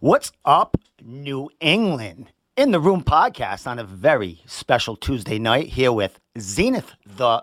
What's 0.00 0.32
up, 0.44 0.76
New 1.02 1.50
England? 1.60 2.28
In 2.56 2.70
the 2.72 2.80
Room 2.80 3.02
podcast 3.04 3.66
on 3.66 3.78
a 3.78 3.84
very 3.84 4.40
special 4.46 4.96
Tuesday 4.96 5.38
night 5.38 5.68
here 5.68 5.92
with 5.92 6.18
Zeneth, 6.38 6.92
the 7.06 7.42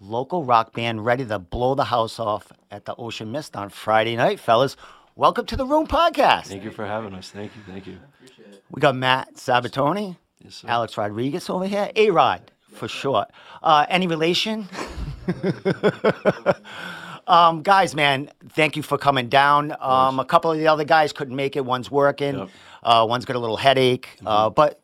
local 0.00 0.44
rock 0.44 0.72
band 0.72 1.04
ready 1.04 1.24
to 1.26 1.38
blow 1.38 1.74
the 1.74 1.84
house 1.84 2.18
off 2.18 2.52
at 2.70 2.84
the 2.84 2.94
Ocean 2.96 3.30
Mist 3.32 3.56
on 3.56 3.68
Friday 3.70 4.16
night, 4.16 4.40
fellas. 4.40 4.76
Welcome 5.14 5.46
to 5.46 5.56
the 5.56 5.66
Room 5.66 5.86
podcast. 5.86 6.46
Thank 6.46 6.64
you 6.64 6.70
for 6.70 6.86
having 6.86 7.14
us. 7.14 7.30
Thank 7.30 7.52
you. 7.56 7.62
Thank 7.72 7.86
you. 7.86 7.98
We 8.70 8.80
got 8.80 8.96
Matt 8.96 9.34
Sabatoni, 9.34 10.16
Yes. 10.40 10.64
Alex 10.66 10.96
Rodriguez 10.96 11.48
over 11.50 11.66
here, 11.66 11.90
A 11.94 12.10
Rod 12.10 12.50
for 12.72 12.88
short. 12.88 13.28
Uh, 13.62 13.86
any 13.88 14.06
relation? 14.06 14.68
um, 17.32 17.62
guys, 17.62 17.94
man, 17.94 18.30
thank 18.50 18.76
you 18.76 18.82
for 18.82 18.98
coming 18.98 19.28
down. 19.28 19.74
Um, 19.80 20.20
a 20.20 20.24
couple 20.24 20.50
of 20.52 20.58
the 20.58 20.66
other 20.68 20.84
guys 20.84 21.12
couldn't 21.12 21.34
make 21.36 21.56
it. 21.56 21.64
One's 21.64 21.90
working, 21.90 22.38
Yep. 22.38 22.48
uh, 22.82 23.06
one's 23.08 23.24
got 23.24 23.36
a 23.36 23.38
little 23.38 23.56
headache. 23.56 24.08
Uh, 24.24 24.50
but 24.50 24.80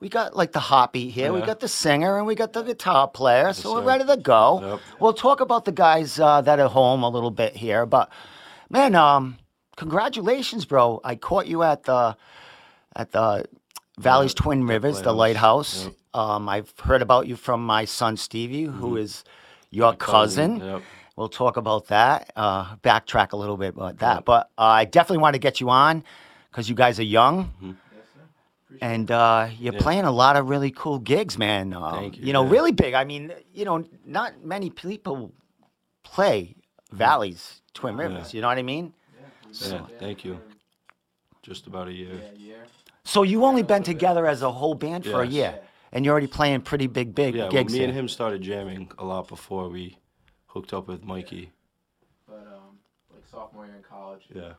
we 0.00 0.08
got 0.08 0.36
like 0.36 0.52
the 0.52 0.60
hoppy 0.60 1.08
here, 1.10 1.32
we 1.32 1.40
Yeah. 1.40 1.46
got 1.46 1.60
the 1.60 1.68
singer, 1.68 2.18
and 2.18 2.26
we 2.26 2.34
got 2.34 2.52
the 2.52 2.62
guitar 2.62 3.08
player, 3.08 3.52
so 3.52 3.72
we're 3.74 3.80
sir. 3.80 3.86
ready 3.86 4.04
to 4.04 4.16
go. 4.18 4.60
Yep. 4.62 4.80
We'll 5.00 5.14
talk 5.14 5.40
about 5.40 5.64
the 5.64 5.72
guys 5.72 6.20
uh, 6.20 6.40
that 6.42 6.60
are 6.60 6.68
home 6.68 7.02
a 7.02 7.08
little 7.08 7.30
bit 7.30 7.56
here, 7.56 7.86
but 7.86 8.10
man, 8.68 8.94
um, 8.94 9.38
congratulations, 9.76 10.64
bro! 10.66 11.00
I 11.04 11.14
caught 11.14 11.46
you 11.46 11.62
at 11.62 11.84
the 11.84 12.16
at 12.96 13.12
the 13.12 13.46
Valley's 13.98 14.34
Twin 14.34 14.66
Rivers, 14.66 15.00
the 15.02 15.12
Lighthouse. 15.12 15.84
lighthouse. 15.86 16.00
Um, 16.14 16.48
I've 16.48 16.72
heard 16.80 17.02
about 17.02 17.26
you 17.26 17.36
from 17.36 17.64
my 17.64 17.84
son 17.86 18.16
Stevie, 18.16 18.64
who 18.64 18.96
is 18.96 19.24
your 19.70 19.94
cousin, 19.94 20.60
cousin. 20.60 20.74
yep. 20.74 20.82
We'll 21.16 21.28
talk 21.28 21.56
about 21.56 21.86
that. 21.88 22.32
Uh, 22.34 22.74
backtrack 22.76 23.32
a 23.32 23.36
little 23.36 23.56
bit 23.56 23.74
about 23.74 23.98
that, 23.98 24.24
but 24.24 24.50
uh, 24.58 24.62
I 24.62 24.84
definitely 24.84 25.18
want 25.22 25.34
to 25.34 25.38
get 25.38 25.60
you 25.60 25.70
on 25.70 26.02
because 26.50 26.68
you 26.68 26.74
guys 26.74 26.98
are 26.98 27.04
young. 27.04 27.76
And 28.80 29.08
uh, 29.12 29.48
you're 29.60 29.72
Yeah. 29.74 29.80
playing 29.80 30.04
a 30.04 30.10
lot 30.10 30.34
of 30.36 30.48
really 30.48 30.72
cool 30.72 30.98
gigs, 30.98 31.38
man. 31.38 31.72
Um, 31.72 31.92
Thank 31.94 32.18
you, 32.18 32.32
know, 32.32 32.44
yeah. 32.44 32.50
really 32.50 32.72
big. 32.72 32.94
I 32.94 33.04
mean, 33.04 33.32
you 33.52 33.64
know, 33.64 33.84
not 34.04 34.44
many 34.44 34.68
people 34.68 35.32
play 36.02 36.56
Valleys, 36.90 37.62
Twin 37.72 37.96
Rivers. 37.96 38.34
You 38.34 38.40
know 38.40 38.48
what 38.48 38.58
I 38.58 38.62
mean? 38.62 38.92
Yeah. 39.52 39.82
Thank 40.00 40.24
you. 40.24 40.40
Just 41.42 41.68
about 41.68 41.86
a 41.86 41.92
year. 41.92 42.20
So 43.04 43.22
you 43.22 43.44
only 43.44 43.62
been 43.62 43.84
together 43.84 44.26
as 44.26 44.42
a 44.42 44.50
whole 44.50 44.74
band 44.74 45.04
for 45.04 45.22
a 45.22 45.24
Yes. 45.26 45.32
year, 45.34 45.60
and 45.92 46.04
you're 46.04 46.10
already 46.12 46.26
playing 46.26 46.62
pretty 46.62 46.88
big, 46.88 47.14
big 47.14 47.36
Yeah. 47.36 47.42
Well, 47.42 47.52
gigs. 47.52 47.72
me 47.72 47.84
and 47.84 47.92
here. 47.92 48.00
him 48.02 48.08
started 48.08 48.42
jamming 48.42 48.90
a 48.98 49.04
lot 49.04 49.28
before 49.28 49.68
we 49.68 49.98
hooked 50.54 50.72
up 50.72 50.88
with 50.88 51.04
Mikey. 51.04 51.50
But 52.26 52.46
um, 52.46 52.78
like 53.12 53.22
sophomore 53.30 53.66
year 53.66 53.74
in 53.76 53.82
college, 53.82 54.22
Yeah. 54.34 54.52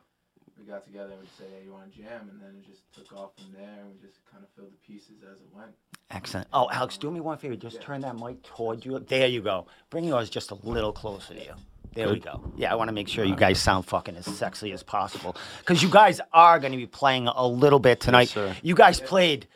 we 0.58 0.64
got 0.64 0.84
together 0.84 1.10
and 1.12 1.20
we'd 1.20 1.30
say, 1.38 1.44
"Hey, 1.58 1.64
you 1.64 1.72
want 1.72 1.92
to 1.92 1.98
jam?" 1.98 2.28
And 2.30 2.40
then 2.40 2.62
it 2.62 2.66
just 2.70 2.82
took 2.94 3.18
off 3.18 3.30
from 3.36 3.52
there, 3.52 3.80
and 3.80 3.88
we 3.90 4.06
just 4.06 4.18
kind 4.30 4.44
of 4.44 4.50
filled 4.54 4.72
the 4.72 4.86
pieces 4.86 5.16
as 5.22 5.38
it 5.40 5.48
went. 5.56 5.72
Excellent. 6.10 6.46
Oh, 6.52 6.68
Alex, 6.70 6.98
do 6.98 7.10
me 7.10 7.18
one 7.20 7.38
favor. 7.38 7.56
Just 7.56 7.80
turn 7.82 8.02
that 8.02 8.14
mic 8.16 8.42
toward 8.44 8.84
you. 8.84 8.98
There 9.00 9.26
you 9.26 9.40
go. 9.42 9.66
Bring 9.90 10.04
yours 10.04 10.30
just 10.30 10.52
a 10.52 10.54
little 10.62 10.92
closer 10.92 11.34
to 11.34 11.40
you. 11.42 11.54
There 11.94 12.10
we 12.10 12.20
go. 12.20 12.52
Yeah, 12.56 12.70
I 12.70 12.74
want 12.76 12.88
to 12.88 12.92
make 12.92 13.08
sure 13.08 13.24
you 13.24 13.34
guys 13.34 13.58
sound 13.58 13.86
fucking 13.86 14.16
as 14.16 14.26
sexy 14.26 14.70
as 14.72 14.82
possible. 14.82 15.34
Because 15.60 15.82
you 15.82 15.88
guys 15.88 16.20
are 16.32 16.58
going 16.60 16.72
to 16.72 16.76
be 16.78 16.86
playing 16.86 17.26
a 17.26 17.46
little 17.46 17.78
bit 17.78 18.00
tonight. 18.00 18.28
sir. 18.28 18.54
you 18.62 18.74
guys 18.74 19.00
played 19.00 19.48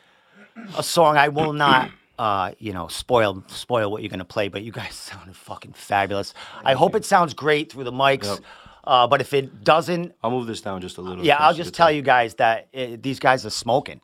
a 0.75 0.81
song 0.81 1.17
I 1.17 1.29
will 1.29 1.53
not, 1.53 1.91
uh, 2.21 2.51
you 2.59 2.71
know, 2.71 2.87
spoil 2.87 3.43
spoil 3.47 3.89
what 3.89 4.03
you're 4.03 4.15
to 4.15 4.23
play, 4.23 4.47
but 4.47 4.61
you 4.61 4.71
guys 4.71 4.93
sounded 5.09 5.35
fucking 5.35 5.73
fabulous. 5.73 6.35
I 6.63 6.73
hope 6.73 6.93
it 6.93 7.03
sounds 7.03 7.33
great 7.33 7.71
through 7.71 7.85
the 7.85 7.91
mics. 7.91 8.25
Yep. 8.25 8.39
Uh, 8.83 9.07
but 9.07 9.21
if 9.21 9.33
it 9.33 9.63
doesn't, 9.63 10.13
I'll 10.23 10.29
move 10.29 10.45
this 10.45 10.61
down 10.61 10.81
just 10.81 10.97
a 10.97 11.01
little. 11.01 11.17
Bit. 11.17 11.25
Yeah, 11.25 11.37
I'll 11.37 11.53
just 11.53 11.73
tell 11.73 11.91
you 11.91 12.03
guys 12.03 12.35
that 12.35 12.67
uh, 12.75 12.97
these 13.01 13.19
guys 13.19 13.43
are 13.43 13.51
smoking, 13.51 14.01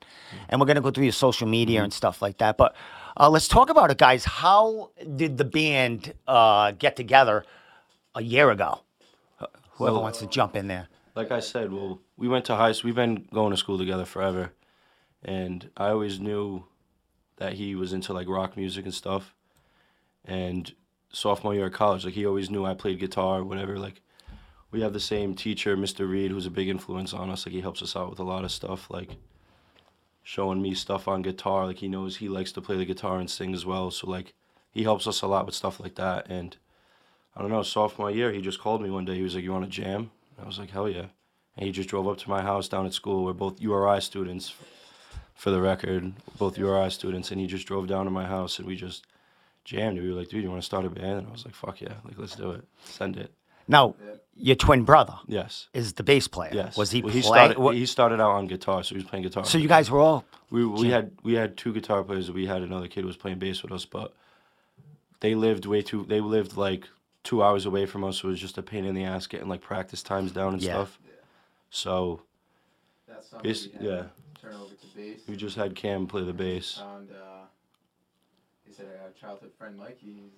and 0.49 0.59
we're 0.59 0.65
gonna 0.65 0.81
go 0.81 0.89
through 0.89 1.03
your 1.03 1.13
social 1.13 1.47
media 1.47 1.83
and 1.83 1.93
stuff 1.93 2.19
like 2.19 2.39
that. 2.39 2.57
But 2.57 2.75
uh, 3.17 3.29
let's 3.29 3.47
talk 3.47 3.69
about 3.69 3.91
it, 3.91 3.99
guys. 3.99 4.25
How 4.25 4.89
did 5.15 5.37
the 5.37 5.45
band 5.45 6.13
uh, 6.27 6.71
get 6.71 6.95
together 6.95 7.45
a 8.15 8.23
year 8.23 8.49
ago? 8.49 8.81
Whoever 9.73 9.99
wants 9.99 10.19
to 10.19 10.25
jump 10.25 10.55
in 10.55 10.67
there. 10.67 10.87
Like 11.13 11.31
I 11.31 11.39
said, 11.39 11.71
well, 11.71 12.01
we 12.17 12.27
went 12.27 12.45
to 12.45 12.55
high 12.55 12.71
school. 12.71 12.87
We've 12.87 12.95
been 12.95 13.27
going 13.31 13.51
to 13.51 13.57
school 13.57 13.77
together 13.77 14.05
forever, 14.05 14.53
and 15.23 15.69
I 15.77 15.89
always 15.89 16.19
knew 16.19 16.65
that 17.37 17.53
he 17.53 17.75
was 17.75 17.93
into 17.93 18.13
like 18.13 18.27
rock 18.27 18.57
music 18.57 18.85
and 18.85 18.93
stuff. 18.93 19.33
And 20.25 20.71
sophomore 21.11 21.55
year 21.55 21.67
of 21.67 21.73
college, 21.73 22.05
like 22.05 22.13
he 22.13 22.25
always 22.25 22.49
knew 22.49 22.65
I 22.65 22.73
played 22.73 22.99
guitar, 22.99 23.43
whatever. 23.43 23.79
Like 23.79 24.01
we 24.71 24.81
have 24.81 24.93
the 24.93 24.99
same 24.99 25.33
teacher, 25.33 25.77
Mr. 25.77 26.09
Reed, 26.09 26.31
who's 26.31 26.45
a 26.45 26.51
big 26.51 26.67
influence 26.67 27.13
on 27.13 27.29
us. 27.29 27.45
Like 27.45 27.53
he 27.53 27.61
helps 27.61 27.81
us 27.81 27.95
out 27.95 28.09
with 28.09 28.19
a 28.19 28.23
lot 28.23 28.43
of 28.43 28.51
stuff, 28.51 28.89
like 28.89 29.17
showing 30.23 30.61
me 30.61 30.73
stuff 30.73 31.07
on 31.07 31.21
guitar. 31.21 31.65
Like 31.65 31.77
he 31.77 31.87
knows 31.87 32.17
he 32.17 32.27
likes 32.27 32.51
to 32.53 32.61
play 32.61 32.75
the 32.75 32.85
guitar 32.85 33.17
and 33.19 33.29
sing 33.29 33.53
as 33.53 33.65
well. 33.65 33.91
So 33.91 34.09
like 34.09 34.33
he 34.71 34.83
helps 34.83 35.07
us 35.07 35.21
a 35.21 35.27
lot 35.27 35.45
with 35.45 35.55
stuff 35.55 35.79
like 35.79 35.95
that. 35.95 36.27
And 36.29 36.57
I 37.35 37.41
don't 37.41 37.51
know, 37.51 37.63
sophomore 37.63 38.11
year, 38.11 38.31
he 38.31 38.41
just 38.41 38.59
called 38.59 38.81
me 38.81 38.89
one 38.89 39.05
day. 39.05 39.15
He 39.15 39.21
was 39.21 39.35
like, 39.35 39.43
"You 39.43 39.51
want 39.53 39.65
to 39.65 39.71
jam?" 39.71 40.11
I 40.41 40.45
was 40.45 40.59
like, 40.59 40.71
"Hell 40.71 40.89
yeah!" 40.89 41.07
And 41.55 41.65
he 41.65 41.71
just 41.71 41.89
drove 41.89 42.07
up 42.07 42.17
to 42.19 42.29
my 42.29 42.41
house 42.41 42.67
down 42.67 42.85
at 42.85 42.93
school. 42.93 43.25
We're 43.25 43.33
both 43.33 43.61
URI 43.61 44.01
students, 44.01 44.53
for 45.37 45.51
the 45.51 45.61
record, 45.61 46.13
both 46.37 46.57
URI 46.57 46.89
students. 46.91 47.31
And 47.31 47.39
he 47.39 47.47
just 47.47 47.67
drove 47.67 47.87
down 47.87 48.05
to 48.05 48.11
my 48.11 48.25
house 48.25 48.59
and 48.59 48.67
we 48.67 48.75
just 48.75 49.05
jammed. 49.63 49.99
We 50.01 50.09
were 50.09 50.19
like, 50.19 50.29
"Dude, 50.29 50.43
you 50.43 50.49
want 50.49 50.61
to 50.61 50.65
start 50.65 50.85
a 50.85 50.89
band?" 50.89 51.19
And 51.19 51.27
I 51.27 51.31
was 51.31 51.45
like, 51.45 51.55
"Fuck 51.55 51.81
yeah! 51.81 51.93
Like, 52.03 52.17
let's 52.17 52.35
do 52.35 52.51
it. 52.51 52.63
Send 52.83 53.17
it." 53.17 53.31
Now, 53.69 53.95
your 54.35 54.55
twin 54.55 54.83
brother 54.83 55.15
Yes. 55.27 55.67
is 55.73 55.93
the 55.93 56.03
bass 56.03 56.27
player. 56.27 56.51
Yes. 56.53 56.77
Was 56.77 56.91
he 56.91 57.01
Well, 57.01 57.11
playing? 57.11 57.23
started? 57.53 57.73
He 57.77 57.85
started 57.85 58.21
out 58.21 58.31
on 58.31 58.47
guitar, 58.47 58.81
so 58.83 58.95
he 58.95 59.01
was 59.01 59.09
playing 59.09 59.23
guitar. 59.23 59.43
so 59.45 59.57
you 59.57 59.67
guys 59.67 59.91
were 59.91 59.99
all. 59.99 60.23
We 60.49 60.65
we 60.65 60.89
had 60.89 61.11
we 61.23 61.33
had 61.33 61.57
two 61.57 61.73
guitar 61.73 62.03
players. 62.03 62.31
We 62.31 62.45
had 62.47 62.61
another 62.61 62.87
kid 62.87 63.01
who 63.01 63.07
was 63.07 63.17
playing 63.17 63.39
bass 63.39 63.61
with 63.63 63.71
us, 63.73 63.85
but 63.85 64.13
they 65.19 65.35
lived 65.35 65.65
way 65.65 65.81
too. 65.81 66.05
They 66.07 66.21
lived 66.21 66.55
like 66.55 66.87
two 67.23 67.43
hours 67.43 67.65
away 67.65 67.85
from 67.85 68.03
us. 68.05 68.19
So 68.19 68.29
it 68.29 68.31
was 68.31 68.39
just 68.39 68.57
a 68.57 68.63
pain 68.63 68.85
in 68.85 68.95
the 68.95 69.03
ass 69.03 69.27
getting 69.27 69.49
like 69.49 69.59
practice 69.61 70.01
times 70.01 70.31
down 70.31 70.53
and 70.53 70.61
Yeah. 70.61 70.73
stuff. 70.73 70.97
So 71.69 72.21
That's 73.07 73.27
summer, 73.29 73.43
Bass- 73.43 73.67
we 73.67 73.73
had 73.73 73.81
yeah. 73.83 74.03
To 74.49 74.53
turn 74.53 74.61
over 74.61 74.73
to 74.73 74.87
bass. 74.95 75.19
we 75.27 75.35
just 75.35 75.55
had 75.55 75.75
Cam 75.75 76.07
play 76.07 76.23
the 76.23 76.33
bass. 76.33 76.73
found. 76.77 77.09
Uh, 77.11 77.45
he 78.65 78.73
said, 78.73 78.85
"I 78.99 79.03
have 79.03 79.11
a 79.15 79.19
childhood 79.19 79.51
friend, 79.57 79.77
Mikey. 79.77 80.31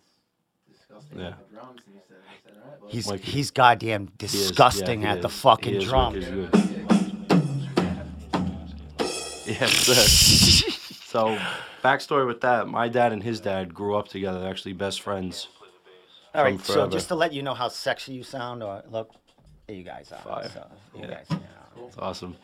He's 0.68 0.78
disgusting 0.78 1.20
Yeah. 1.20 1.28
at 1.30 1.50
the 1.50 1.56
drums." 1.56 1.82
And 1.86 1.96
he 1.96 2.02
said, 2.08 2.18
"I 2.28 2.50
said, 2.50 2.58
all 2.64 2.72
right, 2.72 2.82
well, 2.82 2.90
He's 2.92 3.08
Mikey. 3.10 3.32
he's 3.32 3.52
goddamn 3.52 4.08
He 4.20 4.26
is- 4.26 4.32
disgusting 4.32 5.02
yeah, 5.02 5.12
he 5.14 5.18
at 5.18 5.22
the 5.22 5.30
fucking 5.30 5.74
He 5.74 5.80
is 5.80 5.86
drum. 5.86 6.14
good. 6.14 6.50
Yes, 9.46 9.72
sir. 9.72 9.94
so 11.08 11.40
backstory 11.84 12.28
with 12.28 12.42
that, 12.42 12.68
my 12.68 12.88
dad 12.88 13.12
and 13.14 13.24
his 13.24 13.40
dad 13.40 13.74
grew 13.74 13.96
up 13.96 14.08
together. 14.08 14.40
They're 14.42 14.50
actually 14.50 14.74
best 14.74 15.02
friends. 15.02 15.48
All 16.36 16.44
right, 16.44 16.62
from 16.62 16.76
so 16.76 16.88
just 16.88 17.08
to 17.08 17.16
let 17.16 17.34
you 17.34 17.42
know 17.42 17.56
how 17.56 17.68
sexy 17.70 18.14
you 18.14 18.22
sound, 18.22 18.62
or 18.62 18.84
look, 18.92 19.12
you 19.68 19.82
guys 19.84 20.12
are. 20.12 20.20
Fire. 20.22 20.50
So, 20.54 20.68
you 20.94 21.02
Yeah. 21.02 21.08
guys, 21.08 21.26
you 21.32 21.38
know. 21.38 21.88
It's 21.88 21.98
awesome. 21.98 22.36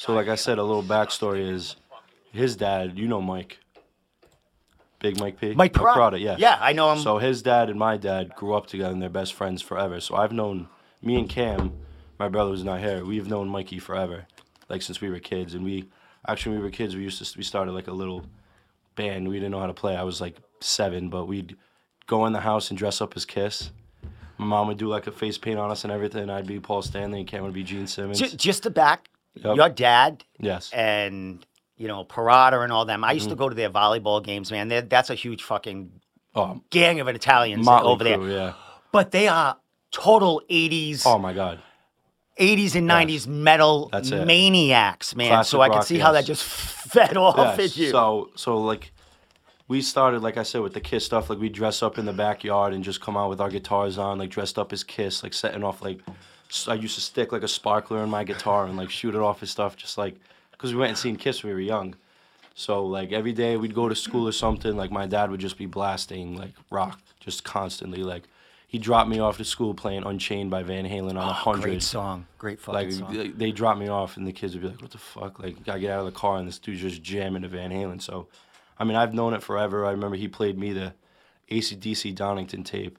So, 0.00 0.14
like 0.14 0.28
I 0.28 0.34
said, 0.34 0.56
a 0.56 0.62
little 0.62 0.82
backstory 0.82 1.52
is 1.52 1.76
his 2.32 2.56
dad. 2.56 2.98
You 2.98 3.06
know 3.06 3.20
Mike. 3.20 3.58
Big 4.98 5.20
Mike 5.20 5.38
P. 5.38 5.52
Mike 5.52 5.74
Parada. 5.74 5.94
Parada, 5.94 6.18
yeah. 6.18 6.36
Yeah, 6.38 6.56
I 6.58 6.72
know 6.72 6.92
him. 6.92 7.00
So 7.00 7.18
his 7.18 7.42
dad 7.42 7.68
and 7.68 7.78
my 7.78 7.98
dad 7.98 8.34
grew 8.34 8.54
up 8.54 8.66
together 8.66 8.92
and 8.94 9.02
they're 9.02 9.10
best 9.10 9.34
friends 9.34 9.60
forever. 9.60 10.00
So 10.00 10.16
I've 10.16 10.32
known 10.32 10.68
me 11.02 11.18
and 11.18 11.28
Cam, 11.28 11.72
my 12.18 12.30
brother 12.30 12.48
who's 12.48 12.64
not 12.64 12.80
here. 12.80 13.04
We've 13.04 13.28
known 13.28 13.50
Mikey 13.50 13.78
forever, 13.78 14.26
like 14.70 14.80
since 14.80 15.02
we 15.02 15.10
were 15.10 15.18
kids. 15.18 15.52
And 15.52 15.66
we 15.66 15.90
actually 16.26 16.52
when 16.52 16.60
we 16.60 16.64
were 16.68 16.72
kids, 16.72 16.96
we 16.96 17.02
used 17.02 17.22
to 17.22 17.38
we 17.38 17.44
started 17.44 17.72
like 17.72 17.88
a 17.88 17.92
little 17.92 18.24
band. 18.94 19.28
We 19.28 19.36
didn't 19.36 19.50
know 19.50 19.60
how 19.60 19.66
to 19.66 19.74
play. 19.74 19.96
I 19.96 20.04
was 20.04 20.18
like 20.18 20.36
seven, 20.60 21.10
but 21.10 21.26
we'd 21.26 21.58
go 22.06 22.24
in 22.24 22.32
the 22.32 22.40
house 22.40 22.70
and 22.70 22.78
dress 22.78 23.02
up 23.02 23.12
as 23.16 23.26
Kiss. 23.26 23.70
My 24.38 24.46
mom 24.46 24.68
would 24.68 24.78
do 24.78 24.88
like 24.88 25.06
a 25.06 25.12
face 25.12 25.36
paint 25.36 25.58
on 25.58 25.70
us 25.70 25.84
and 25.84 25.92
everything. 25.92 26.30
I'd 26.30 26.46
be 26.46 26.58
Paul 26.58 26.80
Stanley 26.80 27.18
and 27.18 27.28
Cam 27.28 27.42
would 27.42 27.52
be 27.52 27.64
Gene 27.64 27.86
Simmons. 27.86 28.18
Ju- 28.18 28.34
just 28.34 28.62
to 28.62 28.70
back, 28.70 29.10
Yep. 29.34 29.56
your 29.56 29.68
dad 29.68 30.24
yes. 30.38 30.70
and 30.72 31.44
you 31.76 31.88
know 31.88 32.04
Parada 32.04 32.62
and 32.64 32.72
all 32.72 32.84
them. 32.84 33.04
I 33.04 33.12
used 33.12 33.24
Mm-hmm. 33.26 33.30
to 33.32 33.36
go 33.36 33.48
to 33.48 33.54
their 33.54 33.70
volleyball 33.70 34.22
games, 34.24 34.50
man. 34.50 34.68
They're, 34.68 34.82
that's 34.82 35.10
a 35.10 35.14
huge 35.14 35.42
fucking 35.42 35.92
Oh, 36.34 36.60
gang 36.70 37.00
of 37.00 37.08
Italians 37.08 37.66
over 37.66 38.04
there. 38.04 38.20
Yeah. 38.22 38.52
But 38.92 39.10
they 39.10 39.26
are 39.28 39.56
total 39.92 40.42
'80s, 40.48 41.02
Oh 41.06 41.18
my 41.18 41.32
God. 41.32 41.60
'80s 42.38 42.74
and 42.76 42.88
'90s 42.88 43.26
metal 43.26 43.88
That's 43.92 44.10
it. 44.10 44.24
maniacs, 44.26 45.14
man. 45.16 45.28
Classic 45.28 45.50
so 45.50 45.60
I 45.60 45.68
can 45.68 45.82
see 45.82 45.98
how 45.98 46.12
that 46.12 46.24
just 46.24 46.44
fed 46.92 47.16
off 47.16 47.36
Yes. 47.36 47.58
at 47.72 47.76
you. 47.76 47.90
So 47.90 48.30
so 48.36 48.58
like 48.58 48.92
we 49.68 49.80
started 49.82 50.22
like 50.22 50.36
I 50.36 50.42
said 50.44 50.60
with 50.62 50.74
the 50.74 50.80
Kiss 50.80 51.04
stuff. 51.04 51.30
Like 51.30 51.38
we 51.38 51.48
dress 51.48 51.82
up 51.82 51.98
in 51.98 52.04
the 52.04 52.12
backyard 52.12 52.72
and 52.74 52.82
just 52.84 53.00
come 53.00 53.16
out 53.16 53.28
with 53.28 53.40
our 53.40 53.50
guitars 53.50 53.98
on, 53.98 54.18
like 54.18 54.30
dressed 54.30 54.58
up 54.58 54.72
as 54.72 54.82
Kiss, 54.84 55.22
like 55.22 55.32
setting 55.34 55.62
off 55.64 55.82
like 55.82 56.00
I 56.68 56.74
used 56.74 56.94
to 56.96 57.00
stick 57.00 57.32
like 57.32 57.42
a 57.42 57.48
sparkler 57.48 58.02
in 58.02 58.10
my 58.10 58.24
guitar 58.24 58.66
and 58.66 58.76
like 58.76 58.90
shoot 58.90 59.14
it 59.14 59.20
off 59.20 59.40
and 59.40 59.48
stuff, 59.48 59.76
just 59.76 59.96
like 59.98 60.16
because 60.52 60.72
we 60.74 60.78
went 60.80 60.90
and 60.90 60.98
seen 60.98 61.16
Kiss 61.16 61.42
when 61.42 61.50
we 61.50 61.54
were 61.54 61.60
young. 61.60 61.94
So 62.54 62.84
like 62.84 63.12
every 63.12 63.32
day 63.32 63.56
we'd 63.56 63.74
go 63.74 63.88
to 63.88 63.94
school 63.94 64.26
or 64.28 64.32
something, 64.32 64.76
like 64.76 64.90
my 64.90 65.06
dad 65.06 65.30
would 65.30 65.40
just 65.40 65.56
be 65.58 65.66
blasting 65.66 66.36
like 66.36 66.52
rock 66.70 67.00
just 67.20 67.44
constantly. 67.44 68.02
Like 68.02 68.24
he 68.66 68.78
dropped 68.78 69.08
me 69.08 69.18
off 69.20 69.36
to 69.38 69.44
school 69.44 69.74
playing 69.74 70.04
Unchained 70.04 70.50
by 70.50 70.62
Van 70.62 70.84
Halen 70.86 71.10
on 71.10 71.16
a 71.16 71.20
Oh, 71.30 71.32
hundred. 71.32 71.62
great 71.62 71.82
song. 71.82 72.26
Great 72.38 72.60
fucking 72.60 72.74
Like 72.74 72.92
song. 72.92 73.12
they- 73.16 73.28
they 73.28 73.50
drop 73.52 73.78
me 73.78 73.88
off, 73.88 74.16
and 74.16 74.26
the 74.26 74.32
kids 74.32 74.52
would 74.54 74.62
be 74.62 74.68
like, 74.68 74.80
"What 74.82 74.90
the 74.90 74.98
fuck?" 74.98 75.38
Like 75.38 75.56
I 75.68 75.78
get 75.78 75.90
out 75.92 76.00
of 76.00 76.06
the 76.06 76.18
car, 76.18 76.36
and 76.38 76.46
this 76.46 76.58
dude's 76.58 76.80
just 76.80 77.02
jamming 77.02 77.42
to 77.42 77.48
Van 77.48 77.70
Halen. 77.70 78.00
So, 78.02 78.28
I 78.78 78.84
mean, 78.84 78.96
I've 78.96 79.14
known 79.14 79.34
it 79.34 79.42
forever. 79.42 79.86
I 79.86 79.90
remember 79.92 80.16
he 80.16 80.28
played 80.28 80.58
me 80.58 80.72
the 80.72 80.94
ACDC 81.50 82.14
Donington 82.14 82.62
tape 82.64 82.98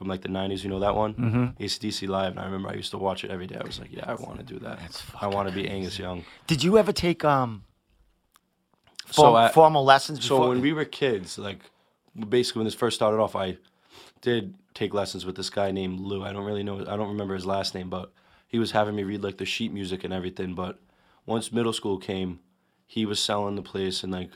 from 0.00 0.08
like 0.08 0.22
the 0.22 0.30
'90s. 0.30 0.64
You 0.64 0.70
know 0.70 0.80
that 0.80 0.96
one? 0.96 1.12
Mm-hmm. 1.12 1.62
ACDC 1.62 2.08
live, 2.08 2.30
and 2.30 2.40
I 2.40 2.46
remember 2.46 2.70
I 2.70 2.72
used 2.72 2.90
to 2.92 2.96
watch 2.98 3.22
it 3.22 3.30
every 3.30 3.46
day. 3.46 3.58
I 3.60 3.66
was 3.66 3.78
like, 3.78 3.92
"Yeah, 3.92 4.04
I 4.06 4.14
want 4.14 4.38
to 4.38 4.42
do 4.42 4.58
that. 4.60 4.78
I 5.20 5.26
want 5.26 5.46
to 5.46 5.54
be 5.54 5.68
Angus 5.68 5.98
Young." 5.98 6.24
Did 6.46 6.64
you 6.64 6.78
ever 6.78 6.90
take 6.90 7.22
um 7.22 7.64
So 9.10 9.22
form, 9.24 9.34
I- 9.36 9.48
formal 9.50 9.84
lessons 9.84 10.24
So 10.24 10.48
when 10.48 10.62
we 10.62 10.72
were 10.72 10.86
kids, 10.86 11.36
like 11.38 11.60
basically 12.28 12.60
when 12.60 12.64
this 12.64 12.74
first 12.74 12.96
started 12.96 13.18
off, 13.20 13.36
I 13.36 13.58
did 14.22 14.54
take 14.72 14.94
lessons 14.94 15.26
with 15.26 15.36
this 15.36 15.50
guy 15.50 15.70
named 15.70 16.00
Lou. 16.00 16.24
I 16.24 16.32
don't 16.32 16.44
really 16.46 16.62
know. 16.62 16.80
I 16.80 16.96
don't 16.96 17.08
remember 17.08 17.34
his 17.34 17.44
last 17.44 17.74
name, 17.74 17.90
but 17.90 18.10
he 18.48 18.58
was 18.58 18.70
having 18.70 18.94
me 18.96 19.02
read 19.02 19.22
like 19.22 19.36
the 19.36 19.44
sheet 19.44 19.70
music 19.70 20.02
and 20.02 20.14
everything. 20.14 20.54
But 20.54 20.78
once 21.26 21.52
middle 21.52 21.74
school 21.74 21.98
came, 21.98 22.40
he 22.86 23.04
was 23.04 23.20
selling 23.20 23.56
the 23.56 23.62
place, 23.62 24.02
and 24.02 24.10
like 24.14 24.30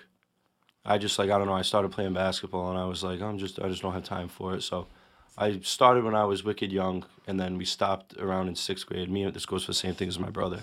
I 0.85 0.99
just 0.99 1.19
like 1.19 1.31
I 1.31 1.39
don't 1.39 1.47
know. 1.47 1.55
I 1.55 1.63
started 1.63 1.91
playing 1.91 2.13
basketball, 2.13 2.69
and 2.69 2.79
I 2.79 2.85
was 2.85 3.03
like, 3.03 3.23
I'm 3.23 3.39
just 3.39 3.59
I 3.63 3.71
just 3.71 3.81
don't 3.81 3.95
have 3.95 4.05
time 4.05 4.29
for 4.29 4.55
it. 4.55 4.63
So 4.63 4.89
I 5.37 5.61
started 5.61 6.05
when 6.05 6.15
I 6.15 6.25
was 6.25 6.45
wicked 6.45 6.71
young, 6.73 7.05
and 7.27 7.41
then 7.41 7.57
we 7.59 7.65
stopped 7.65 8.17
around 8.19 8.49
in 8.49 8.55
sixth 8.55 8.87
grade. 8.87 9.11
Me, 9.11 9.29
this 9.31 9.47
goes 9.47 9.65
for 9.65 9.71
the 9.73 9.75
same 9.77 9.95
thing 9.95 10.09
as 10.09 10.19
my 10.19 10.31
brother. 10.31 10.61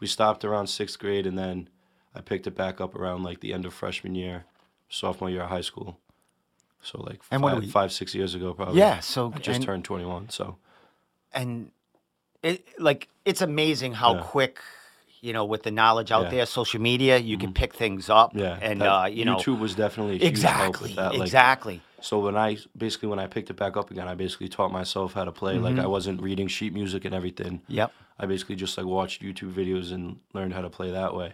We 0.00 0.06
stopped 0.06 0.44
around 0.44 0.66
sixth 0.66 0.98
grade, 0.98 1.26
and 1.26 1.38
then 1.38 1.68
I 2.14 2.20
picked 2.20 2.46
it 2.46 2.56
back 2.56 2.80
up 2.80 2.94
around 2.94 3.22
like 3.22 3.40
the 3.40 3.52
end 3.52 3.66
of 3.66 3.72
freshman 3.74 4.14
year, 4.14 4.44
sophomore 4.88 5.30
year 5.30 5.42
of 5.42 5.50
high 5.50 5.60
school. 5.60 5.98
So 6.82 7.00
like 7.02 7.20
And 7.30 7.42
five, 7.42 7.58
we- 7.58 7.66
five, 7.68 7.92
six 7.92 8.14
years 8.14 8.34
ago, 8.34 8.54
probably. 8.54 8.78
Yeah, 8.78 9.00
so- 9.00 9.32
I 9.34 9.38
just 9.38 9.56
and- 9.56 9.64
turned 9.64 9.84
21. 9.84 10.30
So 10.30 10.56
and 11.32 11.70
it 12.42 12.66
like 12.80 13.08
it's 13.24 13.42
amazing 13.42 13.92
how 13.92 14.14
Yeah. 14.14 14.22
quick 14.22 14.58
you 15.20 15.32
know 15.34 15.44
with 15.44 15.62
the 15.62 15.70
knowledge 15.70 16.10
out 16.10 16.22
Yeah. 16.22 16.26
Mm-hmm. 16.28 16.36
there 16.36 16.46
social 16.46 16.80
media 16.80 17.18
you 17.18 17.36
can 17.38 17.52
pick 17.52 17.74
things 17.74 18.08
up 18.10 18.34
yeah, 18.34 18.58
and 18.62 18.80
that- 18.80 18.88
uh 18.92 19.06
you 19.06 19.24
know 19.26 19.36
YouTube 19.36 19.60
was 19.60 19.74
definitely 19.76 20.16
a 20.16 20.18
huge 20.30 20.40
help 20.42 20.68
exactly. 20.82 20.94
Like, 20.94 21.20
exactly 21.20 21.80
So 22.00 22.18
when 22.20 22.36
I 22.36 22.56
basically 22.76 23.08
when 23.08 23.18
I 23.18 23.26
picked 23.26 23.50
it 23.50 23.54
back 23.56 23.76
up 23.76 23.90
again, 23.90 24.08
I 24.08 24.14
basically 24.14 24.48
taught 24.48 24.72
myself 24.72 25.12
how 25.14 25.24
to 25.24 25.32
play. 25.32 25.58
Like 25.58 25.74
Mm-hmm. 25.74 25.84
I 25.84 25.86
wasn't 25.86 26.22
reading 26.22 26.48
sheet 26.48 26.72
music 26.72 27.04
and 27.04 27.14
everything. 27.14 27.62
yep 27.68 27.92
I 28.18 28.26
basically 28.26 28.56
just 28.56 28.76
like 28.76 28.86
watched 28.86 29.22
YouTube 29.22 29.52
videos 29.52 29.92
and 29.92 30.18
learned 30.34 30.52
how 30.54 30.60
to 30.62 30.70
play 30.70 30.90
that 30.90 31.14
way. 31.14 31.32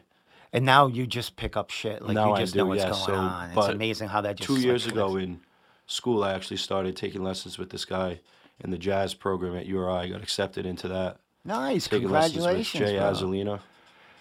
and 0.52 0.64
now 0.64 0.86
you 0.86 1.06
just 1.06 1.36
pick 1.36 1.56
up 1.56 1.70
shit 1.70 2.00
like 2.02 2.14
Now 2.14 2.28
you 2.28 2.34
I 2.34 2.40
just 2.40 2.52
do, 2.52 2.60
know 2.60 2.66
what's 2.66 2.82
yeah, 2.82 2.90
going 2.90 3.04
so- 3.06 3.14
on 3.14 3.50
it's 3.58 3.66
amazing 3.68 4.08
how 4.08 4.20
that 4.22 4.36
just 4.36 4.46
Two 4.46 4.54
like, 4.54 4.64
years 4.64 4.86
ago 4.86 5.16
in 5.16 5.40
school, 5.86 6.22
I 6.24 6.32
actually 6.34 6.56
started 6.58 6.96
taking 6.96 7.22
lessons 7.22 7.58
with 7.58 7.70
this 7.70 7.84
guy 7.84 8.20
in 8.62 8.70
the 8.70 8.78
jazz 8.78 9.14
program 9.14 9.54
at 9.56 9.66
URI. 9.66 9.92
I 9.92 10.08
got 10.08 10.22
accepted 10.22 10.64
into 10.66 10.88
that. 10.88 11.19
nice 11.44 11.86
taking 11.88 12.08
lessons 12.08 12.36
with 12.36 12.44
congratulations 12.44 12.90
Jay. 12.90 12.96
Azalina. 12.96 13.60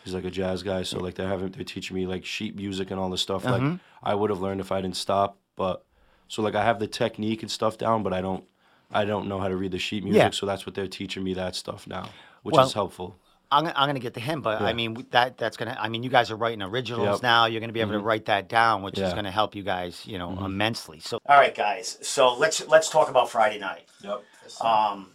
He's 0.03 0.13
like 0.13 0.25
a 0.25 0.29
jazz 0.31 0.61
guy, 0.61 0.83
so 0.83 0.99
like 0.99 1.15
they're 1.15 1.27
having 1.27 1.49
they're 1.51 1.63
teaching 1.63 1.95
me 1.95 2.05
like 2.05 2.25
sheet 2.25 2.55
music 2.55 2.91
and 2.91 2.99
all 2.99 3.09
this 3.09 3.21
stuff. 3.21 3.45
Uh-huh. 3.45 3.57
Like 3.57 3.79
I 4.03 4.13
would 4.13 4.29
have 4.29 4.41
learned 4.41 4.59
if 4.61 4.71
I 4.71 4.81
didn't 4.81 4.97
stop, 4.97 5.37
but 5.55 5.84
so 6.27 6.41
like 6.41 6.55
I 6.55 6.63
have 6.63 6.79
the 6.79 6.87
technique 6.87 7.41
and 7.41 7.51
stuff 7.51 7.77
down, 7.77 8.03
but 8.03 8.13
I 8.13 8.21
don't 8.21 8.43
I 8.91 9.03
don't 9.05 9.27
know 9.27 9.39
how 9.39 9.47
to 9.47 9.55
read 9.55 9.71
the 9.71 9.79
sheet 9.79 10.03
music, 10.03 10.21
Yeah. 10.21 10.29
so 10.29 10.45
that's 10.45 10.65
what 10.65 10.75
they're 10.75 10.87
teaching 10.87 11.23
me 11.23 11.33
that 11.33 11.55
stuff 11.55 11.87
now, 11.87 12.09
which 12.43 12.53
Well, 12.53 12.65
is 12.65 12.73
helpful. 12.73 13.15
I'm, 13.51 13.63
gonna- 13.63 13.75
I'm 13.77 13.87
gonna 13.89 13.99
get 13.99 14.13
to 14.15 14.19
him, 14.19 14.41
but 14.41 14.61
I 14.61 14.69
Yeah. 14.69 14.73
mean 14.73 15.05
that 15.11 15.37
that's 15.37 15.55
gonna. 15.57 15.77
I 15.79 15.87
mean, 15.89 16.01
you 16.03 16.09
guys 16.09 16.29
are 16.31 16.35
writing 16.35 16.61
originals 16.61 17.05
Yep. 17.05 17.15
Mm-hmm. 17.17 17.25
now. 17.25 17.45
You're 17.45 17.61
gonna 17.61 17.73
be 17.73 17.81
able 17.81 17.91
to 17.93 17.99
write 17.99 18.25
that 18.25 18.47
down, 18.49 18.81
which 18.83 18.95
is 18.95 18.99
Yeah. 19.01 19.07
Mm-hmm. 19.07 19.15
gonna 19.17 19.31
help 19.31 19.55
you 19.55 19.63
guys, 19.63 20.05
you 20.05 20.17
know, 20.17 20.31
immensely. 20.43 20.99
So, 20.99 21.19
all 21.27 21.37
right, 21.37 21.53
guys. 21.55 21.97
So 22.01 22.33
let's 22.35 22.65
let's 22.67 22.89
talk 22.89 23.09
about 23.09 23.29
Friday 23.29 23.59
night. 23.59 23.85
Yep. 24.01 24.23
Um, 24.61 25.11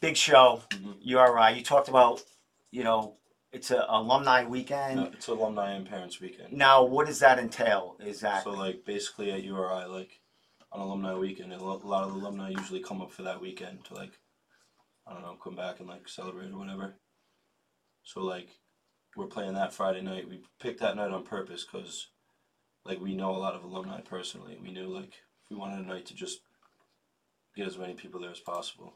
big 0.00 0.16
show. 0.16 0.62
Mm-hmm. 0.70 0.92
URI. 1.02 1.52
You 1.56 1.62
talked 1.64 1.88
about, 1.88 2.22
you 2.70 2.84
know, 2.84 3.14
it's 3.52 3.70
a 3.70 3.84
alumni 3.88 4.44
weekend. 4.44 5.10
it's 5.12 5.28
alumni 5.28 5.72
and 5.72 5.88
parents 5.88 6.20
weekend. 6.20 6.52
Now, 6.52 6.84
what 6.84 7.06
does 7.06 7.18
that 7.20 7.38
entail 7.38 7.96
exactly? 8.00 8.52
So 8.52 8.58
like 8.58 8.84
basically 8.84 9.30
at 9.30 9.44
URI, 9.44 9.86
like 9.86 10.20
on 10.72 10.80
alumni 10.80 11.14
weekend, 11.14 11.52
a 11.52 11.62
lot 11.62 11.82
of 11.82 12.12
the 12.12 12.18
alumni 12.18 12.50
usually 12.50 12.80
come 12.80 13.02
up 13.02 13.12
for 13.12 13.22
that 13.22 13.40
weekend 13.40 13.84
to 13.84 13.94
like, 13.94 14.18
I 15.06 15.12
don't 15.12 15.22
know, 15.22 15.36
come 15.42 15.54
back 15.54 15.80
and 15.80 15.88
like 15.88 16.08
celebrate 16.08 16.50
or 16.50 16.58
whatever. 16.58 16.94
So 18.04 18.22
like, 18.22 18.48
we're 19.16 19.26
playing 19.26 19.54
that 19.54 19.74
Friday 19.74 20.00
night. 20.00 20.28
We 20.28 20.40
picked 20.58 20.80
that 20.80 20.96
night 20.96 21.10
on 21.10 21.24
purpose 21.24 21.66
because, 21.70 22.08
like, 22.84 22.98
we 22.98 23.14
know 23.14 23.30
a 23.30 23.36
lot 23.36 23.54
of 23.54 23.62
alumni 23.62 24.00
personally. 24.00 24.58
We 24.60 24.72
knew 24.72 24.86
like 24.86 25.12
we 25.50 25.56
wanted 25.56 25.84
a 25.84 25.88
night 25.88 26.06
to 26.06 26.14
just 26.14 26.40
get 27.54 27.66
as 27.66 27.76
many 27.76 27.92
people 27.92 28.20
there 28.20 28.30
as 28.30 28.40
possible. 28.40 28.94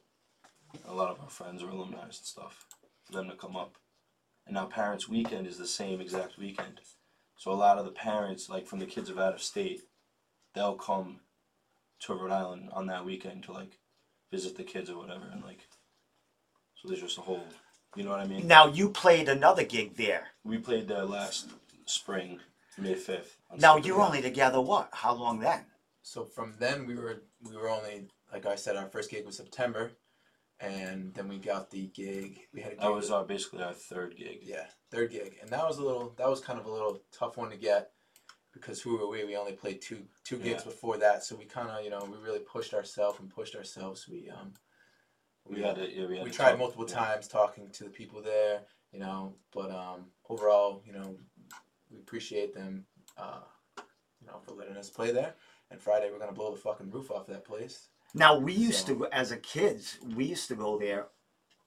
A 0.88 0.94
lot 0.94 1.10
of 1.10 1.20
our 1.20 1.28
friends 1.28 1.62
are 1.62 1.68
alumni 1.68 2.04
and 2.04 2.14
stuff. 2.14 2.64
For 3.04 3.12
them 3.12 3.28
to 3.28 3.36
come 3.36 3.56
up, 3.56 3.76
and 4.46 4.54
now 4.54 4.66
parents' 4.66 5.08
weekend 5.08 5.46
is 5.46 5.58
the 5.58 5.66
same 5.66 6.00
exact 6.00 6.38
weekend. 6.38 6.80
So 7.36 7.50
a 7.50 7.54
lot 7.54 7.78
of 7.78 7.84
the 7.84 7.90
parents, 7.90 8.48
like 8.48 8.66
from 8.66 8.78
the 8.78 8.86
kids 8.86 9.10
of 9.10 9.18
out 9.18 9.34
of 9.34 9.42
state, 9.42 9.82
they'll 10.54 10.74
come 10.74 11.20
to 12.00 12.14
Rhode 12.14 12.30
Island 12.30 12.70
on 12.72 12.86
that 12.86 13.04
weekend 13.04 13.42
to 13.44 13.52
like 13.52 13.78
visit 14.30 14.56
the 14.56 14.64
kids 14.64 14.90
or 14.90 14.98
whatever, 14.98 15.24
and 15.32 15.42
like, 15.44 15.66
so 16.74 16.88
there's 16.88 17.00
just 17.00 17.18
a 17.18 17.22
whole, 17.22 17.44
you 17.94 18.04
know 18.04 18.10
what 18.10 18.20
I 18.20 18.26
mean? 18.26 18.46
now 18.46 18.66
you 18.66 18.88
played 18.88 19.28
another 19.28 19.64
gig 19.64 19.96
there. 19.96 20.28
We 20.44 20.58
played 20.58 20.88
there 20.88 21.04
last 21.04 21.50
spring, 21.86 22.40
May 22.78 22.94
fifth. 22.94 23.38
Now 23.58 23.76
you're 23.76 24.00
only 24.00 24.20
together 24.22 24.60
what? 24.60 24.90
How 24.92 25.14
long 25.14 25.40
then? 25.40 25.64
So 26.02 26.24
from 26.24 26.54
then 26.58 26.86
we 26.86 26.94
were 26.94 27.22
we 27.48 27.56
were 27.56 27.70
only 27.70 28.08
like 28.32 28.46
I 28.46 28.56
said 28.56 28.76
our 28.76 28.86
first 28.88 29.10
gig 29.10 29.24
was 29.24 29.36
September, 29.36 29.92
and 30.60 31.12
then 31.14 31.28
we 31.28 31.38
got 31.38 31.70
the 31.70 31.86
gig. 31.88 32.40
We 32.52 32.60
had 32.60 32.72
a 32.72 32.74
gig. 32.76 32.80
That 32.82 32.92
was 32.94 33.10
uh, 33.10 33.22
basically 33.24 33.62
our 33.62 33.72
third 33.74 34.16
gig. 34.16 34.40
yeah 34.42 34.66
third 34.90 35.10
gig, 35.10 35.36
and 35.42 35.50
that 35.50 35.66
was 35.66 35.78
a 35.78 35.82
little 35.84 36.14
that 36.18 36.28
was 36.28 36.40
kind 36.40 36.58
of 36.58 36.66
a 36.66 36.70
little 36.72 37.00
tough 37.12 37.36
one 37.36 37.50
to 37.50 37.56
get 37.56 37.90
because 38.52 38.80
who 38.80 38.96
were 38.96 39.08
we? 39.08 39.24
We 39.24 39.36
only 39.36 39.52
played 39.52 39.82
two 39.82 40.04
two 40.24 40.38
gigs 40.38 40.64
before 40.64 40.96
that, 40.98 41.24
so 41.24 41.36
we 41.36 41.44
kind 41.44 41.68
of 41.68 41.84
you 41.84 41.90
know 41.90 42.08
we 42.10 42.16
really 42.18 42.40
pushed 42.40 42.72
ourselves 42.74 43.18
and 43.20 43.28
pushed 43.28 43.54
ourselves. 43.54 44.06
We 44.08 44.30
um 44.30 44.54
We 45.44 45.62
had 45.62 45.78
it. 45.78 45.90
Yeah, 45.94 46.06
we 46.06 46.16
had 46.16 46.24
we 46.24 46.30
to 46.30 46.36
tried 46.36 46.50
talk- 46.50 46.58
multiple 46.58 46.86
yeah. 46.88 46.94
times 46.94 47.28
talking 47.28 47.68
to 47.70 47.84
the 47.84 47.90
people 47.90 48.22
there, 48.22 48.62
you 48.92 48.98
know, 49.00 49.34
but 49.52 49.70
um, 49.70 50.06
overall, 50.28 50.82
you 50.86 50.92
know, 50.92 51.16
we 51.90 51.98
appreciate 51.98 52.54
them, 52.54 52.86
uh, 53.18 53.40
you 54.20 54.26
know, 54.26 54.38
for 54.44 54.54
letting 54.54 54.76
us 54.76 54.90
play 54.90 55.12
there. 55.12 55.34
And 55.70 55.80
Friday, 55.80 56.10
we're 56.10 56.18
gonna 56.18 56.32
blow 56.32 56.50
the 56.50 56.60
fucking 56.60 56.90
roof 56.90 57.10
off 57.10 57.26
that 57.26 57.44
place. 57.44 57.88
Now 58.16 58.38
we 58.38 58.52
used 58.52 58.86
So- 58.86 58.94
to, 58.94 59.06
as 59.12 59.30
a 59.30 59.36
kids, 59.36 59.98
we 60.16 60.24
used 60.24 60.48
to 60.48 60.54
go 60.56 60.78
there 60.78 61.08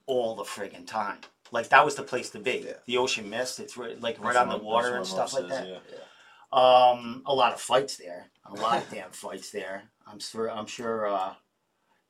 all 0.07 0.35
the 0.35 0.43
friggin' 0.43 0.87
time. 0.87 1.19
Like 1.51 1.69
that 1.69 1.85
was 1.85 1.95
the 1.95 2.03
place 2.03 2.29
to 2.31 2.39
be. 2.39 2.63
Yeah. 2.65 2.73
The 2.85 2.97
Ocean 2.97 3.29
Mist. 3.29 3.59
It's 3.59 3.77
right, 3.77 3.99
like 4.01 4.19
right 4.19 4.33
That's 4.33 4.43
on 4.43 4.49
the 4.49 4.57
my- 4.57 4.63
water 4.63 4.91
that's 4.91 5.09
and 5.11 5.17
what 5.19 5.29
stuff 5.29 5.33
like 5.41 5.49
mom 5.49 5.51
that. 5.51 5.81
says, 5.89 5.93
yeah. 5.93 5.99
Um, 6.51 7.21
a 7.25 7.33
lot 7.33 7.53
of 7.53 7.61
fights 7.61 7.97
there. 7.97 8.31
A 8.45 8.53
lot 8.55 8.79
of 8.81 8.89
damn 8.91 9.11
fights 9.11 9.51
there. 9.51 9.83
I'm 10.07 10.19
sure. 10.19 10.49
I'm 10.49 10.65
sure. 10.65 11.07
Uh, 11.07 11.35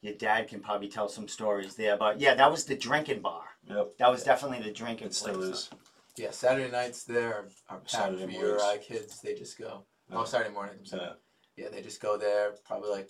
your 0.01 0.13
dad 0.13 0.47
can 0.47 0.61
probably 0.61 0.87
tell 0.87 1.09
some 1.09 1.27
stories 1.27 1.75
there. 1.75 1.97
But 1.97 2.19
yeah, 2.21 2.33
that 2.35 2.49
was 2.49 2.63
the 2.63 2.75
drinking 2.75 3.19
bar. 3.21 3.43
Yep. 3.65 3.97
That 3.97 4.09
was 4.09 4.23
definitely 4.23 4.61
the 4.63 4.71
drinking 4.71 5.07
It 5.07 5.13
still 5.13 5.35
place. 5.35 5.49
is. 5.49 5.69
Yeah, 6.15 6.31
Saturday 6.31 6.71
nights 6.71 7.03
there 7.03 7.33
are, 7.33 7.47
are 7.69 7.77
packed 7.79 7.91
Saturday 7.91 8.25
for 8.25 8.31
mornings. 8.31 8.61
URI 8.63 8.77
kids. 8.79 9.19
They 9.21 9.33
just 9.35 9.57
go. 9.57 9.83
Oh, 10.11 10.19
Yeah. 10.19 10.23
Saturday 10.25 10.53
morning. 10.53 10.75
I'm 10.79 10.85
sorry. 10.85 11.01
Yeah. 11.03 11.13
Yeah, 11.65 11.69
they 11.69 11.81
just 11.81 12.01
go 12.01 12.15
there 12.17 12.53
probably 12.65 12.89
like 12.91 13.09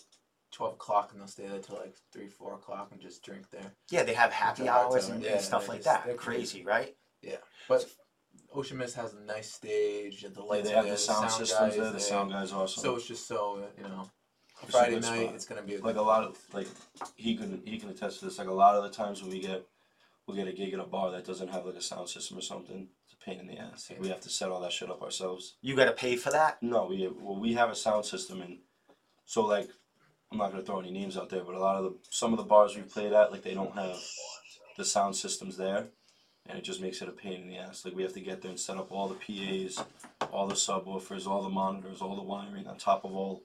twelve 0.51 0.73
o'clock, 0.73 1.11
and 1.11 1.19
they'll 1.21 1.27
stay 1.27 1.47
there 1.47 1.59
till 1.59 1.75
like 1.77 1.95
three, 2.11 2.27
four 2.27 2.53
o'clock, 2.55 2.89
and 2.91 2.99
just 3.01 3.23
drink 3.23 3.49
there. 3.51 3.73
Yeah, 3.91 4.03
they 4.03 4.13
have 4.13 4.31
happy 4.31 4.63
It's 4.63 4.69
a 4.69 4.73
hard 4.73 4.91
hours 4.93 5.05
time. 5.07 5.15
and, 5.17 5.23
Yeah, 5.23 5.31
and 5.33 5.41
stuff 5.41 5.63
they 5.63 5.67
like 5.69 5.77
just- 5.79 5.85
that. 5.85 6.05
they're 6.05 6.15
Crazy, 6.15 6.63
right? 6.65 6.95
Yeah. 7.21 7.37
But 7.67 7.85
Ocean 8.53 8.77
Mist 8.77 8.95
has 8.95 9.13
a 9.13 9.19
nice 9.21 9.51
stage, 9.53 10.23
and 10.23 10.35
the 10.35 10.41
Yeah, 10.41 10.47
lights 10.47 10.67
they 10.67 10.73
are 10.73 10.75
have 10.77 10.85
there, 10.85 10.93
the 10.93 10.99
sound 10.99 11.21
guys 11.27 11.35
systems 11.35 11.75
there. 11.75 11.91
The 11.91 11.99
sound 11.99 12.31
guys 12.31 12.51
awesome. 12.51 12.81
So 12.83 12.95
it's 12.95 13.07
just 13.07 13.27
so 13.27 13.57
uh, 13.63 13.67
you 13.77 13.83
know, 13.83 14.09
It's 14.63 14.69
a 14.69 14.71
Friday 14.71 14.93
good 14.95 15.03
night 15.03 15.21
spot. 15.23 15.35
it's 15.35 15.45
gonna 15.45 15.61
be 15.63 15.75
a 15.75 15.81
like 15.81 15.95
a 15.97 16.01
lot 16.01 16.23
of 16.23 16.37
like 16.53 16.67
he 17.15 17.35
can 17.35 17.61
he 17.65 17.77
can 17.77 17.89
attest 17.89 18.19
to 18.19 18.25
this. 18.25 18.37
Like 18.39 18.47
a 18.47 18.53
lot 18.53 18.75
of 18.75 18.83
the 18.83 18.89
times 18.89 19.21
when 19.21 19.31
we 19.31 19.39
get 19.39 19.63
we'll 20.25 20.37
get 20.37 20.47
a 20.47 20.51
gig 20.53 20.73
at 20.73 20.79
a 20.79 20.83
bar 20.85 21.11
that 21.11 21.25
doesn't 21.25 21.47
have 21.49 21.65
like 21.65 21.75
a 21.75 21.81
sound 21.81 22.09
system 22.09 22.37
or 22.37 22.41
something. 22.41 22.87
It's 23.05 23.13
a 23.13 23.25
pain 23.25 23.39
in 23.39 23.47
the 23.47 23.57
ass. 23.57 23.89
Like, 23.89 23.99
we 24.01 24.09
have 24.09 24.21
to 24.21 24.29
set 24.29 24.49
all 24.49 24.61
that 24.61 24.71
shit 24.71 24.89
up 24.89 25.01
ourselves. 25.01 25.55
You 25.61 25.75
got 25.75 25.85
to 25.85 25.91
pay 25.93 26.15
for 26.15 26.29
that. 26.31 26.61
No, 26.61 26.85
we 26.85 27.07
well 27.07 27.39
we 27.39 27.53
have 27.53 27.69
a 27.69 27.75
sound 27.75 28.05
system 28.05 28.41
and 28.41 28.59
so 29.25 29.45
like 29.45 29.69
I'm 30.31 30.37
not 30.37 30.51
gonna 30.51 30.63
throw 30.63 30.79
any 30.79 30.91
names 30.91 31.17
out 31.17 31.29
there, 31.29 31.43
but 31.43 31.55
a 31.55 31.59
lot 31.59 31.77
of 31.77 31.83
the 31.83 31.95
some 32.09 32.33
of 32.33 32.37
the 32.37 32.43
bars 32.43 32.75
we've 32.75 32.91
played 32.91 33.13
at 33.13 33.31
like 33.31 33.43
they 33.43 33.53
don't 33.53 33.73
have 33.75 33.97
the 34.77 34.85
sound 34.85 35.15
systems 35.15 35.57
there, 35.57 35.87
and 36.47 36.57
it 36.57 36.63
just 36.63 36.81
makes 36.81 37.01
it 37.01 37.09
a 37.09 37.11
pain 37.11 37.41
in 37.41 37.47
the 37.49 37.57
ass. 37.57 37.83
Like 37.83 37.95
we 37.95 38.03
have 38.03 38.13
to 38.13 38.21
get 38.21 38.41
there 38.41 38.51
and 38.51 38.59
set 38.59 38.77
up 38.77 38.91
all 38.91 39.07
the 39.07 39.15
PA's, 39.15 39.83
all 40.31 40.47
the 40.47 40.55
subwoofers, 40.55 41.25
all 41.25 41.41
the 41.41 41.49
monitors, 41.49 42.01
all 42.01 42.15
the 42.15 42.21
wiring 42.21 42.67
on 42.67 42.77
top 42.77 43.03
of 43.05 43.13
all 43.13 43.43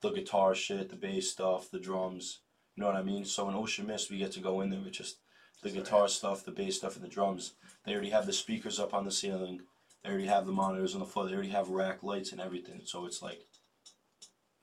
the 0.00 0.10
guitar 0.10 0.54
shit, 0.54 0.90
the 0.90 0.96
bass 0.96 1.30
stuff, 1.30 1.70
the 1.70 1.78
drums. 1.78 2.40
You 2.74 2.82
know 2.82 2.88
what 2.88 2.96
I 2.96 3.02
mean? 3.02 3.24
So 3.24 3.48
in 3.48 3.54
Ocean 3.54 3.86
Mist, 3.86 4.10
we 4.10 4.18
get 4.18 4.32
to 4.32 4.40
go 4.40 4.60
in 4.60 4.70
there 4.70 4.80
with 4.80 4.92
just 4.92 5.18
the 5.62 5.70
guitar 5.70 6.08
stuff, 6.08 6.44
the 6.44 6.50
bass 6.50 6.76
stuff, 6.76 6.96
and 6.96 7.04
the 7.04 7.08
drums. 7.08 7.52
They 7.86 7.92
already 7.92 8.10
have 8.10 8.26
the 8.26 8.32
speakers 8.32 8.80
up 8.80 8.92
on 8.92 9.04
the 9.04 9.10
ceiling. 9.12 9.60
They 10.02 10.10
already 10.10 10.26
have 10.26 10.46
the 10.46 10.52
monitors 10.52 10.94
on 10.94 11.00
the 11.00 11.06
floor. 11.06 11.26
They 11.26 11.34
already 11.34 11.50
have 11.50 11.68
rack 11.68 12.02
lights 12.02 12.32
and 12.32 12.40
everything. 12.40 12.82
So 12.84 13.06
it's 13.06 13.22
like, 13.22 13.38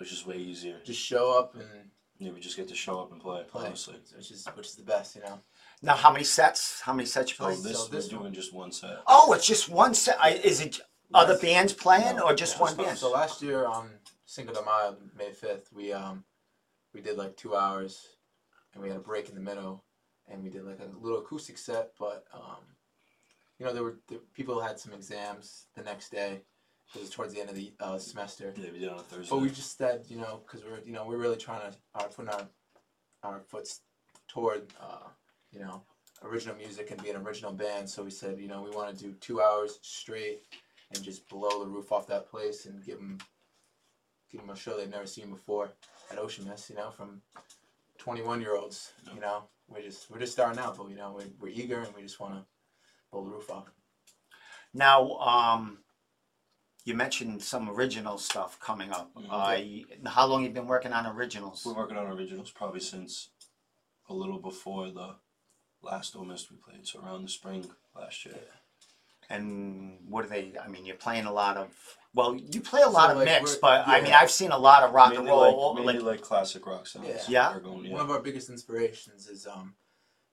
it's 0.01 0.11
just 0.11 0.27
way 0.27 0.37
easier. 0.37 0.79
just 0.83 0.99
show 0.99 1.37
up 1.37 1.55
and 1.55 1.89
Yeah, 2.19 2.31
we 2.31 2.39
just 2.39 2.55
get 2.57 2.67
to 2.69 2.75
show 2.75 2.99
up 2.99 3.11
and 3.11 3.19
play. 3.21 3.43
play, 3.47 3.65
Honestly. 3.67 3.95
which 4.15 4.31
is 4.31 4.45
which 4.55 4.67
is 4.67 4.75
the 4.75 4.83
best, 4.83 5.15
you 5.15 5.21
know. 5.21 5.39
Now, 5.81 5.95
how 5.95 6.11
many 6.11 6.23
sets? 6.23 6.79
How 6.81 6.93
many 6.93 7.07
sets 7.07 7.31
you 7.31 7.37
So 7.37 7.43
play? 7.45 7.55
this, 7.55 7.79
so 7.85 7.87
this 7.91 8.09
we're 8.11 8.17
one- 8.17 8.23
doing 8.25 8.33
just 8.33 8.53
one 8.53 8.71
set. 8.71 8.97
Oh, 9.07 9.33
it's 9.33 9.47
just 9.47 9.69
one 9.69 9.93
set. 9.93 10.17
I, 10.21 10.31
is 10.31 10.61
it 10.61 10.79
other 11.13 11.33
Last- 11.33 11.41
bands 11.41 11.73
playing 11.73 12.17
No, 12.17 12.23
or 12.27 12.33
just 12.35 12.55
yeah, 12.57 12.61
one 12.61 12.75
band? 12.77 12.97
So 12.97 13.09
last 13.11 13.41
year 13.41 13.65
on 13.65 13.89
Cinco 14.25 14.53
de 14.53 14.61
Mayo, 14.63 14.97
May 15.17 15.31
fifth, 15.31 15.71
we 15.73 15.91
um 15.93 16.23
we 16.93 17.01
did 17.01 17.17
like 17.17 17.35
two 17.37 17.55
hours, 17.55 18.05
and 18.73 18.83
we 18.83 18.89
had 18.89 18.97
a 18.97 19.01
break 19.01 19.29
in 19.29 19.35
the 19.35 19.41
middle, 19.41 19.83
and 20.27 20.43
we 20.43 20.49
did 20.49 20.63
like 20.63 20.79
a 20.79 20.89
little 20.99 21.19
acoustic 21.19 21.57
set. 21.57 21.91
But 21.99 22.25
um, 22.33 22.63
you 23.57 23.65
know, 23.65 23.73
there 23.73 23.83
were 23.83 23.97
the, 24.07 24.19
people 24.33 24.59
had 24.59 24.79
some 24.79 24.93
exams 24.93 25.67
the 25.75 25.83
next 25.83 26.11
day. 26.11 26.41
It 26.95 27.01
was 27.01 27.09
towards 27.09 27.33
the 27.33 27.39
end 27.39 27.49
of 27.49 27.55
the 27.55 27.71
uh, 27.79 27.97
semester. 27.97 28.53
Yeah, 28.57 28.69
we 28.73 28.79
did 28.79 28.89
on 28.89 28.99
a 28.99 29.01
Thursday. 29.01 29.29
But 29.29 29.41
we 29.41 29.49
just 29.49 29.77
said, 29.77 30.03
you 30.09 30.17
know, 30.17 30.41
because 30.45 30.65
we're 30.65 30.81
you 30.85 30.91
know 30.91 31.05
we're 31.05 31.17
really 31.17 31.37
trying 31.37 31.71
to 31.71 31.77
uh, 31.95 32.03
put 32.03 32.27
our 32.27 32.47
our 33.23 33.39
foots 33.39 33.81
toward 34.27 34.63
uh, 34.79 35.07
you 35.51 35.59
know 35.59 35.83
original 36.23 36.55
music 36.55 36.91
and 36.91 37.01
be 37.01 37.09
an 37.09 37.17
original 37.17 37.53
band. 37.53 37.89
So 37.89 38.03
we 38.03 38.11
said, 38.11 38.39
you 38.39 38.47
know, 38.47 38.61
we 38.61 38.71
want 38.71 38.95
to 38.95 39.03
do 39.03 39.13
two 39.13 39.41
hours 39.41 39.79
straight 39.81 40.43
and 40.93 41.03
just 41.03 41.27
blow 41.29 41.63
the 41.63 41.69
roof 41.69 41.91
off 41.91 42.07
that 42.07 42.29
place 42.29 42.65
and 42.65 42.83
give 42.85 42.97
them 42.97 43.17
give 44.31 44.41
them 44.41 44.49
a 44.49 44.55
show 44.55 44.77
they've 44.77 44.89
never 44.89 45.05
seen 45.05 45.29
before 45.29 45.71
at 46.11 46.17
Ocean 46.17 46.47
Mist. 46.47 46.69
You 46.69 46.75
know, 46.75 46.91
from 46.91 47.21
twenty 47.97 48.21
one 48.21 48.41
year 48.41 48.55
olds. 48.55 48.91
You 49.13 49.21
know, 49.21 49.43
we're 49.69 49.81
just 49.81 50.11
we're 50.11 50.19
just 50.19 50.33
starting 50.33 50.59
out, 50.59 50.77
but 50.77 50.89
you 50.89 50.95
know 50.95 51.13
we're, 51.15 51.29
we're 51.39 51.53
eager 51.53 51.79
and 51.79 51.95
we 51.95 52.01
just 52.01 52.19
want 52.19 52.35
to 52.35 52.45
blow 53.11 53.23
the 53.23 53.29
roof 53.29 53.49
off. 53.49 53.71
Now, 54.73 55.17
um, 55.17 55.79
you 56.83 56.93
mentioned 56.95 57.41
some 57.43 57.69
original 57.69 58.17
stuff 58.17 58.59
coming 58.59 58.91
up. 58.91 59.13
Mhm. 59.15 59.25
Uh, 59.25 59.85
y- 59.99 60.09
how 60.09 60.25
long 60.25 60.43
you 60.43 60.49
been 60.49 60.67
working 60.67 60.93
on 60.93 61.05
originals? 61.05 61.63
We're 61.65 61.73
working 61.75 61.97
on 61.97 62.07
originals 62.07 62.49
probably 62.51 62.79
since 62.79 63.29
a 64.09 64.13
little 64.13 64.39
before 64.39 64.89
the 64.91 65.15
last 65.81 66.15
O 66.15 66.23
Mist 66.23 66.49
we 66.51 66.57
played, 66.57 66.87
so 66.87 66.99
around 67.01 67.23
the 67.23 67.29
spring 67.29 67.69
last 67.95 68.25
year. 68.25 68.39
And 69.29 69.99
what 70.09 70.25
are 70.25 70.27
they? 70.27 70.53
I 70.61 70.67
mean, 70.67 70.85
you're 70.85 70.95
playing 70.97 71.25
a 71.25 71.31
lot 71.31 71.55
of. 71.55 71.69
Well, 72.13 72.35
you 72.35 72.59
play 72.59 72.81
a 72.81 72.89
lot 72.89 73.05
So, 73.05 73.11
of 73.11 73.17
like, 73.19 73.25
mix, 73.25 73.51
we're- 73.51 73.59
but 73.61 73.87
I 73.87 74.01
mean, 74.01 74.09
yeah. 74.09 74.19
I've 74.19 74.31
seen 74.31 74.51
a 74.51 74.57
lot 74.57 74.83
of 74.83 74.93
rock 74.93 75.09
and 75.13 75.19
Mainly 75.23 75.31
roll. 75.31 75.73
like, 75.75 75.85
Like, 75.85 75.85
mainly 75.95 76.01
like 76.11 76.21
classic 76.21 76.65
rock 76.65 76.85
sounds. 76.87 77.07
Yeah. 77.07 77.23
Yeah? 77.29 77.53
We're 77.53 77.61
going, 77.61 77.85
yeah. 77.85 77.93
One 77.93 78.01
of 78.01 78.11
our 78.11 78.19
biggest 78.19 78.49
inspirations 78.49 79.27
is 79.29 79.47
um, 79.47 79.75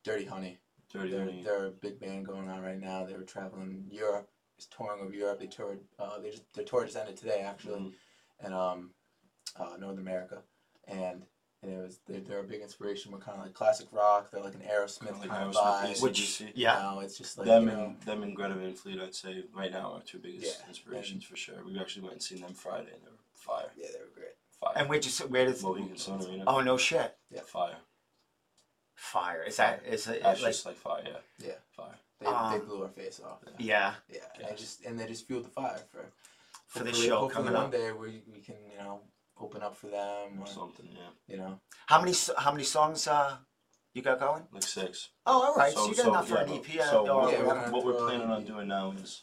Dirty 0.02 0.24
Honey. 0.24 0.58
Dirty 0.92 1.10
They're, 1.10 1.20
Honey. 1.26 1.42
they're 1.44 1.66
a 1.66 1.70
big 1.70 2.00
band 2.00 2.26
going 2.26 2.48
on 2.48 2.60
right 2.62 2.80
now. 2.80 3.04
They 3.04 3.12
were 3.14 3.22
traveling 3.22 3.86
Europe, 3.92 4.28
just 4.28 4.37
touring 4.66 5.00
over 5.02 5.12
Europe. 5.14 5.40
They 5.40 5.46
toured. 5.46 5.80
Uh, 5.98 6.18
they 6.18 6.30
just 6.30 6.52
their 6.54 6.64
tour 6.64 6.84
just 6.84 6.96
ended 6.96 7.16
today 7.16 7.40
actually, 7.40 7.80
Mhm. 7.80 7.92
and 8.40 8.54
um, 8.54 8.90
uh, 9.56 9.76
North 9.78 9.98
America, 9.98 10.42
and 10.86 11.24
and 11.62 11.72
it 11.72 11.78
was 11.78 11.98
they're, 12.06 12.20
they're 12.20 12.38
a 12.40 12.44
big 12.44 12.60
inspiration. 12.60 13.10
We're 13.12 13.18
kind 13.18 13.38
of 13.38 13.44
like 13.44 13.54
classic 13.54 13.88
rock. 13.92 14.30
They're 14.30 14.42
like 14.42 14.54
an 14.54 14.60
Aerosmith 14.62 15.00
Kinda 15.06 15.18
like 15.20 15.28
kind 15.28 15.48
of 15.48 15.54
vibe. 15.54 16.02
Which, 16.02 16.40
You 16.40 16.48
yeah, 16.54 16.78
know, 16.78 17.00
it's 17.00 17.18
just 17.18 17.36
like 17.38 17.46
them 17.46 17.68
you 17.68 17.74
know, 17.74 17.84
and 17.86 18.00
them 18.02 18.22
and 18.22 18.36
Greta 18.36 18.54
Van 18.54 18.74
Fleet, 18.74 19.00
I'd 19.00 19.14
say 19.14 19.44
right 19.52 19.70
now 19.72 19.94
are 19.94 20.02
two 20.02 20.18
biggest 20.18 20.60
Yeah, 20.60 20.68
inspirations 20.68 21.24
for 21.24 21.36
sure. 21.36 21.64
We 21.64 21.78
actually 21.80 22.02
went 22.02 22.14
and 22.14 22.22
seen 22.22 22.40
them 22.42 22.54
Friday, 22.54 22.92
and 22.94 23.02
they 23.02 23.10
were 23.10 23.16
fire, 23.34 23.70
yeah, 23.76 23.88
they 23.92 24.00
were 24.00 24.10
great. 24.14 24.36
fire. 24.60 24.72
and 24.76 24.88
where'd 24.88 25.04
you 25.04 25.10
s- 25.10 25.20
where 25.28 25.46
did? 25.46 25.60
Mohegan 25.62 25.96
Sun 25.96 26.22
Arena, 26.24 26.44
Oh 26.46 26.60
no 26.60 26.76
shit! 26.76 27.16
Yeah, 27.30 27.42
fire. 27.42 27.78
Fire 28.94 29.42
is 29.44 29.56
that 29.56 29.84
is 29.86 30.06
it 30.08 30.22
That's 30.22 30.42
like 30.42 30.52
just 30.52 30.66
like 30.66 30.76
fire, 30.76 31.02
yeah. 31.04 31.46
Yeah. 31.48 31.52
Fire. 32.24 32.52
They, 32.52 32.58
they 32.58 32.62
Um, 32.62 32.68
blew 32.68 32.82
our 32.82 32.88
face 32.90 33.20
off. 33.24 33.40
yeah 33.58 33.94
Yeah, 34.08 34.20
and 34.38 34.48
they 34.48 34.54
just 34.56 34.84
and 34.84 34.98
they 34.98 35.06
just 35.06 35.26
fueled 35.26 35.44
the 35.44 35.50
fire 35.50 35.78
for 35.90 36.12
for 36.66 36.80
the 36.80 36.86
hopefully- 36.90 37.06
show 37.08 37.18
hopefully 37.20 37.44
coming 37.44 37.54
one 37.54 37.64
up? 37.66 37.72
day 37.72 37.92
we, 37.92 38.22
we 38.32 38.40
can 38.40 38.56
you 38.70 38.78
know 38.78 39.00
open 39.40 39.62
up 39.62 39.76
for 39.76 39.86
them 39.88 40.38
Or 40.38 40.42
or 40.42 40.46
something, 40.46 40.88
yeah. 40.90 41.10
you 41.26 41.36
know 41.36 41.60
How 41.86 42.00
many 42.00 42.14
how 42.36 42.52
many 42.52 42.64
songs 42.64 43.06
uh 43.06 43.36
you 43.94 44.02
got 44.02 44.20
going? 44.20 44.46
Like 44.52 44.62
six. 44.62 45.08
Oh, 45.26 45.42
all 45.46 45.54
right. 45.56 45.72
So, 45.72 45.88
you 45.88 45.94
got 45.96 46.08
enough 46.08 46.28
for 46.28 46.34
yeah, 46.36 46.42
an 46.42 46.52
EP. 46.52 46.80
uh, 46.80 46.90
So 46.90 47.08
or- 47.08 47.22
what, 47.22 47.32
Yeah, 47.32 47.42
we're 47.42 47.70
what- 47.72 47.84
we're 47.84 48.06
planning 48.06 48.30
on 48.30 48.44
doing 48.44 48.68
now 48.68 48.92
is, 48.92 49.22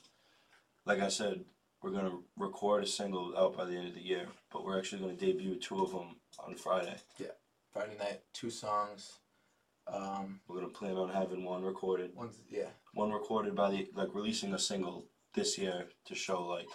like 0.85 0.99
I 0.99 1.07
said, 1.07 1.45
we're 1.81 1.91
gonna 1.91 2.17
record 2.35 2.83
a 2.83 2.87
single 2.87 3.37
out 3.37 3.55
by 3.55 3.65
the 3.65 3.75
end 3.77 3.87
of 3.89 3.93
the 3.93 4.01
year, 4.01 4.27
but 4.51 4.65
we're 4.65 4.77
actually 4.79 5.01
gonna 5.03 5.13
debut 5.15 5.55
two 5.59 5.81
of 5.83 5.91
them 5.91 6.19
on 6.39 6.55
Friday. 6.55 6.97
Yeah. 7.19 7.27
Friday 7.71 7.95
night 7.97 8.23
two 8.33 8.49
songs. 8.49 9.19
Um, 9.87 10.41
We're 10.47 10.55
gonna 10.61 10.69
plan 10.69 10.97
on 10.97 11.09
having 11.09 11.43
one 11.45 11.63
recorded, 11.63 12.15
one's 12.15 12.41
yeah 12.49 12.71
one 12.95 13.11
recorded 13.11 13.53
by 13.55 13.69
the 13.69 13.87
like 13.93 14.09
releasing 14.15 14.53
a 14.53 14.59
single 14.59 15.05
this 15.35 15.57
year 15.57 15.85
to 16.07 16.15
show 16.15 16.41
like 16.47 16.67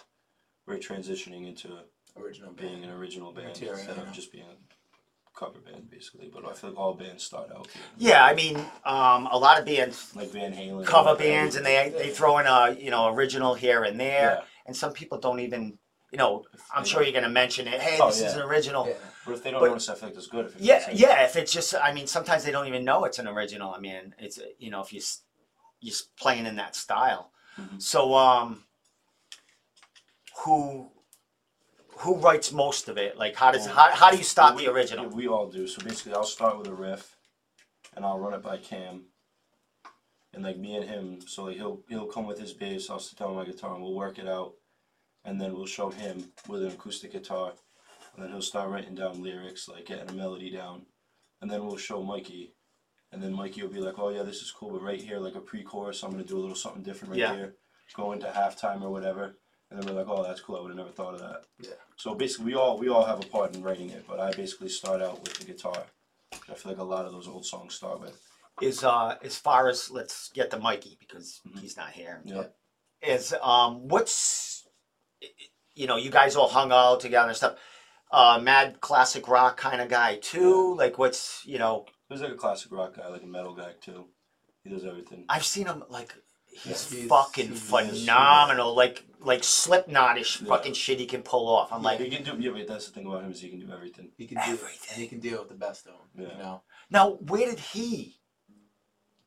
we're 0.67 0.77
transitioning 0.77 1.47
into 1.47 1.67
original 2.15 2.53
being 2.53 2.81
band. 2.81 2.85
an 2.85 2.91
original 2.91 3.33
band 3.33 3.47
Material, 3.47 3.75
instead 3.77 3.97
yeah. 3.97 4.03
of 4.03 4.11
just 4.13 4.31
being 4.31 4.45
a 4.45 5.37
cover 5.39 5.59
band 5.59 5.89
basically. 5.89 6.29
But 6.33 6.45
I 6.47 6.53
feel 6.53 6.69
like 6.69 6.79
all 6.79 6.93
bands 6.93 7.23
start 7.23 7.49
out 7.51 7.67
being 7.73 7.85
Yeah, 8.11 8.23
I 8.23 8.33
mean, 8.35 8.57
um, 8.85 9.27
a 9.31 9.37
lot 9.37 9.59
of 9.59 9.65
bands 9.65 10.11
like 10.15 10.29
Van 10.31 10.53
Halen, 10.53 10.85
cover 10.85 11.15
bands 11.15 11.55
and 11.55 11.65
they 11.65 11.91
they 11.97 12.11
throw 12.11 12.37
in 12.37 12.45
a 12.45 12.75
you 12.79 12.91
know 12.91 13.07
original 13.13 13.55
here 13.55 13.83
and 13.83 13.99
there, 13.99 14.37
Yeah. 14.39 14.43
and 14.67 14.75
some 14.75 14.93
people 14.93 15.17
don't 15.19 15.39
even 15.39 15.77
you 16.11 16.17
know. 16.19 16.43
I'm 16.75 16.83
They 16.83 16.89
sure 16.89 17.01
you're 17.03 17.13
gonna 17.13 17.29
mention 17.29 17.67
it. 17.67 17.79
Hey, 17.81 17.97
Oh, 17.99 18.07
this 18.09 18.21
is 18.21 18.33
an 18.35 18.41
original. 18.43 18.85
Yeah. 18.87 18.93
But 19.25 19.33
if 19.35 19.43
they 19.43 19.51
don't 19.51 19.61
But- 19.61 19.67
notice, 19.69 19.87
I 19.89 19.95
feel 19.95 20.09
like 20.09 20.15
that's 20.15 20.27
good. 20.27 20.45
If 20.47 20.55
it 20.57 20.61
Yeah, 20.61 20.89
yeah. 20.91 21.23
If 21.23 21.35
it's 21.35 21.51
just, 21.53 21.73
I 21.75 21.93
mean, 21.93 22.05
sometimes 22.07 22.43
they 22.43 22.51
don't 22.51 22.67
even 22.67 22.83
know 22.83 23.05
it's 23.05 23.17
an 23.19 23.27
original. 23.29 23.73
I 23.73 23.79
mean, 23.79 24.13
it's 24.19 24.37
you 24.59 24.69
know, 24.71 24.81
if 24.81 24.91
you 24.93 24.99
s- 24.99 25.21
you're 25.81 25.95
playing 26.17 26.45
in 26.45 26.55
that 26.55 26.75
style. 26.75 27.31
Mhm. 27.57 27.81
So, 27.81 28.13
um, 28.15 28.63
who 30.43 30.89
who 31.97 32.15
writes 32.15 32.51
most 32.51 32.87
of 32.89 32.97
it? 32.97 33.15
Like, 33.17 33.35
how 33.35 33.51
does 33.51 33.65
Well, 33.67 33.75
how, 33.75 33.91
how 33.91 34.11
do 34.11 34.17
you 34.17 34.23
start 34.23 34.55
we- 34.55 34.65
the 34.65 34.71
original? 34.71 35.05
yeah, 35.05 35.11
we 35.11 35.27
all 35.27 35.47
do. 35.47 35.67
So 35.67 35.83
basically, 35.83 36.13
I'll 36.13 36.23
start 36.23 36.57
with 36.57 36.67
a 36.67 36.73
riff, 36.73 37.15
and 37.95 38.03
I'll 38.05 38.17
run 38.17 38.33
it 38.33 38.41
by 38.41 38.57
Cam. 38.57 39.05
And 40.33 40.43
like 40.43 40.57
me 40.57 40.77
and 40.77 40.85
him, 40.89 41.21
so 41.27 41.43
like 41.43 41.57
he'll 41.57 41.83
he'll 41.89 42.07
come 42.07 42.25
with 42.25 42.39
his 42.39 42.53
bass, 42.53 42.89
I'll 42.89 42.99
sit 42.99 43.19
down 43.19 43.35
with 43.35 43.45
my 43.45 43.51
guitar, 43.53 43.73
and 43.75 43.83
we'll 43.83 43.93
work 43.93 44.17
it 44.17 44.27
out, 44.27 44.53
and 45.25 45.39
then 45.39 45.53
we'll 45.53 45.65
show 45.65 45.89
him 45.89 46.31
with 46.47 46.63
an 46.63 46.71
acoustic 46.71 47.11
guitar, 47.11 47.53
and 48.15 48.23
then 48.23 48.31
he'll 48.31 48.41
start 48.41 48.69
writing 48.69 48.95
down 48.95 49.21
lyrics, 49.21 49.67
like 49.67 49.85
getting 49.85 50.09
a 50.09 50.13
melody 50.13 50.49
down, 50.49 50.85
and 51.41 51.51
then 51.51 51.65
we'll 51.65 51.75
show 51.77 52.01
Mikey, 52.01 52.55
and 53.11 53.21
then 53.21 53.33
Mikey 53.33 53.61
will 53.61 53.69
be 53.69 53.79
like, 53.79 53.99
oh 53.99 54.09
yeah, 54.09 54.23
this 54.23 54.41
is 54.41 54.51
cool, 54.51 54.71
but 54.71 54.81
right 54.81 55.01
here, 55.01 55.19
like 55.19 55.35
a 55.35 55.39
pre-chorus, 55.41 56.03
I'm 56.03 56.11
gonna 56.11 56.23
do 56.23 56.37
a 56.37 56.39
little 56.41 56.55
something 56.55 56.83
different 56.83 57.11
right 57.11 57.19
Yeah. 57.19 57.35
here, 57.35 57.55
go 57.95 58.11
into 58.13 58.27
halftime 58.27 58.81
or 58.81 58.89
whatever, 58.89 59.35
and 59.69 59.79
then 59.81 59.85
we're 59.85 59.99
like, 60.01 60.09
oh 60.09 60.23
that's 60.23 60.41
cool, 60.41 60.57
I 60.57 60.61
would 60.61 60.69
have 60.69 60.77
never 60.77 60.91
thought 60.91 61.13
of 61.15 61.19
that. 61.21 61.43
Yeah. 61.59 61.71
So 61.97 62.15
basically, 62.15 62.45
we 62.47 62.55
all 62.55 62.77
we 62.77 62.89
all 62.89 63.05
have 63.05 63.19
a 63.19 63.27
part 63.27 63.55
in 63.55 63.61
writing 63.63 63.89
it, 63.89 64.05
but 64.07 64.19
I 64.19 64.31
basically 64.31 64.69
start 64.69 65.01
out 65.01 65.21
with 65.21 65.33
the 65.35 65.45
guitar. 65.45 65.83
I 66.49 66.53
feel 66.55 66.71
like 66.71 66.79
a 66.81 66.83
lot 66.83 67.05
of 67.05 67.11
those 67.11 67.27
old 67.27 67.45
songs 67.45 67.75
start 67.75 67.99
with. 67.99 68.19
Is 68.61 68.83
uh 68.83 69.17
as 69.23 69.37
far 69.37 69.69
as 69.69 69.89
let's 69.91 70.29
get 70.29 70.49
to 70.51 70.59
Mikey 70.59 70.97
because 70.99 71.41
Mhm. 71.47 71.59
he's 71.59 71.77
not 71.77 71.89
here. 71.91 72.21
Yeah. 72.25 72.45
Is 73.01 73.33
um 73.41 73.87
what's 73.87 74.67
you 75.73 75.87
know 75.87 75.97
you 75.97 76.09
guys 76.09 76.35
all 76.35 76.47
hung 76.49 76.71
out 76.71 76.99
together 76.99 77.27
and 77.29 77.37
stuff. 77.37 77.57
Uh, 78.11 78.39
mad 78.43 78.81
classic 78.81 79.27
rock 79.29 79.55
kind 79.57 79.79
of 79.81 79.87
guy 79.87 80.17
too. 80.17 80.75
Like 80.75 80.97
what's 80.97 81.45
you 81.45 81.57
know 81.59 81.85
He's 82.11 82.21
like 82.21 82.31
a 82.31 82.35
classic 82.35 82.71
rock 82.71 82.97
guy, 82.97 83.07
like 83.07 83.23
a 83.23 83.27
metal 83.27 83.53
guy 83.53 83.71
too. 83.79 84.05
He 84.63 84.69
does 84.69 84.85
everything. 84.85 85.25
I've 85.29 85.45
seen 85.45 85.65
him 85.67 85.83
like 85.89 86.13
he's 86.47 86.91
Yeah. 86.91 86.97
He's- 86.99 87.09
fucking 87.09 87.47
he's- 87.49 87.61
phenomenal. 87.69 88.73
Like 88.75 89.03
like 89.19 89.41
Slipknotish 89.41 90.41
Yeah. 90.41 90.47
fucking 90.49 90.73
shit 90.73 90.99
he 90.99 91.05
can 91.05 91.23
pull 91.23 91.47
off. 91.47 91.71
I'm 91.71 91.81
Like 91.83 91.99
like 91.99 92.09
he 92.09 92.15
can 92.17 92.25
do. 92.37 92.43
Yeah, 92.43 92.51
but 92.51 92.67
that's 92.67 92.87
the 92.87 92.91
thing 92.91 93.05
about 93.07 93.23
him 93.23 93.31
is 93.31 93.39
he 93.39 93.49
can 93.49 93.59
do 93.59 93.71
everything. 93.71 94.11
He 94.17 94.27
can 94.27 94.37
do 94.37 94.43
Everything. 94.43 94.89
and 94.93 95.01
he 95.01 95.07
can 95.07 95.19
deal 95.19 95.39
with 95.39 95.49
the 95.49 95.55
best 95.55 95.87
of 95.87 95.93
them. 95.93 96.25
Yeah. 96.27 96.37
You 96.37 96.43
know, 96.43 96.63
now 96.89 97.11
where 97.11 97.45
did 97.49 97.59
he 97.59 98.19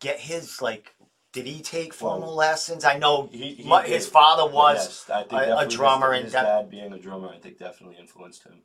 get 0.01 0.21
his 0.21 0.61
like? 0.61 0.95
Did 1.33 1.47
he 1.47 1.63
take 1.63 1.93
formal 1.95 2.29
Well, 2.29 2.37
lessons? 2.37 2.85
I 2.85 2.97
know 2.99 3.27
He, 3.33 3.55
he 3.55 3.65
my, 3.69 3.83
his 3.85 4.07
father 4.07 4.47
was. 4.49 4.77
yes, 4.77 5.11
I 5.11 5.23
think 5.23 5.33
a- 5.33 5.37
a 5.37 5.39
definitely 5.41 5.65
his- 5.65 5.75
drummer 5.75 6.13
and 6.13 6.25
his 6.25 6.33
that- 6.33 6.43
dad 6.45 6.71
being 6.71 6.93
a 6.93 6.99
drummer, 6.99 7.29
I 7.29 7.39
think 7.39 7.59
definitely 7.59 7.97
influenced 7.99 8.45
him. 8.45 8.63